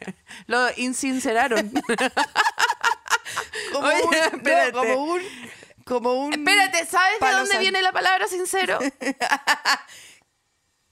lo 0.48 0.68
insinceraron. 0.78 1.72
Como 3.72 3.88
Oye, 3.88 4.04
un, 4.04 4.12
no, 4.12 4.18
espérate. 4.18 4.72
como 4.72 5.04
un, 5.04 5.22
como 5.86 6.14
un 6.14 6.34
Espérate, 6.34 6.86
¿sabes 6.88 7.20
de 7.20 7.32
dónde 7.32 7.60
viene 7.60 7.84
la 7.84 7.92
palabra 7.92 8.28
sincero? 8.28 8.80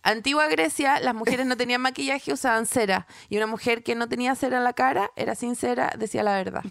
Antigua 0.04 0.48
Grecia, 0.48 1.00
las 1.00 1.16
mujeres 1.16 1.48
no 1.48 1.58
tenían 1.58 1.82
maquillaje, 1.82 2.34
usaban 2.34 2.68
cera. 2.68 3.08
Y 3.30 3.38
una 3.38 3.48
mujer 3.48 3.84
que 3.84 3.96
no 3.96 4.08
tenía 4.08 4.36
cera 4.36 4.58
en 4.58 4.64
la 4.64 4.74
cara, 4.74 5.12
era 5.16 5.34
sincera, 5.34 5.94
decía 5.98 6.22
la 6.22 6.36
verdad. 6.36 6.64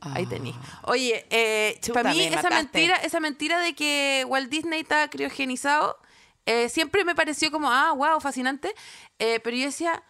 Ahí 0.00 0.26
tení. 0.26 0.54
Oye, 0.82 1.26
eh, 1.30 1.80
para 1.92 2.10
mí 2.12 2.18
me 2.18 2.36
esa 2.36 2.50
mentira, 2.50 2.96
esa 2.96 3.20
mentira 3.20 3.58
de 3.58 3.74
que 3.74 4.24
Walt 4.28 4.48
Disney 4.48 4.80
está 4.80 5.08
criogenizado, 5.10 5.98
eh, 6.46 6.68
siempre 6.68 7.04
me 7.04 7.14
pareció 7.14 7.50
como, 7.50 7.70
ah, 7.70 7.92
wow, 7.92 8.20
fascinante. 8.20 8.74
Eh, 9.18 9.40
pero 9.40 9.56
yo 9.56 9.66
decía, 9.66 10.02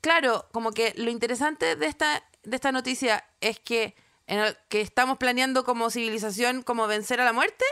claro, 0.00 0.46
como 0.52 0.72
que 0.72 0.92
lo 0.96 1.10
interesante 1.10 1.76
de 1.76 1.86
esta, 1.86 2.22
de 2.42 2.56
esta 2.56 2.72
noticia 2.72 3.24
es 3.40 3.60
que, 3.60 3.94
en 4.26 4.40
el- 4.40 4.56
que 4.68 4.80
estamos 4.80 5.18
planeando 5.18 5.64
como 5.64 5.88
civilización 5.90 6.62
como 6.62 6.86
vencer 6.86 7.20
a 7.20 7.24
la 7.24 7.32
muerte. 7.32 7.64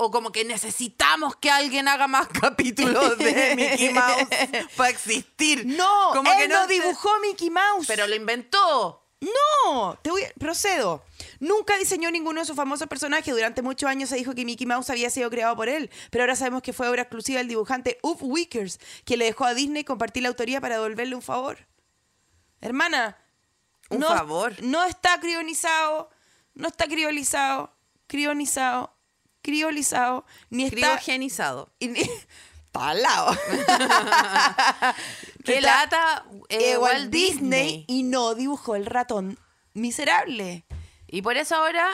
O 0.00 0.12
como 0.12 0.30
que 0.30 0.44
necesitamos 0.44 1.34
que 1.34 1.50
alguien 1.50 1.88
haga 1.88 2.06
más 2.06 2.28
capítulos 2.40 3.18
de 3.18 3.54
Mickey 3.56 3.92
Mouse 3.92 4.28
para 4.76 4.90
existir. 4.90 5.66
No, 5.66 6.10
como 6.12 6.30
él 6.30 6.38
que 6.38 6.46
no 6.48 6.68
dibujó 6.68 7.10
Mickey 7.20 7.50
Mouse. 7.50 7.88
Pero 7.88 8.06
lo 8.06 8.14
inventó. 8.14 9.04
No, 9.20 9.98
te 10.02 10.10
voy 10.10 10.22
a- 10.22 10.32
procedo. 10.38 11.04
Nunca 11.40 11.76
diseñó 11.76 12.10
ninguno 12.10 12.40
de 12.40 12.46
sus 12.46 12.54
famosos 12.56 12.86
personajes. 12.86 13.34
Durante 13.34 13.62
muchos 13.62 13.88
años 13.90 14.08
se 14.10 14.16
dijo 14.16 14.34
que 14.34 14.44
Mickey 14.44 14.66
Mouse 14.66 14.90
había 14.90 15.10
sido 15.10 15.28
creado 15.30 15.56
por 15.56 15.68
él, 15.68 15.90
pero 16.10 16.22
ahora 16.22 16.36
sabemos 16.36 16.62
que 16.62 16.72
fue 16.72 16.88
obra 16.88 17.02
exclusiva 17.02 17.38
del 17.38 17.48
dibujante 17.48 17.98
Uf 18.02 18.18
Wickers, 18.22 18.78
que 19.04 19.16
le 19.16 19.24
dejó 19.26 19.44
a 19.44 19.54
Disney 19.54 19.82
compartir 19.84 20.22
la 20.22 20.28
autoría 20.28 20.60
para 20.60 20.76
devolverle 20.76 21.14
un 21.16 21.22
favor. 21.22 21.66
Hermana, 22.60 23.16
Un 23.90 24.00
no, 24.00 24.08
favor. 24.08 24.54
No 24.62 24.84
está 24.84 25.18
crionizado, 25.20 26.10
no 26.54 26.68
está 26.68 26.86
criolizado, 26.86 27.74
crionizado, 28.06 28.94
criolizado, 29.42 30.24
ni 30.50 30.64
está 30.64 30.76
Criogenizado. 30.76 31.72
y 31.78 31.88
ni- 31.88 32.00
está 32.00 32.14
al 32.82 33.02
lado. 33.02 33.36
Que 35.44 35.58
Está- 35.58 35.80
lata 35.84 36.24
eh, 36.48 36.76
Walt 36.76 37.10
Disney. 37.10 37.84
y 37.88 38.02
no 38.02 38.34
dibujó 38.34 38.74
el 38.76 38.86
ratón 38.86 39.38
miserable. 39.74 40.64
Y 41.06 41.22
por 41.22 41.36
eso 41.38 41.56
ahora 41.56 41.88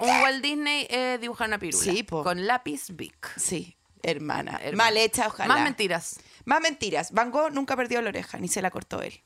un 0.00 0.08
Walt 0.22 0.42
Disney 0.42 0.86
eh, 0.90 1.18
dibuja 1.20 1.46
una 1.46 1.58
pirula. 1.58 1.82
Sí, 1.92 2.02
po. 2.04 2.22
Con 2.22 2.46
lápiz 2.46 2.86
Bic. 2.90 3.32
Sí, 3.36 3.76
hermana. 4.02 4.60
Hermana. 4.62 4.76
Mal 4.90 4.96
hecha, 4.96 5.26
ojalá. 5.26 5.52
Más 5.52 5.62
mentiras. 5.64 6.20
Más 6.44 6.60
mentiras. 6.60 7.10
Van 7.12 7.30
Gogh 7.32 7.50
nunca 7.50 7.74
perdió 7.76 8.00
la 8.02 8.10
oreja, 8.10 8.38
ni 8.38 8.46
se 8.48 8.62
la 8.62 8.70
cortó 8.70 9.02
él. 9.02 9.22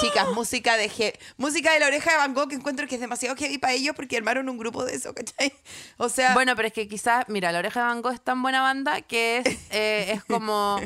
Chicas, 0.00 0.28
música 0.30 0.76
de 0.76 0.86
he- 0.86 1.18
música 1.36 1.72
de 1.72 1.80
la 1.80 1.86
oreja 1.86 2.10
de 2.10 2.16
Van 2.16 2.34
Gogh 2.34 2.48
que 2.48 2.54
encuentro 2.56 2.86
que 2.86 2.94
es 2.96 3.00
demasiado 3.00 3.36
heavy 3.36 3.58
para 3.58 3.74
ellos 3.74 3.94
porque 3.94 4.16
armaron 4.16 4.48
un 4.48 4.58
grupo 4.58 4.84
de 4.84 4.94
eso, 4.94 5.14
¿cachai? 5.14 5.52
O 5.98 6.08
sea, 6.08 6.34
Bueno, 6.34 6.56
pero 6.56 6.68
es 6.68 6.74
que 6.74 6.88
quizás, 6.88 7.24
mira, 7.28 7.52
La 7.52 7.58
Oreja 7.60 7.80
de 7.80 7.86
Van 7.86 8.02
Gogh 8.02 8.12
es 8.14 8.20
tan 8.20 8.42
buena 8.42 8.62
banda 8.62 9.02
que 9.02 9.38
es, 9.38 9.58
eh, 9.70 10.12
es 10.14 10.24
como. 10.24 10.80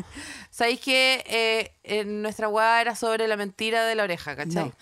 ¿Sabéis 0.50 0.80
que 0.80 1.24
eh, 1.26 1.72
en 1.84 2.22
nuestra 2.22 2.48
weá 2.48 2.80
era 2.80 2.94
sobre 2.96 3.26
la 3.28 3.36
mentira 3.36 3.84
de 3.86 3.94
la 3.94 4.02
oreja, 4.04 4.36
¿cachai? 4.36 4.64
no. 4.66 4.72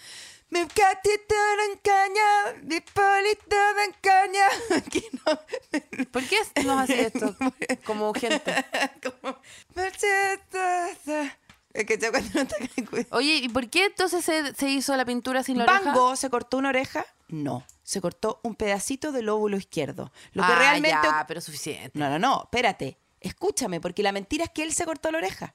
Mi 0.50 0.60
gatito 0.60 1.34
en 1.70 1.78
caña, 1.78 2.60
mi 2.64 2.78
polito 2.80 3.56
en 3.86 3.94
caña. 4.02 4.46
Aquí 4.76 5.02
no. 5.26 6.04
¿Por 6.10 6.22
qué 6.24 6.36
nos 6.64 6.78
hace 6.82 7.06
esto 7.06 7.34
como 7.86 8.12
gente? 8.12 8.62
Como, 9.02 9.38
que 11.86 11.98
ya 11.98 12.10
cuando 12.10 12.30
no 12.34 12.40
está 12.42 12.56
Oye, 13.16 13.36
¿y 13.36 13.48
por 13.48 13.68
qué 13.70 13.86
entonces 13.86 14.24
se, 14.24 14.54
se 14.54 14.68
hizo 14.68 14.96
la 14.96 15.04
pintura 15.04 15.42
sin 15.42 15.58
la 15.58 15.64
oreja? 15.64 15.80
¿Van 15.82 15.94
Gogh 15.94 16.16
se 16.16 16.30
cortó 16.30 16.58
una 16.58 16.70
oreja? 16.70 17.04
No, 17.28 17.64
se 17.82 18.00
cortó 18.00 18.40
un 18.42 18.54
pedacito 18.54 19.12
del 19.12 19.28
óvulo 19.28 19.56
izquierdo. 19.56 20.12
Lo 20.32 20.42
que 20.46 20.52
Ah, 20.52 20.58
realmente... 20.58 20.98
ya, 21.02 21.24
pero 21.26 21.40
suficiente. 21.40 21.98
No, 21.98 22.08
no, 22.10 22.18
no, 22.18 22.42
espérate. 22.44 22.98
Escúchame, 23.20 23.80
porque 23.80 24.02
la 24.02 24.12
mentira 24.12 24.44
es 24.44 24.50
que 24.50 24.62
él 24.62 24.72
se 24.72 24.84
cortó 24.84 25.10
la 25.10 25.18
oreja. 25.18 25.54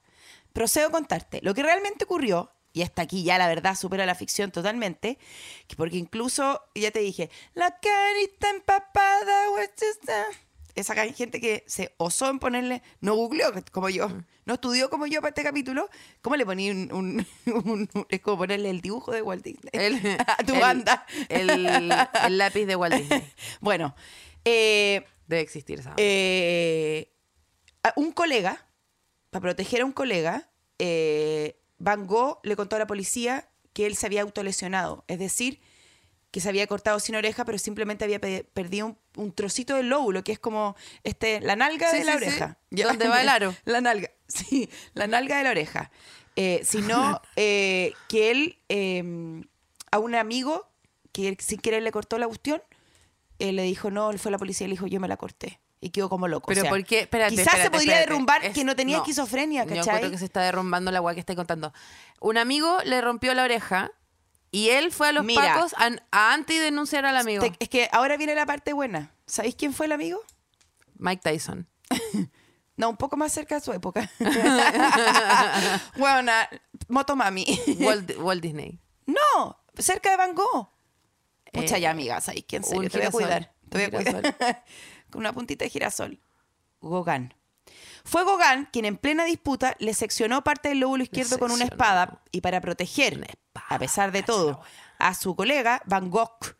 Procedo 0.53 0.87
a 0.87 0.91
contarte. 0.91 1.39
Lo 1.43 1.53
que 1.53 1.61
realmente 1.63 2.05
ocurrió, 2.05 2.51
y 2.73 2.81
hasta 2.81 3.01
aquí 3.01 3.23
ya 3.23 3.37
la 3.37 3.47
verdad 3.47 3.75
supera 3.75 4.05
la 4.05 4.15
ficción 4.15 4.51
totalmente, 4.51 5.17
que 5.67 5.75
porque 5.75 5.97
incluso, 5.97 6.63
ya 6.73 6.91
te 6.91 6.99
dije, 6.99 7.29
la 7.53 7.77
carita 7.79 8.49
empapada? 8.49 9.49
Esa 10.81 10.95
gente 11.13 11.39
que 11.41 11.63
se 11.67 11.93
osó 11.97 12.29
en 12.29 12.39
ponerle, 12.39 12.81
no 13.01 13.15
googleó 13.15 13.51
como 13.71 13.89
yo, 13.89 14.09
no 14.45 14.53
estudió 14.55 14.89
como 14.89 15.07
yo 15.07 15.21
para 15.21 15.29
este 15.29 15.43
capítulo, 15.43 15.89
¿cómo 16.21 16.35
le 16.35 16.45
ponía 16.45 16.71
un, 16.71 16.91
un- 16.93 17.27
un- 17.53 17.89
un- 17.93 18.05
es 18.09 18.21
como 18.21 18.37
ponerle 18.37 18.69
el 18.69 18.81
dibujo 18.81 19.11
de 19.11 19.21
Walt 19.21 19.43
Disney 19.43 19.69
El, 19.73 19.95
a 20.27 20.37
tu 20.45 20.53
el- 20.53 20.59
banda? 20.61 21.05
El, 21.29 21.49
el 21.65 22.37
lápiz 22.37 22.65
de 22.65 22.75
Walt 22.75 22.95
Disney. 22.95 23.23
bueno, 23.61 23.95
eh, 24.45 25.05
Debe 25.27 25.41
existir 25.41 25.79
esa. 25.79 25.93
eh, 25.97 27.11
un 27.95 28.11
colega, 28.11 28.65
para 29.29 29.41
proteger 29.41 29.81
a 29.81 29.85
un 29.85 29.91
colega, 29.91 30.49
eh, 30.79 31.59
Van 31.77 32.07
Gogh 32.07 32.39
le 32.43 32.55
contó 32.55 32.75
a 32.75 32.79
la 32.79 32.87
policía 32.87 33.49
que 33.73 33.85
él 33.85 33.95
se 33.95 34.05
había 34.05 34.21
autolesionado, 34.23 35.03
es 35.07 35.19
decir, 35.19 35.59
que 36.37 36.41
se 36.41 36.49
había 36.49 36.67
cortado 36.67 36.99
sin 36.99 37.15
oreja, 37.15 37.45
pero 37.45 37.57
simplemente 37.57 38.05
había 38.05 38.19
pe- 38.21 38.47
perdido 38.53 38.85
un, 38.85 38.97
un 39.15 39.31
trocito 39.33 39.75
del 39.75 39.89
lóbulo, 39.89 40.23
que 40.23 40.31
es 40.31 40.37
como 40.37 40.75
este, 41.03 41.41
la 41.41 41.55
nalga 41.55 41.89
Sí, 41.89 41.97
de 41.97 42.03
la 42.03 42.13
sí, 42.13 42.19
sí. 42.19 42.25
oreja. 42.25 42.57
¿Dónde 42.69 43.07
va 43.07 43.21
el 43.21 43.29
aro? 43.29 43.55
La 43.65 43.81
nalga, 43.81 44.11
sí, 44.27 44.69
la 44.93 45.07
nalga 45.07 45.39
de 45.39 45.43
la 45.45 45.49
oreja. 45.49 45.89
Eh, 46.35 46.61
sino 46.63 47.19
eh, 47.35 47.93
que 48.07 48.29
él, 48.29 48.59
eh, 48.69 49.41
a 49.91 49.97
un 49.97 50.13
amigo, 50.13 50.69
que 51.11 51.35
sin 51.39 51.59
querer 51.59 51.81
le 51.81 51.91
cortó 51.91 52.19
la 52.19 52.27
cuestión, 52.27 52.61
le 53.39 53.63
dijo, 53.63 53.89
no, 53.89 54.11
él 54.11 54.19
fue 54.19 54.29
a 54.29 54.33
la 54.33 54.37
policía 54.37 54.65
y 54.65 54.69
le 54.69 54.73
dijo, 54.73 54.85
yo 54.85 54.99
me 54.99 55.07
la 55.07 55.17
corté. 55.17 55.59
Y 55.81 55.89
quedó 55.91 56.09
como 56.09 56.27
loco. 56.27 56.47
Pero 56.47 56.61
O 56.61 56.63
sea, 56.63 56.69
¿por 56.71 56.83
qué? 56.85 56.99
Espérate, 57.01 57.31
quizás 57.31 57.47
espérate, 57.47 57.63
se 57.63 57.71
podría 57.71 57.93
espérate. 57.93 58.09
derrumbar 58.11 58.45
Es- 58.45 58.53
que 58.53 58.63
no 58.63 58.75
tenía 58.75 58.97
no. 58.97 59.03
esquizofrenia, 59.03 59.63
Yo 59.63 59.69
¿cachai? 59.69 59.81
encuentro 59.87 60.11
que 60.11 60.17
se 60.19 60.25
está 60.25 60.41
derrumbando 60.41 60.91
la 60.91 60.97
agua 60.99 61.13
que 61.13 61.19
estoy 61.19 61.35
contando. 61.35 61.73
Un 62.19 62.37
amigo 62.37 62.77
le 62.85 62.99
rompió 63.01 63.33
la 63.35 63.43
oreja 63.43 63.91
y 64.51 64.69
él 64.69 64.91
fue 64.91 65.09
a 65.09 65.11
los 65.11 65.23
Mira. 65.25 65.41
pacos 65.55 65.73
a, 65.77 65.89
a 66.11 66.33
antidenunciar 66.33 67.05
al 67.05 67.17
amigo. 67.17 67.43
Te- 67.43 67.53
es 67.59 67.69
que 67.69 67.89
ahora 67.91 68.17
viene 68.17 68.33
la 68.35 68.45
parte 68.45 68.73
buena. 68.73 69.11
¿Sabéis 69.25 69.55
quién 69.55 69.73
fue 69.73 69.85
el 69.87 69.91
amigo? 69.91 70.21
Mike 70.97 71.21
Tyson. 71.23 71.67
No, 72.79 72.91
un 72.91 72.97
poco 72.97 73.17
más 73.17 73.31
cerca 73.33 73.55
de 73.55 73.61
su 73.61 73.73
época. 73.73 74.07
bueno, 75.97 76.31
Motomami. 76.87 77.43
Walt, 77.79 78.11
Walt 78.19 78.41
Disney. 78.43 78.79
no, 79.07 79.59
cerca 79.77 80.11
de 80.11 80.17
Van 80.17 80.35
Gogh. 80.35 80.69
Mucha 81.53 81.77
Eh, 81.77 81.81
ya, 81.81 81.89
amiga, 81.89 82.21
¿sabéis 82.21 82.45
quién? 82.47 82.61
En 82.61 82.67
serio, 82.69 82.81
un 82.83 82.89
te 82.89 82.97
voy 82.99 83.07
a 83.07 83.09
girasol, 83.09 83.21
cuidar. 83.21 83.53
Te 83.69 83.77
voy 83.77 83.83
a 83.83 83.97
un 83.97 84.03
cuidar. 84.21 84.63
Con 85.09 85.19
una 85.21 85.33
puntita 85.33 85.65
de 85.65 85.69
girasol. 85.71 86.19
Gauguin. 86.81 87.33
Fue 88.07 88.23
Gauguin 88.23 88.69
quien 88.71 88.85
en 88.85 88.97
plena 88.97 89.25
disputa 89.25 89.75
le 89.79 89.93
seccionó 89.93 90.43
parte 90.43 90.69
del 90.69 90.79
lóbulo 90.79 91.03
izquierdo 91.03 91.37
con 91.37 91.51
una 91.51 91.65
espada 91.65 92.21
y 92.31 92.39
para 92.39 92.61
proteger, 92.61 93.37
a 93.67 93.77
pesar 93.77 94.13
de 94.13 94.23
todo, 94.23 94.61
a 94.97 95.13
su 95.13 95.35
colega 95.35 95.81
Van 95.85 96.09
Gogh 96.09 96.55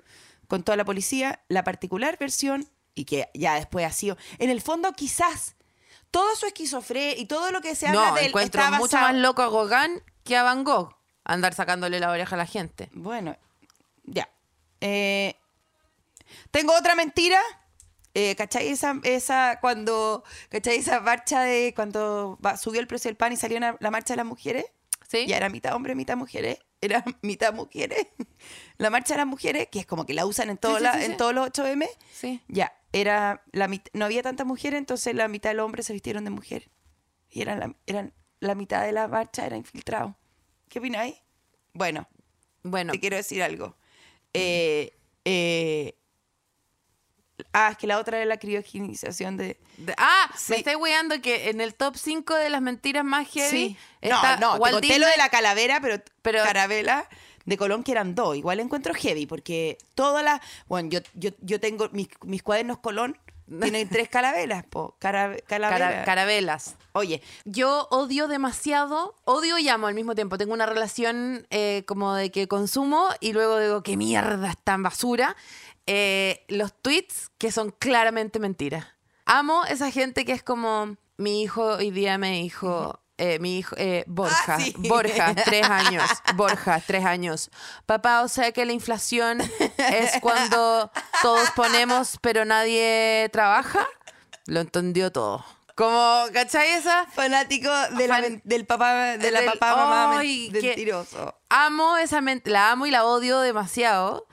con 0.48 0.64
toda 0.64 0.76
la 0.76 0.84
policía, 0.84 1.42
la 1.48 1.64
particular 1.64 2.18
versión 2.20 2.70
y 2.96 3.06
que 3.06 3.30
ya 3.34 3.56
después 3.56 3.86
ha 3.86 3.92
sido, 3.92 4.18
en 4.40 4.50
el 4.50 4.62
fondo 4.62 4.92
quizás 4.92 5.56
todo 6.12 6.36
su 6.36 6.48
esquizofrenia 6.48 7.18
y 7.18 7.26
todo 7.26 7.52
lo 7.52 7.62
que 7.62 7.76
se 7.76 7.88
habla 7.88 8.10
No, 8.10 8.16
de 8.16 8.22
él 8.22 8.28
encuentro 8.28 8.62
está 8.62 8.78
mucho 8.78 8.98
más 8.98 9.16
loco 9.16 9.42
a 9.42 9.50
Gauguin 9.50 10.04
que 10.26 10.36
a 10.36 10.44
Van 10.44 10.66
Gogh. 10.66 10.96
Andar 11.24 11.54
sacándole 11.54 12.00
la 12.00 12.10
oreja 12.10 12.36
a 12.36 12.38
la 12.38 12.46
gente. 12.46 12.90
Bueno, 12.94 13.38
ya. 14.04 14.30
Eh, 14.82 15.36
tengo 16.52 16.74
otra 16.74 16.96
mentira. 16.96 17.42
Eh, 18.20 18.36
¿Cachai? 18.36 18.70
Esa, 18.70 19.00
esa 19.04 19.60
cuando, 19.62 20.24
¿cachai? 20.50 20.78
Esa 20.78 21.00
marcha 21.02 21.42
de 21.42 21.72
cuando 21.76 22.40
va- 22.44 22.58
subió 22.58 22.80
el 22.82 22.88
precio 22.88 23.10
del 23.10 23.16
pan 23.16 23.32
y 23.32 23.38
salió 23.38 23.58
una- 23.58 23.78
la 23.80 23.92
marcha 23.92 24.14
de 24.14 24.18
las 24.18 24.26
mujeres. 24.26 24.66
Sí. 25.08 25.28
Ya 25.28 25.38
era 25.38 25.50
mitad 25.50 25.76
hombre, 25.76 25.94
mitad 25.94 26.18
mujeres. 26.18 26.58
Era 26.82 27.04
mitad 27.22 27.54
mujeres. 27.54 28.08
La 28.80 28.90
marcha 28.90 29.14
de 29.14 29.20
las 29.20 29.28
mujeres, 29.28 29.68
que 29.72 29.80
es 29.80 29.86
como 29.86 30.06
que 30.08 30.16
la 30.16 30.26
usan 30.26 30.50
en, 30.50 30.58
todo 30.58 30.78
sí, 30.78 30.84
la- 30.84 30.94
sí, 30.94 31.00
sí. 31.00 31.06
en 31.12 31.18
todos 31.18 31.34
los 31.36 31.48
8M. 31.48 31.88
Sí. 32.12 32.42
Ya, 32.48 32.74
era 32.92 33.44
la 33.52 33.68
no 33.94 34.06
había 34.06 34.24
tantas 34.24 34.48
mujeres, 34.48 34.78
entonces 34.80 35.14
la 35.16 35.28
mitad 35.28 35.52
de 35.52 35.56
los 35.56 35.66
hombres 35.66 35.86
se 35.86 35.94
vistieron 35.94 36.24
de 36.24 36.32
mujer. 36.32 36.72
Y 37.30 37.42
eran 37.44 37.60
la, 37.60 37.76
eran 37.86 38.14
la 38.40 38.56
mitad 38.56 38.84
de 38.84 38.94
la 38.94 39.08
marcha 39.08 39.46
era 39.46 39.58
infiltrado. 39.58 40.18
¿Qué 40.70 40.80
opináis? 40.80 41.16
Bueno, 41.74 42.08
Bueno, 42.64 42.94
te 42.94 43.00
quiero 43.00 43.16
decir 43.16 43.44
algo. 43.44 43.76
Eh, 44.34 44.98
eh, 45.26 45.96
ah, 47.54 47.70
es 47.72 47.78
que 47.78 47.88
la 47.88 48.00
otra 48.00 48.18
era 48.18 48.26
la 48.26 48.38
criogenización 48.38 49.38
de... 49.38 49.58
de- 49.78 49.94
ah, 49.98 50.30
Sí. 50.36 50.52
me 50.54 50.58
estoy 50.58 50.76
weando 50.76 51.22
que 51.22 51.50
en 51.50 51.62
el 51.62 51.76
top 51.76 51.96
5 51.98 52.36
de 52.36 52.50
las 52.50 52.62
mentiras 52.62 53.04
más 53.04 53.28
heavy 53.30 53.50
Sí. 53.50 53.78
está 54.02 54.38
no, 54.38 54.48
no, 54.48 54.54
te 54.56 54.60
Walt 54.62 54.74
conté 54.76 55.00
lo 55.00 55.08
de 55.08 55.18
la 55.18 55.30
calavera, 55.30 55.80
pero, 55.82 56.02
Pero- 56.22 56.44
carabela 56.44 57.08
de 57.46 57.58
Colón 57.58 57.84
que 57.84 57.94
eran 57.94 58.14
dos. 58.16 58.36
Igual 58.36 58.60
encuentro 58.60 58.94
heavy 58.94 59.26
porque 59.26 59.78
todas 59.96 60.24
las... 60.24 60.42
Bueno, 60.68 60.90
yo, 60.90 61.00
yo, 61.14 61.30
yo 61.42 61.60
tengo 61.60 61.88
mis, 61.94 62.10
mis 62.24 62.44
cuadernos 62.44 62.80
Colón, 62.80 63.18
tienen 63.62 63.88
tres 63.88 64.10
calaveras, 64.10 64.66
po. 64.66 64.98
Cara, 65.00 65.38
calavera. 65.48 65.90
Cara- 65.90 66.04
carabelas. 66.06 66.76
Oye, 66.92 67.22
Yo 67.46 67.88
odio 67.92 68.28
demasiado, 68.28 69.16
odio 69.24 69.58
y 69.60 69.70
amo 69.70 69.88
al 69.88 69.94
mismo 69.94 70.16
tiempo. 70.16 70.38
Tengo 70.38 70.54
una 70.54 70.66
relación 70.66 71.48
eh, 71.50 71.84
como 71.88 72.14
de 72.16 72.32
que 72.32 72.48
consumo 72.50 73.08
y 73.22 73.32
luego 73.32 73.60
digo, 73.60 73.84
qué 73.84 73.96
mierda 73.96 74.50
es 74.50 74.58
tan 74.58 74.84
basura. 74.84 75.38
Eh, 75.88 76.46
los 76.50 76.74
tweets 76.82 77.30
que 77.38 77.52
son 77.52 77.72
claramente 77.72 78.40
mentiras. 78.40 78.86
Amo 79.26 79.66
esa 79.66 79.90
gente 79.92 80.26
que 80.26 80.34
es 80.34 80.44
como, 80.44 80.96
mi 81.18 81.42
hijo 81.42 81.64
hoy 81.64 81.92
día 81.92 82.18
me 82.18 82.32
dijo, 82.42 83.00
eh, 83.18 83.40
mi 83.40 83.58
hijo, 83.58 83.76
eh, 83.78 84.04
Borja, 84.08 84.56
Ah, 84.56 84.60
sí. 84.60 84.74
Borja, 84.78 85.34
tres 85.46 85.64
años, 85.70 86.04
Borja, 86.36 86.82
tres 86.86 87.04
años. 87.06 87.50
Papá, 87.86 88.22
o 88.22 88.28
sea 88.28 88.52
que 88.52 88.66
la 88.66 88.74
inflación 88.74 89.42
es 89.78 90.12
cuando 90.22 90.92
todos 91.22 91.50
ponemos 91.52 92.18
pero 92.22 92.46
nadie 92.46 93.30
trabaja. 93.34 93.88
Lo 94.46 94.60
entendió 94.62 95.12
todo. 95.12 95.44
Como, 95.76 96.24
¿cachai 96.34 96.70
esa? 96.70 97.06
fanático 97.08 97.70
de 97.98 98.08
la 98.08 98.16
Fan- 98.16 98.22
men- 98.24 98.42
del 98.44 98.66
papá, 98.66 99.18
de 99.18 99.32
la 99.32 99.42
del- 99.42 99.52
papá 99.52 99.76
mamá 99.76 100.22
mentiroso. 100.24 101.36
amo 101.50 101.98
esa 101.98 102.20
men- 102.22 102.42
la 102.46 102.72
amo 102.72 102.86
y 102.88 102.92
la 102.92 103.06
odio 103.06 103.40
demasiado. 103.42 104.28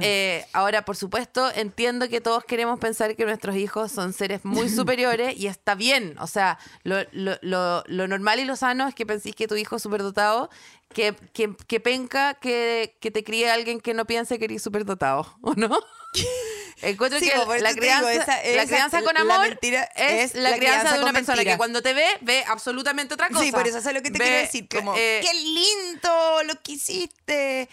Eh, 0.00 0.44
ahora, 0.52 0.84
por 0.84 0.96
supuesto, 0.96 1.50
entiendo 1.54 2.08
que 2.08 2.20
todos 2.20 2.44
queremos 2.44 2.80
pensar 2.80 3.14
que 3.14 3.24
nuestros 3.24 3.54
hijos 3.56 3.92
son 3.92 4.12
seres 4.12 4.44
muy 4.44 4.68
superiores 4.68 5.36
y 5.36 5.46
está 5.46 5.74
bien. 5.74 6.16
O 6.18 6.26
sea, 6.26 6.58
lo, 6.82 6.96
lo- 7.12 7.38
lo- 7.42 7.84
lo 7.86 8.08
normal 8.08 8.40
y 8.40 8.44
lo 8.44 8.56
sano 8.56 8.88
es 8.88 8.94
que 8.94 9.06
penséis 9.06 9.34
que 9.36 9.46
tu 9.46 9.54
hijo 9.56 9.76
es 9.76 9.82
superdotado, 9.82 10.50
que, 10.92 11.14
que, 11.32 11.54
que 11.68 11.78
penca 11.78 12.34
que, 12.34 12.96
que 13.00 13.10
te 13.12 13.22
críe 13.22 13.48
alguien 13.48 13.80
que 13.80 13.94
no 13.94 14.06
piense 14.06 14.38
que 14.40 14.46
eres 14.46 14.62
superdotado, 14.62 15.36
¿o 15.42 15.54
no? 15.54 15.78
Encuentro 16.82 17.18
Sí, 17.20 17.28
que 17.30 17.60
la 17.60 17.68
digo, 17.70 17.80
crianza, 17.80 18.12
esa- 18.14 18.32
la 18.36 18.62
esa- 18.62 18.66
crianza 18.66 19.02
con 19.02 19.14
la 19.14 19.20
amor 19.20 19.40
mentira 19.48 19.84
es, 19.94 20.30
es 20.30 20.34
la, 20.34 20.56
crianza, 20.56 20.80
crianza 20.80 20.92
de 20.96 21.02
una 21.04 21.12
persona 21.12 21.36
mentira. 21.36 21.52
que 21.54 21.58
cuando 21.58 21.82
te 21.82 21.92
ve, 21.92 22.06
ve 22.22 22.42
absolutamente 22.48 23.14
otra 23.14 23.28
cosa. 23.28 23.44
Sí, 23.44 23.52
por 23.52 23.66
eso 23.68 23.78
es 23.78 23.84
lo 23.84 24.02
que 24.02 24.10
te 24.10 24.18
Ve, 24.18 24.24
quiero 24.24 24.38
decir. 24.38 24.66
Como, 24.68 24.94
eh, 24.96 25.20
qué 25.22 25.34
lindo 25.34 26.42
lo 26.44 26.54
que 26.62 26.72
hiciste. 26.72 27.68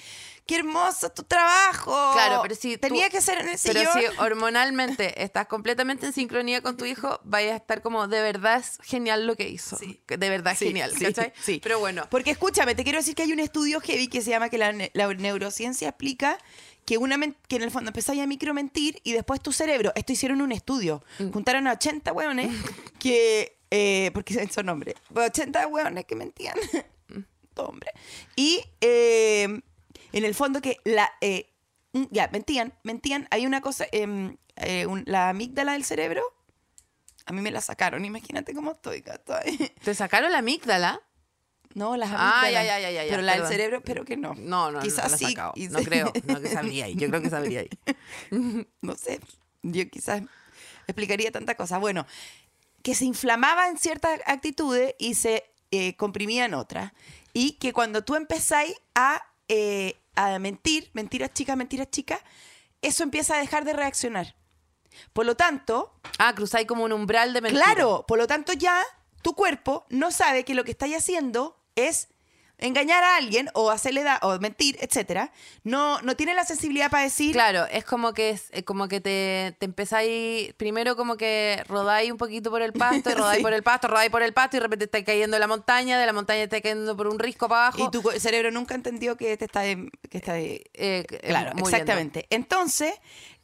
Qué 0.48 0.56
hermoso 0.56 1.10
tu 1.12 1.24
trabajo. 1.24 2.12
Claro, 2.14 2.40
pero 2.42 2.56
si 2.56 2.76
tú- 2.78 2.88
Tenía 2.88 3.10
que 3.10 3.20
ser 3.22 3.40
en 3.40 3.50
el 3.50 3.60
Pero 3.62 3.80
sillón. 3.94 4.14
si 4.14 4.20
hormonalmente 4.22 5.22
estás 5.24 5.48
completamente 5.48 6.06
en 6.06 6.14
sincronía 6.14 6.62
con 6.62 6.78
tu 6.78 6.86
hijo, 6.86 7.20
vayas 7.24 7.54
a 7.54 7.58
estar 7.58 7.82
como, 7.82 8.08
de 8.08 8.22
verdad 8.22 8.58
es 8.60 8.80
genial 8.84 9.28
lo 9.28 9.36
que 9.36 9.50
hizo. 9.50 9.78
Sí. 9.78 10.02
De 10.08 10.30
verdad 10.30 10.56
Sí, 10.58 10.68
genial, 10.68 10.92
sí, 10.98 11.06
¿cachai? 11.06 11.34
sí. 11.44 11.60
Pero 11.62 11.80
bueno, 11.80 12.08
Porque 12.10 12.32
escúchame, 12.32 12.76
te 12.76 12.84
quiero 12.84 13.00
decir 13.00 13.14
que 13.14 13.24
hay 13.24 13.34
un 13.34 13.40
estudio 13.40 13.82
heavy 13.82 14.08
que 14.08 14.22
se 14.22 14.30
llama 14.30 14.50
que 14.50 14.58
la, 14.58 14.72
ne- 14.72 14.92
la 14.94 15.14
neurociencia 15.14 15.90
explica 15.90 16.38
que 16.86 16.98
una 16.98 17.18
que 17.50 17.58
en 17.58 17.64
el 17.64 17.72
fondo 17.72 17.90
empezáis 17.90 18.22
a 18.22 18.28
micromentir 18.28 19.02
y 19.04 19.12
después 19.12 19.42
tu 19.42 19.52
cerebro, 19.52 19.92
esto 19.96 20.14
hicieron 20.14 20.42
un 20.42 20.54
estudio, 20.54 21.04
Mm. 21.20 21.32
juntaron 21.32 21.68
a 21.68 21.74
80 21.74 22.14
hueones 22.14 22.48
que, 23.00 23.58
eh, 23.70 24.12
porque 24.14 24.34
son 24.54 24.70
hombres, 24.70 24.96
80 25.14 25.68
hueones 25.68 26.06
que 26.06 26.16
mentían, 26.16 26.56
todo 27.54 27.68
hombre, 27.68 27.92
y 28.38 28.64
eh, 28.80 29.60
en 30.14 30.26
el 30.26 30.34
fondo 30.36 30.62
que 30.62 30.78
la, 30.84 31.12
eh, 31.22 31.54
mm, 31.94 32.04
ya, 32.12 32.30
mentían, 32.32 32.74
mentían, 32.84 33.28
hay 33.32 33.46
una 33.46 33.62
cosa, 33.62 33.86
em, 33.92 34.38
eh, 34.56 34.86
un- 34.86 35.04
la 35.06 35.30
amígdala 35.30 35.74
del 35.74 35.84
cerebro, 35.86 36.22
a 37.26 37.34
mí 37.34 37.42
me 37.42 37.52
la 37.52 37.62
sacaron, 37.62 38.06
imagínate 38.06 38.54
cómo 38.54 38.72
estoy, 38.72 39.02
¿cachai? 39.02 39.58
te 39.84 39.94
sacaron 39.96 40.32
la 40.32 40.40
amígdala. 40.40 41.02
No, 41.74 41.96
las 41.98 42.10
Ah, 42.12 42.16
amígdalas. 42.46 42.54
ya, 42.54 42.64
ya, 42.64 42.80
ya, 42.80 42.92
ya, 42.92 43.04
ya, 43.04 43.10
Pero 43.12 43.22
la 43.22 43.34
del 43.38 43.46
cerebro, 43.48 43.78
espero 43.78 44.04
que 44.06 44.18
no. 44.18 44.34
No, 44.36 44.72
no, 44.72 44.80
Quizás 44.80 45.06
no, 45.06 45.12
la 45.12 45.18
sí. 45.18 45.36
y- 45.56 45.68
No 45.68 45.84
creo, 45.84 46.12
no 46.24 46.42
que 46.42 46.48
sabría 46.74 46.86
ahí. 46.86 46.96
Yo 46.96 47.08
creo 47.10 47.22
que 47.22 47.30
sabría 47.30 47.60
ahí. 47.60 47.70
no 48.82 48.96
sé. 48.96 49.20
Yo 49.62 49.88
quizás 49.90 50.24
explicaría 50.88 51.32
tanta 51.32 51.54
cosa. 51.56 51.78
Bueno, 51.78 52.08
que 52.82 52.96
se 52.96 53.06
inflamaba 53.06 53.68
en 53.68 53.78
ciertas 53.78 54.20
actitudes 54.26 54.96
y 54.98 55.14
se 55.16 55.44
eh, 55.70 55.96
comprimía 55.98 56.46
en 56.46 56.54
otras. 56.56 56.94
Y 57.34 57.54
que 57.60 57.74
cuando 57.74 58.04
tú 58.04 58.16
empezáis 58.16 58.74
a, 58.96 59.22
eh, 59.48 59.96
a 60.16 60.40
mentir, 60.40 60.90
mentiras 60.94 61.32
chicas, 61.34 61.56
mentiras 61.58 61.90
chicas, 61.92 62.20
eso 62.82 63.04
empieza 63.04 63.36
a 63.36 63.40
dejar 63.40 63.66
de 63.66 63.74
reaccionar. 63.74 64.36
Por 65.14 65.26
lo 65.26 65.36
tanto, 65.36 65.94
Ah, 66.18 66.34
cruzáis 66.34 66.68
como 66.68 66.84
un 66.84 66.92
umbral 66.94 67.34
de 67.34 67.42
mentira. 67.42 67.64
Claro, 67.66 68.06
por 68.08 68.18
lo 68.18 68.26
tanto 68.28 68.54
ya 68.54 68.82
tu 69.22 69.34
cuerpo 69.36 69.86
no 69.90 70.12
sabe 70.12 70.44
que 70.44 70.56
lo 70.56 70.64
que 70.64 70.72
estáis 70.72 70.96
haciendo 70.96 71.60
es 71.76 72.08
engañar 72.60 73.04
a 73.04 73.18
alguien 73.18 73.50
o 73.54 73.70
hacerle 73.70 74.04
da 74.04 74.20
o 74.24 74.40
mentir, 74.40 74.78
etcétera. 74.82 75.32
No, 75.64 76.02
no 76.02 76.16
tiene 76.16 76.34
la 76.34 76.44
sensibilidad 76.44 76.90
para 76.90 77.04
decir 77.04 77.34
Claro, 77.34 77.66
es 77.72 77.86
como 77.86 78.14
que 78.14 78.32
es 78.32 78.48
eh, 78.52 78.64
como 78.64 78.88
que 78.88 79.00
te, 79.00 79.56
te 79.60 79.66
empezáis, 79.66 80.54
primero 80.54 80.96
como 80.96 81.18
que 81.18 81.64
rodáis 81.68 82.12
un 82.12 82.18
poquito 82.18 82.50
por 82.50 82.62
el 82.62 82.74
pasto, 82.74 83.10
y 83.12 83.14
rodáis 83.16 83.38
Sí. 83.38 83.44
por 83.44 83.54
el 83.54 83.62
pasto, 83.64 83.88
rodáis 83.88 84.10
por 84.10 84.24
el 84.24 84.34
pasto 84.34 84.58
y 84.58 84.60
de 84.60 84.64
repente 84.64 84.86
estáis 84.86 85.06
cayendo 85.06 85.36
en 85.38 85.42
la 85.42 85.48
montaña, 85.48 86.00
de 86.00 86.06
la 86.06 86.14
montaña 86.14 86.44
estáis 86.44 86.64
cayendo 86.64 86.98
por 86.98 87.08
un 87.08 87.20
risco 87.20 87.48
para 87.48 87.68
abajo. 87.68 87.84
y 87.86 87.92
tu 87.92 88.02
cerebro 88.20 88.50
nunca 88.52 88.74
entendió 88.76 89.16
que 89.18 89.38
te 89.38 89.46
está 89.46 89.66
em- 89.66 89.90
que 90.10 90.18
está 90.18 90.40
eh, 90.40 90.64
eh, 90.74 91.06
Claro, 91.28 91.52
muriendo. 91.52 91.70
exactamente. 91.70 92.26
Entonces, 92.32 92.94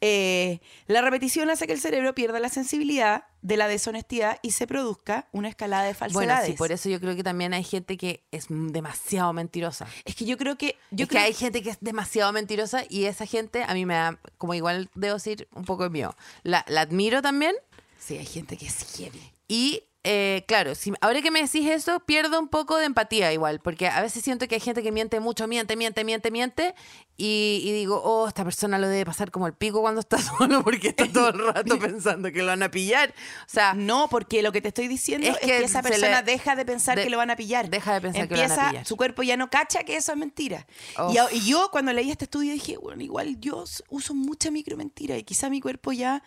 eh, 0.06 0.60
la 0.88 1.02
repetición 1.02 1.50
hace 1.50 1.66
que 1.66 1.72
el 1.72 1.80
cerebro 1.80 2.14
pierda 2.14 2.38
la 2.42 2.50
sensibilidad 2.50 3.24
de 3.42 3.56
la 3.56 3.70
deshonestidad 3.70 4.38
y 4.42 4.52
se 4.52 4.68
produzca 4.68 5.30
una 5.32 5.48
escalada 5.48 5.84
de 5.84 5.94
Bueno, 5.94 6.14
falsedades. 6.14 6.48
sí, 6.48 6.54
por 6.58 6.74
eso 6.74 6.90
yo 6.90 7.00
creo 7.00 7.16
que 7.16 7.24
también 7.24 7.54
hay 7.54 7.64
gente 7.64 7.96
que 7.96 8.22
es 8.30 8.48
demasiado 8.50 9.32
mentirosa. 9.32 9.88
Es 10.04 10.16
que 10.16 10.26
yo 10.26 10.38
creo 10.38 10.58
que 10.58 10.76
yo 10.92 11.04
es 11.04 11.10
que 11.10 11.16
creo 11.16 11.24
hay 11.24 11.34
gente 11.34 11.64
que 11.64 11.70
es 11.70 11.78
demasiado 11.80 12.34
mentirosa 12.34 12.84
y 12.90 13.06
esa 13.06 13.26
gente 13.26 13.64
a 13.64 13.74
mí 13.74 13.86
me 13.86 13.94
da, 13.94 14.20
como 14.38 14.54
igual 14.54 14.90
debo 14.94 15.14
decir, 15.14 15.48
un 15.56 15.64
poco 15.64 15.84
de 15.84 15.90
miedo. 15.90 16.14
La, 16.44 16.66
la 16.68 16.82
admiro 16.82 17.22
también 17.22 17.56
sí, 17.98 18.18
hay 18.18 18.26
gente 18.26 18.58
que 18.58 18.66
es 18.68 18.98
heavy. 18.98 19.22
y, 19.48 19.84
eh, 20.06 20.44
claro, 20.48 20.76
si, 20.76 20.92
ahora 21.00 21.22
que 21.22 21.32
me 21.32 21.42
decís 21.42 21.66
eso, 21.70 22.02
pierdo 22.02 22.38
un 22.40 22.50
poco 22.50 22.78
de 22.78 22.86
empatía 22.86 23.32
igual, 23.32 23.62
porque 23.62 23.88
a 23.88 24.02
veces 24.02 24.22
siento 24.24 24.48
que 24.50 24.56
hay 24.56 24.62
gente 24.62 24.84
que 24.84 24.92
miente 24.92 25.20
mucho, 25.22 25.48
miente, 25.48 25.78
miente, 25.78 26.04
miente, 26.04 26.30
miente 26.30 26.76
y, 27.16 27.62
y 27.64 27.72
digo, 27.72 28.02
oh, 28.04 28.28
esta 28.28 28.44
persona 28.44 28.78
lo 28.78 28.88
debe 28.90 29.06
pasar 29.06 29.32
como 29.32 29.48
el 29.48 29.54
pico 29.54 29.80
cuando 29.80 30.02
está 30.02 30.18
solo 30.22 30.62
porque 30.64 30.90
está 30.90 31.08
todo 31.12 31.30
el 31.30 31.40
rato 31.54 31.80
pensando 31.80 32.32
que 32.34 32.40
lo 32.40 32.48
van 32.48 32.64
a 32.64 32.70
pillar. 32.70 33.14
O 33.46 33.50
sea, 33.50 33.74
No, 33.76 34.10
porque 34.10 34.42
lo 34.42 34.52
que 34.52 34.62
te 34.62 34.68
estoy 34.68 34.90
diciendo 34.90 35.26
Es 35.28 35.36
es 35.36 35.40
que 35.40 35.48
que, 35.48 35.64
esa 35.64 35.82
persona 35.82 36.22
le- 36.22 36.32
deja 36.34 36.56
de 36.58 36.66
pensar 36.66 36.98
de- 36.98 37.04
que 37.06 37.10
lo 37.10 37.18
van 37.18 37.30
a 37.32 37.36
pillar. 37.38 37.70
deja 37.70 37.94
de 37.94 38.02
pensar 38.02 38.28
que 38.28 38.36
lo 38.36 38.42
van 38.42 38.52
a 38.60 38.70
pillar. 38.72 38.86
Su 38.86 38.98
cuerpo 38.98 39.24
ya 39.24 39.38
no 39.38 39.50
cacha 39.50 39.84
que 39.86 39.96
eso 39.96 40.12
es 40.12 40.18
mentira. 40.18 40.68
Uf. 41.00 41.16
Y, 41.32 41.48
yo 41.48 41.70
cuando 41.72 41.94
leí 41.94 42.12
este 42.12 42.26
estudio 42.26 42.52
dije, 42.52 42.76
bueno, 42.78 43.02
igual 43.04 43.40
yo 43.40 43.64
uso 43.90 44.14
mucha 44.14 44.52
micromentira 44.52 45.18
y 45.18 45.24
quizá 45.24 45.50
mi 45.50 45.62
cuerpo 45.62 45.94
ya 45.94 46.24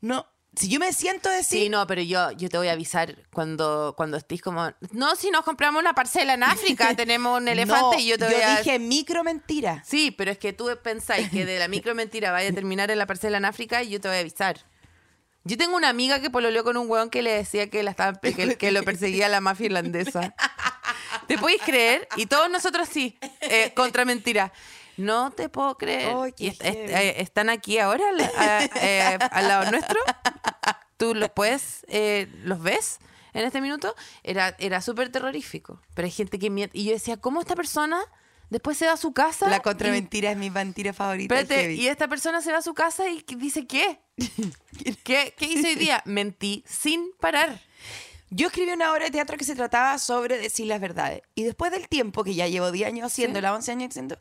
no... 0.00 0.26
Si 0.54 0.68
yo 0.68 0.78
me 0.78 0.92
siento 0.92 1.30
decir... 1.30 1.62
Sí, 1.62 1.68
no, 1.70 1.86
pero 1.86 2.02
yo, 2.02 2.30
yo 2.32 2.48
te 2.50 2.58
voy 2.58 2.68
a 2.68 2.72
avisar 2.72 3.16
cuando, 3.32 3.94
cuando 3.96 4.18
estés 4.18 4.42
como, 4.42 4.70
no, 4.90 5.16
si 5.16 5.30
nos 5.30 5.44
compramos 5.44 5.80
una 5.80 5.94
parcela 5.94 6.34
en 6.34 6.42
África, 6.42 6.94
tenemos 6.96 7.40
un 7.40 7.48
elefante 7.48 7.96
No, 7.96 7.98
y 7.98 8.06
yo 8.06 8.18
te 8.18 8.26
voy 8.26 8.34
a... 8.34 8.58
dije 8.58 8.78
micromentira. 8.78 9.82
Sí, 9.86 10.10
pero 10.10 10.30
es 10.30 10.38
que 10.38 10.52
tú 10.52 10.68
pensáis 10.82 11.30
que 11.30 11.46
de 11.46 11.58
la 11.58 11.68
micro 11.68 11.94
mentira 11.94 12.32
vaya 12.32 12.50
a 12.50 12.52
terminar 12.52 12.90
en 12.90 12.98
la 12.98 13.06
parcela 13.06 13.38
en 13.38 13.46
África 13.46 13.82
y 13.82 13.88
yo 13.88 14.00
te 14.00 14.08
voy 14.08 14.18
a 14.18 14.20
avisar. 14.20 14.58
Yo 15.44 15.56
tengo 15.56 15.74
una 15.74 15.88
amiga 15.88 16.20
que 16.20 16.30
pololeó 16.30 16.62
con 16.64 16.76
un 16.76 16.88
weón 16.88 17.10
que 17.10 17.22
le 17.22 17.32
decía 17.32 17.68
que, 17.68 17.82
la 17.82 17.90
estaba, 17.90 18.20
que, 18.20 18.56
que 18.56 18.70
lo 18.72 18.82
perseguía 18.82 19.28
la 19.28 19.40
mafia 19.40 19.66
irlandesa. 19.66 20.34
¿Te 21.26 21.38
podéis 21.38 21.62
creer? 21.62 22.06
Y 22.16 22.26
todos 22.26 22.50
nosotros 22.50 22.88
sí, 22.90 23.18
eh, 23.40 23.72
contra 23.74 24.04
mentira. 24.04 24.52
No 24.96 25.30
te 25.30 25.48
puedo 25.48 25.76
creer. 25.76 26.14
Y 26.38 26.48
est- 26.48 26.64
est- 26.64 26.90
eh, 26.90 27.20
están 27.20 27.48
aquí 27.50 27.78
ahora 27.78 28.04
al, 28.08 28.20
a- 28.20 28.64
eh, 28.82 29.18
al 29.30 29.48
lado 29.48 29.70
nuestro. 29.70 29.98
Tú 30.96 31.14
los 31.14 31.30
puedes, 31.30 31.84
eh, 31.88 32.28
los 32.44 32.62
ves 32.62 32.98
en 33.32 33.44
este 33.44 33.60
minuto. 33.60 33.94
Era, 34.22 34.54
era 34.58 34.80
súper 34.80 35.10
terrorífico. 35.10 35.80
Pero 35.94 36.06
hay 36.06 36.12
gente 36.12 36.38
que 36.38 36.50
miente. 36.50 36.78
Y 36.78 36.84
yo 36.84 36.92
decía, 36.92 37.16
¿cómo 37.16 37.40
esta 37.40 37.56
persona 37.56 38.00
después 38.50 38.76
se 38.78 38.86
va 38.86 38.92
a 38.92 38.96
su 38.96 39.12
casa? 39.12 39.48
La 39.48 39.56
y- 39.56 39.60
contramentira 39.60 40.30
es 40.30 40.36
mi 40.36 40.50
mentira 40.50 40.92
favorita. 40.92 41.34
Espérate, 41.40 41.74
y 41.74 41.88
esta 41.88 42.06
persona 42.08 42.40
se 42.40 42.52
va 42.52 42.58
a 42.58 42.62
su 42.62 42.74
casa 42.74 43.08
y 43.08 43.24
dice, 43.36 43.66
¿qué? 43.66 43.98
¿Qué, 45.04 45.34
qué 45.36 45.46
hice 45.46 45.68
hoy 45.68 45.74
día? 45.74 46.02
Mentí 46.04 46.64
sin 46.66 47.12
parar. 47.20 47.60
Yo 48.30 48.46
escribí 48.46 48.70
una 48.70 48.92
obra 48.92 49.04
de 49.06 49.10
teatro 49.10 49.36
que 49.36 49.44
se 49.44 49.54
trataba 49.54 49.98
sobre 49.98 50.38
decir 50.38 50.66
las 50.66 50.80
verdades. 50.80 51.22
Y 51.34 51.42
después 51.42 51.70
del 51.70 51.86
tiempo, 51.88 52.24
que 52.24 52.34
ya 52.34 52.46
llevo 52.48 52.70
10 52.70 52.88
años 52.88 53.06
haciéndola, 53.12 53.54
11 53.54 53.72
años 53.72 53.90
haciendo, 53.90 54.18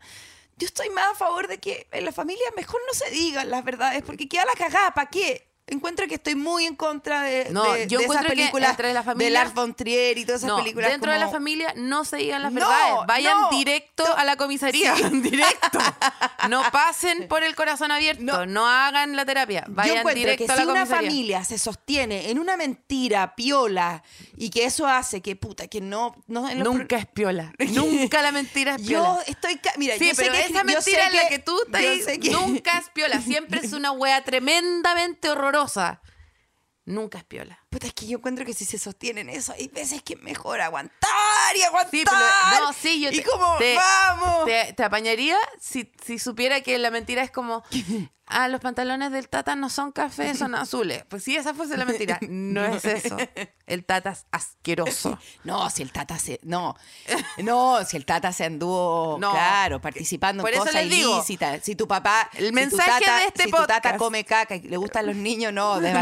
yo 0.61 0.67
estoy 0.67 0.91
más 0.91 1.13
a 1.13 1.15
favor 1.15 1.47
de 1.47 1.59
que 1.59 1.87
en 1.91 2.05
la 2.05 2.11
familia 2.11 2.45
mejor 2.55 2.79
no 2.85 2.93
se 2.93 3.09
digan 3.09 3.49
las 3.49 3.63
verdades, 3.63 4.03
porque 4.03 4.29
queda 4.29 4.45
la 4.45 4.53
cagada, 4.53 4.93
¿para 4.93 5.09
qué? 5.09 5.50
Encuentro 5.67 6.05
que 6.07 6.15
estoy 6.15 6.35
muy 6.35 6.65
en 6.65 6.75
contra 6.75 7.21
de, 7.21 7.47
No, 7.51 7.63
de, 7.71 7.87
yo 7.87 7.99
de 7.99 8.03
esas 8.03 8.15
encuentro 8.17 8.29
que 8.31 8.35
películas 8.35 8.71
entre 8.71 8.91
la 8.93 8.99
de 8.99 9.05
familia- 9.05 9.29
Lars 9.29 9.53
von 9.53 9.73
Trier 9.73 10.17
y 10.17 10.25
todas 10.25 10.41
esas 10.41 10.49
No, 10.49 10.57
películas. 10.57 10.91
dentro 10.91 11.11
de 11.13 11.19
la 11.19 11.29
familia 11.29 11.73
no 11.77 12.03
se 12.03 12.17
digan 12.17 12.41
las 12.41 12.51
No, 12.51 12.59
verdades. 12.67 13.07
Vayan 13.07 13.37
directo 13.51 14.03
a 14.17 14.25
la 14.25 14.35
comisaría. 14.35 14.93
Directo. 15.11 15.79
No 16.49 16.61
pasen 16.73 17.27
por 17.29 17.43
el 17.43 17.55
corazón 17.55 17.89
abierto. 17.91 18.45
No, 18.47 18.67
hagan 18.67 19.15
la 19.15 19.23
terapia. 19.23 19.63
Yo 19.67 19.73
Vayan 19.75 19.97
encuentro 19.99 20.19
directo 20.19 20.45
que 20.45 20.51
a 20.51 20.55
la 20.55 20.61
si 20.63 20.67
una 20.67 20.79
comisaría. 20.81 21.09
familia 21.09 21.43
se 21.45 21.57
sostiene 21.57 22.31
en 22.31 22.39
una 22.39 22.57
mentira 22.57 23.33
piola 23.35 24.03
y 24.35 24.49
que 24.49 24.65
eso 24.65 24.87
hace 24.87 25.21
que 25.21 25.37
puta, 25.37 25.67
que 25.67 25.79
no... 25.79 26.15
Nunca 26.27 26.97
es 26.97 27.05
piola. 27.05 27.53
Nunca 27.59 28.21
la 28.21 28.33
mentira 28.33 28.75
es 28.75 28.81
Yo 28.81 28.87
piola. 29.03 29.23
estoy... 29.27 29.55
ca- 29.57 29.73
Mira, 29.77 29.95
Sí, 29.97 30.07
yo 30.09 30.15
sé 30.15 30.23
pero 30.23 30.33
que- 30.33 30.39
esa 30.41 30.51
yo 30.51 30.59
sé 30.59 30.63
mentira 30.65 31.07
en 31.07 31.15
la 31.15 31.21
que- 31.23 31.29
que 31.29 31.39
tú 31.39 31.57
estás 31.65 31.81
yo 31.81 31.95
sé 32.03 32.19
que- 32.19 32.31
nunca 32.31 32.77
es 32.79 32.89
piola. 32.89 33.21
Siempre 33.21 33.61
es 33.63 33.71
una 33.71 33.91
wea 33.93 34.21
tremendamente 34.23 35.29
horrorosa. 35.29 35.60
Nunca 36.85 37.19
es 37.19 37.23
piola. 37.23 37.60
Puta, 37.71 37.87
es 37.87 37.93
que 37.93 38.05
yo 38.05 38.17
encuentro 38.17 38.45
que 38.45 38.53
si 38.53 38.65
se 38.65 38.77
sostienen 38.77 39.29
eso, 39.29 39.53
hay 39.53 39.69
veces 39.69 40.03
que 40.03 40.13
es 40.15 40.21
mejor 40.21 40.59
aguantar 40.59 41.09
y 41.57 41.61
aguantar. 41.63 41.89
Sí, 41.91 42.03
pero 42.05 42.65
no, 42.65 42.73
sí, 42.73 42.99
yo 43.01 43.09
Y 43.11 43.17
te, 43.17 43.23
como, 43.23 43.57
te- 43.57 43.75
vamos. 43.75 44.45
Te, 44.45 44.73
te 44.73 44.83
apañaría 44.83 45.37
si, 45.59 45.89
si 46.05 46.19
supiera 46.19 46.59
que 46.61 46.77
la 46.77 46.91
mentira 46.91 47.23
es 47.23 47.31
como, 47.31 47.63
ah, 48.25 48.49
los 48.49 48.59
pantalones 48.59 49.11
del 49.13 49.29
Tata 49.29 49.55
no 49.55 49.69
son 49.69 49.93
café, 49.93 50.35
son 50.35 50.53
azules. 50.53 51.05
Pues 51.09 51.23
si 51.23 51.37
esa 51.37 51.53
fuese 51.53 51.77
la 51.77 51.85
mentira, 51.85 52.19
no 52.29 52.65
es 52.65 52.83
eso. 52.83 53.17
El 53.65 53.85
Tata 53.85 54.11
es 54.11 54.25
asqueroso. 54.31 55.17
No, 55.45 55.69
si 55.69 55.81
el 55.81 55.91
Tata 55.91 56.19
se... 56.19 56.39
No, 56.43 56.75
no, 57.37 57.83
si 57.85 57.97
el 57.97 58.05
Tata 58.05 58.31
se 58.33 58.43
anduvo, 58.45 59.17
No. 59.19 59.31
claro, 59.31 59.79
participando 59.81 60.45
en 60.47 60.57
cosas 60.59 60.83
digo. 60.89 61.15
ilícitas. 61.15 61.63
Si 61.63 61.75
tu 61.75 61.87
papá... 61.87 62.29
El 62.33 62.45
si 62.45 62.49
tu 62.49 62.55
mensaje 62.55 63.05
tata- 63.05 63.17
de 63.17 63.25
este 63.25 63.43
si 63.45 63.51
tu 63.51 63.65
tata 63.65 63.97
come 63.97 64.23
caca 64.23 64.55
y 64.55 64.61
le 64.61 64.77
gustan 64.77 65.07
los 65.07 65.15
niños, 65.15 65.51
no, 65.53 65.79
de- 65.79 65.93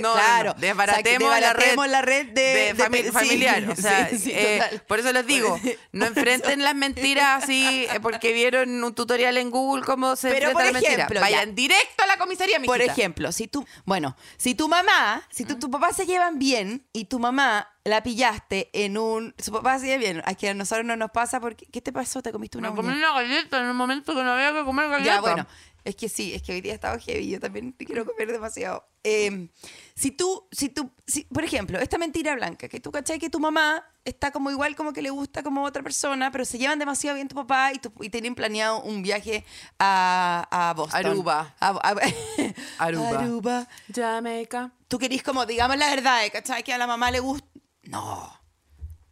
no, 0.00 0.12
claro. 0.12 0.54
Desbaratemos, 0.96 1.34
desbaratemos 1.34 1.88
la 1.88 2.02
red, 2.02 2.16
la 2.16 2.24
red 2.24 2.32
de, 2.34 2.74
de 2.74 2.76
fami- 2.76 3.04
sí, 3.04 3.10
familiar. 3.12 3.64
o 3.70 3.76
sea, 3.76 4.08
sí, 4.08 4.18
sí, 4.18 4.32
eh, 4.34 4.58
total. 4.62 4.82
por 4.86 4.98
eso 5.00 5.12
les 5.12 5.26
digo, 5.26 5.60
no 5.92 6.06
enfrenten 6.06 6.62
las 6.62 6.74
mentiras 6.74 7.44
así 7.44 7.86
eh, 7.92 8.00
porque 8.00 8.32
vieron 8.32 8.82
un 8.82 8.94
tutorial 8.94 9.36
en 9.36 9.50
Google 9.50 9.84
cómo 9.84 10.16
se 10.16 10.28
Pero, 10.28 10.50
enfrenta 10.50 10.52
por 10.54 10.64
la 10.66 10.72
mentira. 10.72 10.92
ejemplo, 10.94 11.14
ya. 11.16 11.20
Vayan 11.20 11.54
directo 11.54 12.02
a 12.02 12.06
la 12.06 12.16
comisaría, 12.18 12.60
Por 12.64 12.80
ejemplo, 12.80 13.32
si 13.32 13.48
tú, 13.48 13.66
bueno, 13.84 14.16
si 14.36 14.54
tu 14.54 14.68
mamá, 14.68 15.22
si 15.30 15.44
tu, 15.44 15.58
tu 15.58 15.70
papá 15.70 15.92
se 15.92 16.06
llevan 16.06 16.38
bien 16.38 16.86
y 16.92 17.04
tu 17.06 17.18
mamá 17.18 17.68
la 17.84 18.02
pillaste 18.02 18.68
en 18.72 18.98
un, 18.98 19.34
su 19.38 19.50
papá 19.52 19.78
se 19.78 19.86
lleva 19.86 19.98
bien, 19.98 20.22
es 20.26 20.36
que 20.36 20.48
a 20.50 20.54
nosotros 20.54 20.84
no 20.84 20.94
nos 20.96 21.10
pasa 21.10 21.40
porque, 21.40 21.66
¿qué 21.72 21.80
te 21.80 21.92
pasó? 21.92 22.20
¿Te 22.22 22.32
comiste 22.32 22.58
una 22.58 22.70
Me 22.70 22.76
comí 22.76 22.92
una 22.92 23.12
galleta 23.14 23.58
en 23.60 23.66
el 23.66 23.74
momento 23.74 24.14
que 24.14 24.22
no 24.22 24.32
había 24.32 24.52
que 24.52 24.64
comer 24.64 24.88
galleta. 24.90 25.14
Ya, 25.14 25.20
bueno, 25.20 25.46
es 25.88 25.96
que 25.96 26.08
sí, 26.08 26.34
es 26.34 26.42
que 26.42 26.52
hoy 26.52 26.60
día 26.60 26.72
he 26.72 26.74
estado 26.74 26.98
heavy, 26.98 27.28
yo 27.30 27.40
también 27.40 27.72
te 27.72 27.84
quiero 27.84 28.04
comer 28.04 28.30
demasiado. 28.30 28.84
Eh, 29.04 29.48
si 29.94 30.10
tú, 30.10 30.46
si 30.52 30.68
tú, 30.68 30.90
si- 31.06 31.24
por 31.24 31.44
ejemplo, 31.44 31.78
esta 31.78 31.98
mentira 31.98 32.34
blanca, 32.34 32.68
que 32.68 32.78
tú 32.80 32.90
cachai 32.92 33.18
que 33.18 33.30
tu 33.30 33.40
mamá 33.40 33.84
está 34.04 34.30
como 34.30 34.50
igual 34.50 34.76
como 34.76 34.92
que 34.92 35.02
le 35.02 35.10
gusta 35.10 35.42
como 35.42 35.64
otra 35.64 35.82
persona, 35.82 36.30
pero 36.30 36.44
se 36.44 36.58
llevan 36.58 36.78
demasiado 36.78 37.14
bien 37.14 37.28
tu 37.28 37.34
papá 37.34 37.72
y, 37.72 37.78
tu- 37.78 37.92
y 38.02 38.10
tienen 38.10 38.34
planeado 38.34 38.82
un 38.82 39.02
viaje 39.02 39.44
a, 39.78 40.46
a 40.50 40.74
Boston. 40.74 41.06
Aruba. 41.06 41.54
A- 41.60 41.68
a- 41.70 41.96
Aruba. 42.78 43.18
Aruba. 43.20 43.68
Jamaica. 43.94 44.72
Tú 44.88 44.98
querís 44.98 45.22
como, 45.22 45.46
digamos 45.46 45.76
la 45.78 45.88
verdad, 45.90 46.24
¿eh? 46.26 46.30
¿cachai? 46.30 46.62
Que 46.62 46.72
a 46.72 46.78
la 46.78 46.86
mamá 46.86 47.10
le 47.10 47.20
gusta. 47.20 47.46
No. 47.84 48.36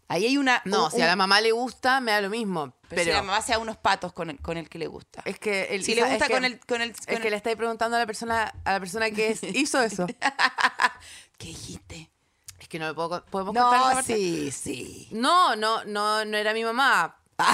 Ahí 0.08 0.24
hay 0.24 0.36
una... 0.36 0.62
No, 0.64 0.84
un- 0.84 0.90
si 0.92 1.00
a 1.02 1.06
la 1.06 1.16
mamá 1.16 1.40
le 1.40 1.50
gusta, 1.52 2.00
me 2.00 2.12
da 2.12 2.20
lo 2.20 2.30
mismo. 2.30 2.72
Pero, 2.88 3.00
Pero, 3.02 3.04
si 3.04 3.10
la 3.16 3.22
mamá 3.22 3.40
sea 3.42 3.58
unos 3.58 3.76
patos 3.76 4.12
con 4.12 4.30
el, 4.30 4.40
con 4.40 4.56
el 4.56 4.68
que 4.68 4.78
le 4.78 4.86
gusta. 4.86 5.22
es 5.24 5.38
que 5.38 5.64
el, 5.74 5.82
si 5.84 5.94
le 5.94 6.02
es 6.02 6.08
gusta 6.10 6.26
que- 6.28 6.32
con 6.34 6.44
el... 6.44 6.60
Con 6.60 6.80
el, 6.82 6.90
es 6.90 7.06
con 7.06 7.16
que 7.18 7.28
el- 7.28 7.30
le 7.30 7.36
estáis 7.36 7.56
preguntando 7.56 7.96
a 7.96 8.00
la 8.00 8.06
persona 8.06 8.52
a 8.64 8.72
la 8.72 8.80
persona 8.80 9.10
que 9.10 9.30
es- 9.30 9.42
hizo 9.54 9.80
eso. 9.82 10.06
¿Qué 11.38 11.48
dijiste? 11.48 12.10
Es 12.58 12.68
que 12.68 12.78
no 12.78 12.88
le 12.88 12.94
puedo 12.94 13.24
podemos 13.26 13.54
contar 13.54 13.78
esa 13.80 13.88
No, 13.90 13.94
parte? 13.96 14.14
sí, 14.16 14.50
sí. 14.50 15.08
No, 15.12 15.54
no, 15.56 15.84
no, 15.84 16.24
no 16.24 16.36
era 16.36 16.52
mi 16.54 16.64
mamá. 16.64 17.16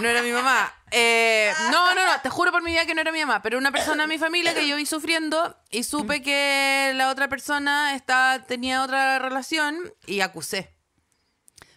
No 0.00 0.08
era 0.08 0.22
mi 0.22 0.32
mamá. 0.32 0.72
Eh, 0.90 1.52
no, 1.70 1.94
no, 1.94 2.06
no, 2.06 2.20
te 2.22 2.30
juro 2.30 2.50
por 2.50 2.62
mi 2.62 2.72
vida 2.72 2.86
que 2.86 2.94
no 2.94 3.02
era 3.02 3.12
mi 3.12 3.20
mamá, 3.20 3.42
pero 3.42 3.58
una 3.58 3.70
persona 3.70 4.04
en 4.04 4.08
mi 4.08 4.18
familia 4.18 4.54
que 4.54 4.66
yo 4.66 4.74
vi 4.76 4.86
sufriendo 4.86 5.54
y 5.70 5.84
supe 5.84 6.22
que 6.22 6.92
la 6.94 7.10
otra 7.10 7.28
persona 7.28 7.94
estaba, 7.94 8.40
tenía 8.40 8.82
otra 8.82 9.18
relación 9.18 9.78
y 10.06 10.20
acusé. 10.22 10.74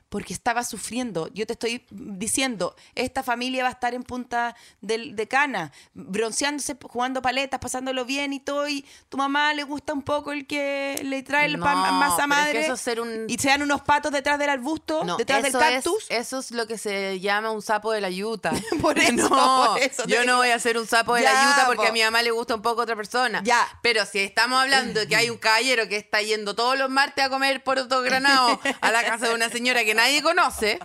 Porque 0.09 0.33
estaba 0.33 0.63
sufriendo. 0.63 1.29
Yo 1.33 1.45
te 1.45 1.53
estoy 1.53 1.85
diciendo, 1.89 2.75
esta 2.93 3.23
familia 3.23 3.63
va 3.63 3.69
a 3.69 3.73
estar 3.73 3.93
en 3.93 4.03
punta 4.03 4.55
del- 4.79 5.15
de 5.15 5.27
cana, 5.27 5.71
bronceándose, 5.93 6.77
jugando 6.83 7.21
paletas, 7.21 7.59
pasándolo 7.59 8.05
bien 8.05 8.31
y 8.31 8.39
todo. 8.39 8.67
Y 8.67 8.85
tu 9.09 9.17
mamá 9.17 9.53
le 9.53 9.63
gusta 9.63 9.93
un 9.93 10.03
poco 10.03 10.31
el 10.31 10.45
que 10.47 10.99
le 11.03 11.23
trae 11.23 11.47
el 11.47 11.59
pan 11.59 11.75
No, 11.81 11.91
masa 11.93 12.15
es 12.17 12.21
que 12.21 12.27
madre. 12.27 12.61
eso 12.65 12.73
es 12.73 12.81
ser 12.81 13.01
un- 13.01 13.25
Y 13.27 13.37
sean 13.37 13.61
unos 13.61 13.81
patos 13.81 14.11
detrás 14.11 14.37
del 14.39 14.49
arbusto, 14.49 15.03
No, 15.03 15.17
detrás 15.17 15.43
del 15.43 15.51
cactus. 15.51 16.05
Es, 16.09 16.19
eso 16.27 16.39
es 16.39 16.51
lo 16.51 16.67
que 16.67 16.77
se 16.77 17.19
llama 17.19 17.51
un 17.51 17.61
sapo 17.61 17.91
de 17.91 18.01
la 18.01 18.09
yuta. 18.09 18.51
Por 18.81 18.99
eso, 18.99 19.29
no, 19.29 19.71
por 19.73 19.79
eso 19.81 20.03
yo 20.05 20.23
no 20.25 20.37
voy 20.37 20.49
a 20.51 20.59
ser 20.59 20.77
un 20.77 20.85
sapo 20.87 21.15
de 21.15 21.23
Ya, 21.23 21.33
la 21.33 21.43
yuta 21.51 21.65
porque 21.65 21.83
po. 21.83 21.89
a 21.89 21.91
mi 21.91 22.03
mamá 22.03 22.21
le 22.21 22.31
gusta 22.31 22.55
un 22.55 22.61
poco 22.61 22.81
otra 22.83 22.95
persona. 22.95 23.41
Ya. 23.43 23.67
Pero 23.81 24.05
si 24.05 24.19
estamos 24.19 24.61
hablando 24.61 24.99
de 25.01 25.07
que 25.07 25.15
hay 25.15 25.29
un 25.29 25.37
caballero 25.39 25.87
que 25.89 25.97
está 25.97 26.21
yendo 26.21 26.55
todos 26.55 26.77
los 26.77 26.89
martes 26.89 27.25
a 27.25 27.29
comer 27.29 27.63
porotos 27.63 28.03
granados 28.03 28.59
a 28.81 28.91
la 28.91 29.03
casa 29.03 29.27
de 29.29 29.33
una 29.33 29.49
señora 29.49 29.83
que 29.83 29.94
nadie 29.95 30.21
conoce, 30.21 30.79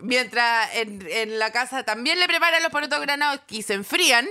mientras 0.00 0.74
en, 0.74 1.06
en 1.08 1.38
la 1.38 1.52
casa 1.52 1.82
también 1.82 2.18
le 2.18 2.26
preparan 2.26 2.62
los 2.62 2.72
porotos 2.72 3.00
granados 3.00 3.40
y 3.48 3.62
se 3.62 3.74
enfrían, 3.74 4.26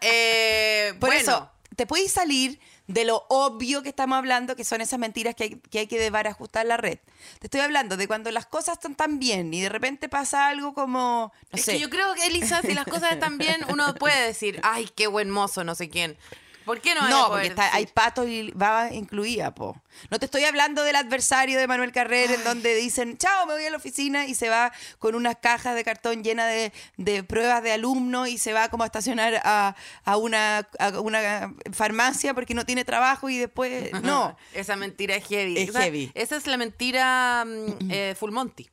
eh, 0.00 0.94
Por 0.98 1.10
bueno, 1.10 1.20
eso, 1.20 1.50
te 1.76 1.86
puedes 1.86 2.12
salir 2.12 2.60
de 2.86 3.04
lo 3.04 3.24
obvio 3.28 3.82
que 3.82 3.88
estamos 3.88 4.18
hablando, 4.18 4.56
que 4.56 4.64
son 4.64 4.80
esas 4.80 4.98
mentiras 4.98 5.34
que 5.34 5.44
hay 5.44 5.50
que, 5.56 5.78
hay 5.80 5.86
que 5.86 5.98
debar 5.98 6.26
ajustar 6.26 6.66
la 6.66 6.76
red. 6.76 6.98
Te 7.38 7.46
estoy 7.46 7.60
hablando 7.60 7.96
de 7.96 8.06
cuando 8.06 8.30
las 8.30 8.46
cosas 8.46 8.74
están 8.74 8.94
tan 8.94 9.18
bien 9.18 9.54
y 9.54 9.62
de 9.62 9.68
repente 9.68 10.08
pasa 10.08 10.48
algo 10.48 10.74
como, 10.74 11.32
no 11.50 11.56
Es 11.56 11.64
sé, 11.64 11.72
que 11.72 11.78
yo 11.80 11.88
creo 11.88 12.14
que, 12.14 12.26
Elisa, 12.26 12.60
si 12.60 12.74
las 12.74 12.84
cosas 12.84 13.12
están 13.12 13.38
bien, 13.38 13.64
uno 13.68 13.94
puede 13.94 14.26
decir, 14.26 14.60
ay, 14.62 14.90
qué 14.94 15.06
buen 15.06 15.30
mozo, 15.30 15.64
no 15.64 15.74
sé 15.74 15.88
quién. 15.88 16.18
¿Por 16.64 16.80
qué 16.80 16.94
no? 16.94 17.08
No, 17.08 17.28
porque 17.28 17.48
está, 17.48 17.74
hay 17.74 17.82
decir? 17.84 17.94
pato 17.94 18.26
y 18.26 18.50
va 18.52 18.92
incluida, 18.92 19.54
po. 19.54 19.80
No 20.10 20.18
te 20.18 20.26
estoy 20.26 20.44
hablando 20.44 20.82
del 20.84 20.96
adversario 20.96 21.58
de 21.58 21.66
Manuel 21.66 21.92
Carrer, 21.92 22.30
en 22.30 22.44
donde 22.44 22.74
dicen, 22.74 23.18
chao, 23.18 23.46
me 23.46 23.54
voy 23.54 23.64
a 23.64 23.70
la 23.70 23.76
oficina 23.76 24.26
y 24.26 24.34
se 24.34 24.48
va 24.48 24.72
con 24.98 25.14
unas 25.14 25.36
cajas 25.36 25.74
de 25.74 25.84
cartón 25.84 26.22
llenas 26.24 26.48
de, 26.48 26.72
de 26.96 27.22
pruebas 27.24 27.62
de 27.62 27.72
alumnos 27.72 28.28
y 28.28 28.38
se 28.38 28.52
va 28.52 28.68
como 28.68 28.84
a 28.84 28.86
estacionar 28.86 29.40
a, 29.44 29.74
a 30.04 30.16
una, 30.16 30.68
a 30.78 31.00
una 31.00 31.54
farmacia 31.72 32.34
porque 32.34 32.54
no 32.54 32.64
tiene 32.64 32.84
trabajo 32.84 33.28
y 33.28 33.38
después, 33.38 33.90
no. 34.02 34.36
Esa 34.54 34.76
mentira 34.76 35.16
es 35.16 35.26
heavy. 35.26 35.58
Es 35.58 35.68
Esa- 35.70 35.82
heavy. 35.82 36.10
Esa 36.14 36.36
es 36.36 36.46
la 36.46 36.56
mentira 36.56 37.44
mm, 37.44 37.66
eh, 37.90 38.14
Full 38.18 38.30
Monty. 38.32 38.68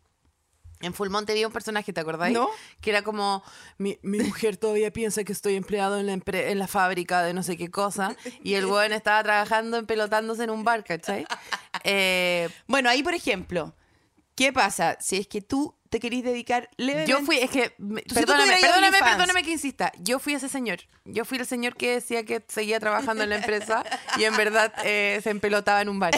En 0.81 0.93
Full 0.93 1.09
Monty 1.09 1.33
había 1.33 1.47
un 1.47 1.53
personaje, 1.53 1.91
¿te 1.91 1.99
acordáis? 1.99 2.33
¿No? 2.33 2.49
Que 2.79 2.91
era 2.91 3.01
como, 3.01 3.43
mi, 3.77 3.99
mi 4.01 4.19
mujer 4.19 4.55
todavía 4.55 4.91
piensa 4.91 5.23
que 5.25 5.33
estoy 5.33 5.55
empleado 5.55 5.99
en 5.99 6.07
la, 6.07 6.13
en 6.13 6.59
la 6.59 6.67
fábrica 6.67 7.21
de 7.21 7.33
no 7.33 7.43
sé 7.43 7.57
qué 7.57 7.69
cosa. 7.69 8.15
Y 8.43 8.53
el 8.53 8.65
weón 8.65 8.93
estaba 8.93 9.21
trabajando 9.23 9.77
empelotándose 9.77 10.43
en 10.43 10.49
un 10.51 10.63
bar, 10.63 10.83
¿cachai? 10.83 11.25
Eh, 11.83 12.49
Bueno, 12.67 12.89
ahí, 12.89 13.03
por 13.03 13.13
ejemplo, 13.13 13.75
¿qué 14.35 14.51
pasa 14.53 14.97
si 14.99 15.17
es 15.17 15.27
que 15.27 15.41
tú 15.41 15.75
te 15.89 15.99
querís 15.99 16.23
dedicar 16.23 16.69
levemente? 16.77 17.11
Yo 17.11 17.19
fui, 17.21 17.37
es 17.37 17.49
que, 17.49 17.73
me- 17.77 18.01
perdóname, 18.03 18.53
perdóname, 18.61 18.97
perdóname 19.17 19.43
que 19.43 19.51
insista. 19.51 19.91
Yo 19.99 20.19
fui 20.19 20.33
ese 20.33 20.47
señor. 20.49 20.79
Yo 21.05 21.25
fui 21.25 21.37
el 21.39 21.45
señor 21.47 21.75
que 21.75 21.91
decía 21.95 22.23
que 22.23 22.43
seguía 22.47 22.79
trabajando 22.79 23.23
en 23.23 23.29
la 23.31 23.37
empresa 23.37 23.83
y 24.17 24.23
en 24.25 24.37
verdad 24.37 24.71
eh, 24.83 25.19
se 25.23 25.29
empelotaba 25.31 25.81
en 25.81 25.89
un 25.89 25.99
bar. 25.99 26.13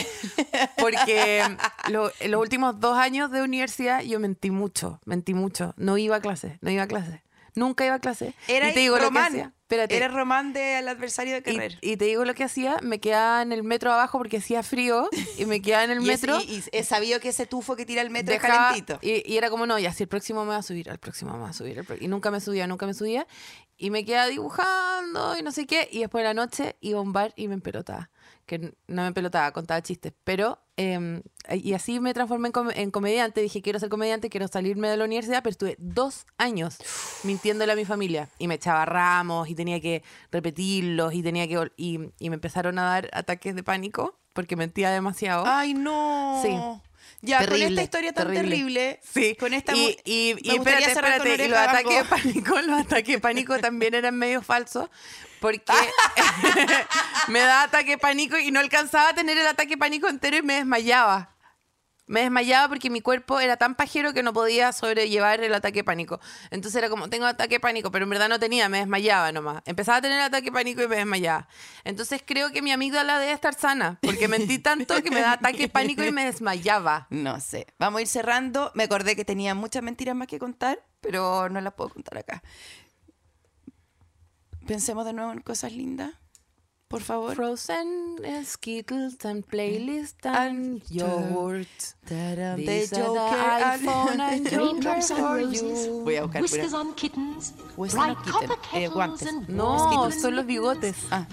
Porque 0.77 1.43
lo- 1.89 2.11
en 2.19 2.31
los 2.31 2.41
últimos 2.41 2.79
dos 2.79 2.97
años 2.97 3.31
de 3.31 3.41
universidad 3.41 4.01
yo 4.01 4.19
mentí 4.19 4.51
mucho, 4.51 4.99
mentí 5.05 5.33
mucho. 5.33 5.73
No 5.77 5.97
iba 5.97 6.17
a 6.17 6.21
clase, 6.21 6.57
no 6.61 6.69
iba 6.71 6.83
a 6.83 6.87
clase. 6.87 7.21
Nunca 7.55 7.85
iba 7.85 7.95
a 7.95 7.99
clase. 7.99 8.33
Era 8.47 8.69
y 8.69 8.73
te 8.73 8.79
digo 8.79 8.97
lo 8.97 9.11
que 9.11 9.19
hacía. 9.19 9.53
Espérate. 9.63 9.95
Era 9.95 10.07
Román 10.09 10.51
del 10.51 10.85
adversario 10.87 11.33
de 11.33 11.49
Y, 11.49 11.55
Carrer. 11.55 11.77
y 11.81 11.95
te 11.95 12.03
digo 12.05 12.25
lo 12.25 12.33
que 12.33 12.43
hacía, 12.43 12.77
me 12.81 12.99
quedaba 12.99 13.41
en 13.41 13.53
el 13.53 13.63
metro 13.63 13.91
abajo 13.93 14.17
porque 14.17 14.37
hacía 14.37 14.63
frío 14.63 15.09
y 15.37 15.45
me 15.45 15.61
quedaba 15.61 15.85
en 15.85 15.91
el 15.91 15.99
Y 16.05 16.09
es- 16.09 16.21
metro. 16.21 16.39
Y, 16.41 16.55
y 16.55 16.63
he 16.73 16.83
sabido 16.83 17.19
que 17.21 17.29
ese 17.29 17.45
tufo 17.45 17.75
que 17.77 17.85
tira 17.85 18.01
el 18.01 18.09
metro 18.09 18.35
es 18.35 18.41
calentito. 18.41 18.99
Y, 19.01 19.23
y 19.31 19.37
era 19.37 19.49
como, 19.49 19.65
no, 19.65 19.79
ya 19.79 19.93
si 19.93 20.03
el 20.03 20.09
próximo 20.09 20.43
me 20.43 20.49
va 20.49 20.57
a 20.57 20.61
subir, 20.63 20.89
el 20.89 20.97
próximo 20.99 21.33
me 21.33 21.39
va 21.39 21.49
a 21.49 21.53
subir. 21.53 21.77
el 21.79 22.03
y 22.03 22.07
nunca 22.09 22.31
me 22.31 22.41
subía, 22.41 22.67
nunca 22.67 22.85
me 22.85 22.93
subía. 22.93 23.25
Y 23.77 23.91
me 23.91 24.03
quedaba 24.05 24.27
dibujando 24.27 25.37
y 25.37 25.41
no 25.41 25.51
sé 25.51 25.65
qué. 25.65 25.87
Y 25.91 25.99
después 25.99 26.21
de 26.23 26.27
la 26.29 26.33
noche 26.33 26.75
iba 26.81 26.99
a 26.99 27.01
un 27.01 27.13
bar 27.13 27.33
y 27.37 27.47
me 27.47 27.53
empelotaba. 27.53 28.09
Que 28.51 28.73
no 28.87 29.01
me 29.03 29.07
empelotaba, 29.07 29.51
contaba 29.53 29.81
chistes. 29.81 30.11
Pero, 30.25 30.59
eh, 30.75 31.21
y 31.53 31.73
así 31.73 32.01
me 32.01 32.13
transformé 32.13 32.49
en, 32.49 32.51
com- 32.51 32.69
en 32.73 32.91
comediante. 32.91 33.39
Dije, 33.41 33.61
quiero 33.61 33.79
ser 33.79 33.87
comediante, 33.87 34.29
quiero 34.29 34.49
salirme 34.49 34.89
de 34.89 34.97
la 34.97 35.05
universidad. 35.05 35.41
Pero 35.41 35.51
estuve 35.51 35.75
dos 35.79 36.25
años 36.37 36.77
mintiéndole 37.23 37.71
a 37.71 37.75
mi 37.77 37.85
familia. 37.85 38.27
Y 38.39 38.49
me 38.49 38.55
echaba 38.55 38.83
ramos 38.83 39.47
y 39.49 39.55
tenía 39.55 39.79
que 39.79 40.03
repetirlos 40.31 41.13
y 41.13 41.23
tenía 41.23 41.47
que... 41.47 41.71
Y, 41.77 41.99
y 42.19 42.29
me 42.29 42.35
empezaron 42.35 42.77
a 42.77 42.83
dar 42.83 43.09
ataques 43.13 43.55
de 43.55 43.63
pánico. 43.63 44.19
porque 44.33 44.57
mentía 44.57 44.89
demasiado. 44.91 45.45
Ay, 45.47 45.73
no. 45.73 46.41
Sí. 46.43 46.49
Ya, 47.21 47.37
con 47.37 47.47
Terrible, 47.47 47.67
esta 47.67 47.83
historia 47.83 48.13
tan 48.13 48.33
terrible. 48.33 48.99
Sí. 49.01 49.35
Con 49.39 49.53
esta 49.53 49.73
y, 49.75 49.95
y, 50.03 50.33
me 50.35 50.41
y 50.41 50.55
espérate, 50.57 50.93
con 50.93 51.05
espérate. 51.05 51.45
Y 51.45 51.47
los 51.47 51.57
ataques 51.59 51.97
de 51.97 52.03
pánico, 52.03 52.61
los 52.67 52.79
ataques 52.81 53.15
de 53.15 53.19
pánico 53.21 53.59
también 53.59 53.93
eran 53.93 54.17
medio 54.17 54.41
falsos. 54.41 54.89
Porque 55.41 55.73
me 57.27 57.39
daba 57.39 57.63
ataque 57.63 57.97
pánico 57.97 58.37
y 58.37 58.51
no 58.51 58.59
alcanzaba 58.59 59.09
a 59.09 59.13
tener 59.13 59.37
el 59.37 59.47
ataque 59.47 59.77
pánico 59.77 60.07
entero 60.07 60.37
y 60.37 60.43
me 60.43 60.53
desmayaba. 60.53 61.35
Me 62.05 62.21
desmayaba 62.21 62.67
porque 62.67 62.89
mi 62.89 63.01
cuerpo 63.01 63.39
era 63.39 63.57
tan 63.57 63.73
pajero 63.73 64.13
que 64.13 64.21
no 64.21 64.33
podía 64.33 64.71
sobrellevar 64.73 65.41
el 65.43 65.53
ataque 65.53 65.83
pánico. 65.83 66.19
Entonces 66.49 66.77
era 66.77 66.89
como, 66.89 67.09
tengo 67.09 67.25
ataque 67.25 67.59
pánico, 67.59 67.89
pero 67.89 68.03
en 68.03 68.09
verdad 68.09 68.29
no 68.29 68.37
tenía, 68.37 68.69
me 68.69 68.79
desmayaba 68.79 69.31
nomás. 69.31 69.63
Empezaba 69.65 69.97
a 69.99 70.01
tener 70.01 70.19
ataque 70.19 70.51
pánico 70.51 70.83
y 70.83 70.87
me 70.87 70.97
desmayaba. 70.97 71.47
Entonces 71.85 72.21
creo 72.23 72.51
que 72.51 72.61
mi 72.61 72.71
amígdala 72.71 73.17
debe 73.17 73.31
estar 73.31 73.53
sana, 73.53 73.97
porque 74.01 74.27
mentí 74.27 74.59
tanto 74.59 75.01
que 75.01 75.09
me 75.09 75.21
da 75.21 75.33
ataque 75.33 75.69
pánico 75.69 76.03
y 76.03 76.11
me 76.11 76.25
desmayaba. 76.25 77.07
No 77.09 77.39
sé. 77.39 77.65
Vamos 77.79 77.99
a 77.99 78.01
ir 78.01 78.07
cerrando. 78.07 78.71
Me 78.75 78.83
acordé 78.83 79.15
que 79.15 79.23
tenía 79.23 79.55
muchas 79.55 79.81
mentiras 79.81 80.15
más 80.15 80.27
que 80.27 80.37
contar, 80.37 80.83
pero 80.99 81.49
no 81.49 81.61
las 81.61 81.73
puedo 81.73 81.91
contar 81.91 82.17
acá. 82.17 82.43
Pensemos 84.71 85.05
de 85.05 85.11
nuevo 85.13 85.33
en 85.33 85.41
cosas 85.41 85.73
lindas. 85.73 86.13
Por 86.87 87.01
favor. 87.01 87.35
Frozen, 87.35 87.87
Skittles, 88.45 89.23
and 89.25 89.45
playlist, 89.45 90.25
and 90.25 90.35
And 90.35 90.83
yogurt. 90.89 91.67
The 92.05 92.87
Joker 92.89 93.19
and- 93.19 93.81
iPhone 93.81 94.19
and 94.19 94.49
Joker 94.49 94.57
Raindrops 94.65 95.11
for 95.11 95.39
you. 95.39 96.03
Voy 96.03 96.15
a 96.17 96.23
buscar, 96.23 96.41
whiskers 96.41 96.73
on 96.73 96.93
kittens, 96.95 97.53
Whiskers 97.77 98.01
on 98.01 98.15
kitten, 98.23 98.31
copper 98.31 98.57
eh, 98.73 98.89
No, 99.49 100.11
son 100.11 100.35
los 100.35 100.45
bigotes. 100.45 100.95
Ah. 101.11 101.25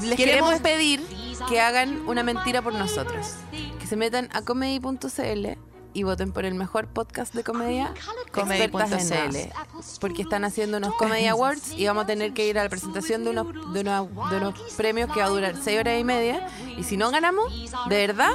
Les 0.00 0.16
Queremos- 0.16 0.16
queremos 0.16 0.60
pedir 0.60 1.00
que 1.48 1.60
hagan 1.60 2.08
una 2.08 2.22
mentira 2.22 2.62
por 2.62 2.74
nosotros. 2.74 3.36
Que 3.78 3.86
se 3.86 3.96
metan 3.96 4.28
a 4.32 4.42
comedy.cl 4.42 5.58
y 5.92 6.02
voten 6.04 6.32
por 6.32 6.44
el 6.44 6.54
mejor 6.54 6.86
podcast 6.88 7.34
de 7.34 7.42
comedia, 7.44 7.92
Comedy.cl. 8.32 8.62
expertas 8.62 8.92
en 8.92 9.08
nada. 9.32 9.66
Porque 10.00 10.22
están 10.22 10.44
haciendo 10.44 10.76
unos 10.78 10.94
Comedy 10.94 11.26
Awards 11.26 11.72
y 11.76 11.86
vamos 11.86 12.04
a 12.04 12.06
tener 12.06 12.32
que 12.32 12.46
ir 12.46 12.58
a 12.58 12.62
la 12.64 12.68
presentación 12.68 13.24
de 13.24 13.30
unos, 13.30 13.72
de 13.72 13.80
una- 13.80 14.02
de 14.02 14.36
unos 14.36 14.54
premios 14.76 15.12
que 15.12 15.20
va 15.20 15.26
a 15.26 15.30
durar 15.30 15.54
seis 15.62 15.78
horas 15.80 15.98
y 16.00 16.04
media. 16.04 16.46
Y 16.76 16.84
si 16.84 16.96
no 16.96 17.10
ganamos, 17.10 17.52
de 17.88 17.96
verdad, 18.06 18.32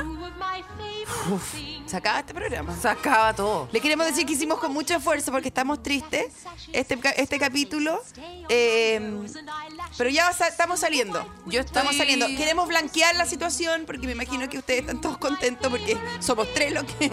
Se 1.51 1.74
acaba 1.97 2.19
este 2.19 2.33
programa. 2.33 2.75
se 2.79 2.87
acaba 2.87 3.33
todo. 3.35 3.67
Le 3.71 3.79
queremos 3.81 4.05
decir 4.07 4.25
que 4.25 4.33
hicimos 4.33 4.59
con 4.59 4.73
mucho 4.73 4.95
esfuerzo 4.95 5.31
porque 5.31 5.47
estamos 5.49 5.81
tristes 5.83 6.25
este, 6.73 6.97
este 7.17 7.37
capítulo. 7.39 8.01
eh, 8.49 8.99
pero 9.97 10.09
ya 10.09 10.31
sa- 10.33 10.47
estamos 10.47 10.79
saliendo. 10.79 11.19
Yo 11.45 11.61
estoy- 11.61 11.75
Estamos 11.77 11.95
saliendo. 11.97 12.27
Queremos 12.27 12.67
blanquear 12.67 13.15
la 13.15 13.25
situación 13.25 13.83
porque 13.85 14.05
me 14.07 14.13
imagino 14.13 14.47
que 14.49 14.57
ustedes 14.57 14.81
están 14.81 14.99
todos 15.01 15.17
contentos 15.17 15.69
porque 15.69 15.97
somos 16.19 16.51
tres 16.53 16.73
lo 16.73 16.85
que. 16.85 17.11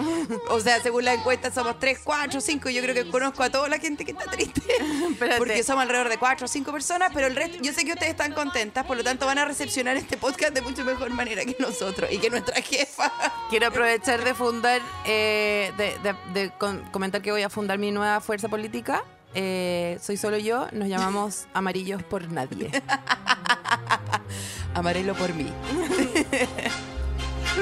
O 0.48 0.60
sea, 0.60 0.80
según 0.82 1.04
la 1.04 1.14
encuesta, 1.14 1.50
somos 1.52 1.78
tres, 1.78 2.00
cuatro, 2.02 2.40
cinco. 2.40 2.68
Yo 2.70 2.82
creo 2.82 2.94
que 2.94 3.08
conozco 3.10 3.42
a 3.42 3.50
toda 3.50 3.68
la 3.68 3.78
gente 3.78 4.04
que 4.04 4.12
está 4.12 4.30
triste. 4.30 4.62
Espérate. 5.10 5.38
Porque 5.38 5.62
somos 5.62 5.82
alrededor 5.82 6.08
de 6.08 6.18
cuatro 6.18 6.46
o 6.46 6.48
cinco 6.48 6.72
personas, 6.72 7.10
pero 7.14 7.26
el 7.26 7.36
resto. 7.36 7.58
Yo 7.62 7.72
sé 7.72 7.84
que 7.84 7.92
ustedes 7.92 8.10
están 8.12 8.32
contentas, 8.32 8.84
por 8.86 8.96
lo 8.96 9.04
tanto 9.04 9.26
van 9.26 9.38
a 9.38 9.44
recepcionar 9.44 9.96
este 9.96 10.16
podcast 10.16 10.52
de 10.54 10.62
mucho 10.62 10.84
mejor 10.84 11.10
manera 11.10 11.44
que 11.44 11.56
nosotros 11.58 12.10
y 12.10 12.18
que 12.18 12.30
nuestra 12.30 12.60
jefa. 12.62 13.12
Quiero 13.50 13.66
aprovechar 13.68 14.24
de 14.24 14.34
fundar, 14.62 14.80
eh, 15.06 15.72
de, 15.76 15.96
de- 16.02 16.40
de 16.40 16.50
con- 16.56 16.82
comentar 16.92 17.20
que 17.20 17.32
voy 17.32 17.42
a 17.42 17.48
fundar 17.50 17.78
mi 17.78 17.90
nueva 17.90 18.20
fuerza 18.20 18.48
política. 18.48 19.02
Eh, 19.34 19.98
soy 20.00 20.16
solo 20.16 20.38
yo, 20.38 20.66
nos 20.72 20.88
llamamos 20.88 21.46
Amarillos 21.54 22.02
por 22.04 22.30
Nadie. 22.30 22.70
Amarelo 24.74 25.14
por 25.14 25.34
mí. 25.34 25.46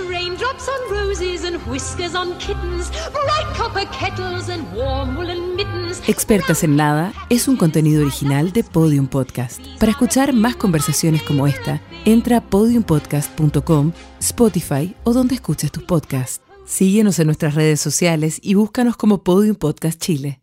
Raindrops 0.09 0.69
on 0.69 0.95
roses 0.95 1.45
and 1.45 1.57
whiskers 1.69 2.15
on 2.15 2.37
kittens, 2.39 2.91
bright 3.13 3.57
copper 3.57 3.87
kettles 3.89 4.49
and 4.49 4.63
warm 4.77 5.17
woolen 5.17 5.57
mittens. 5.57 6.01
Expertas 6.07 6.63
en 6.63 6.77
Nada 6.77 7.13
es 7.31 7.49
un 7.49 7.57
contenido 7.57 8.03
original 8.03 8.53
de 8.53 8.63
Podium 8.63 9.09
Podcast. 9.09 9.59
Para 9.81 9.91
escuchar 9.93 10.33
más 10.33 10.55
conversaciones 10.55 11.23
como 11.25 11.47
esta, 11.49 11.81
entra 12.05 12.37
a 12.37 12.41
podiumpodcast.com, 12.41 13.93
Spotify 14.21 14.95
o 15.03 15.13
donde 15.13 15.35
escuches 15.37 15.73
tus 15.73 15.83
podcasts. 15.83 16.41
Síguenos 16.71 17.19
en 17.19 17.27
nuestras 17.27 17.57
redes 17.57 17.81
sociales 17.81 18.39
y 18.41 18.55
búscanos 18.55 18.97
como 18.97 19.25
Podium 19.25 19.57
Podcast 19.57 20.01
Chile. 20.01 20.39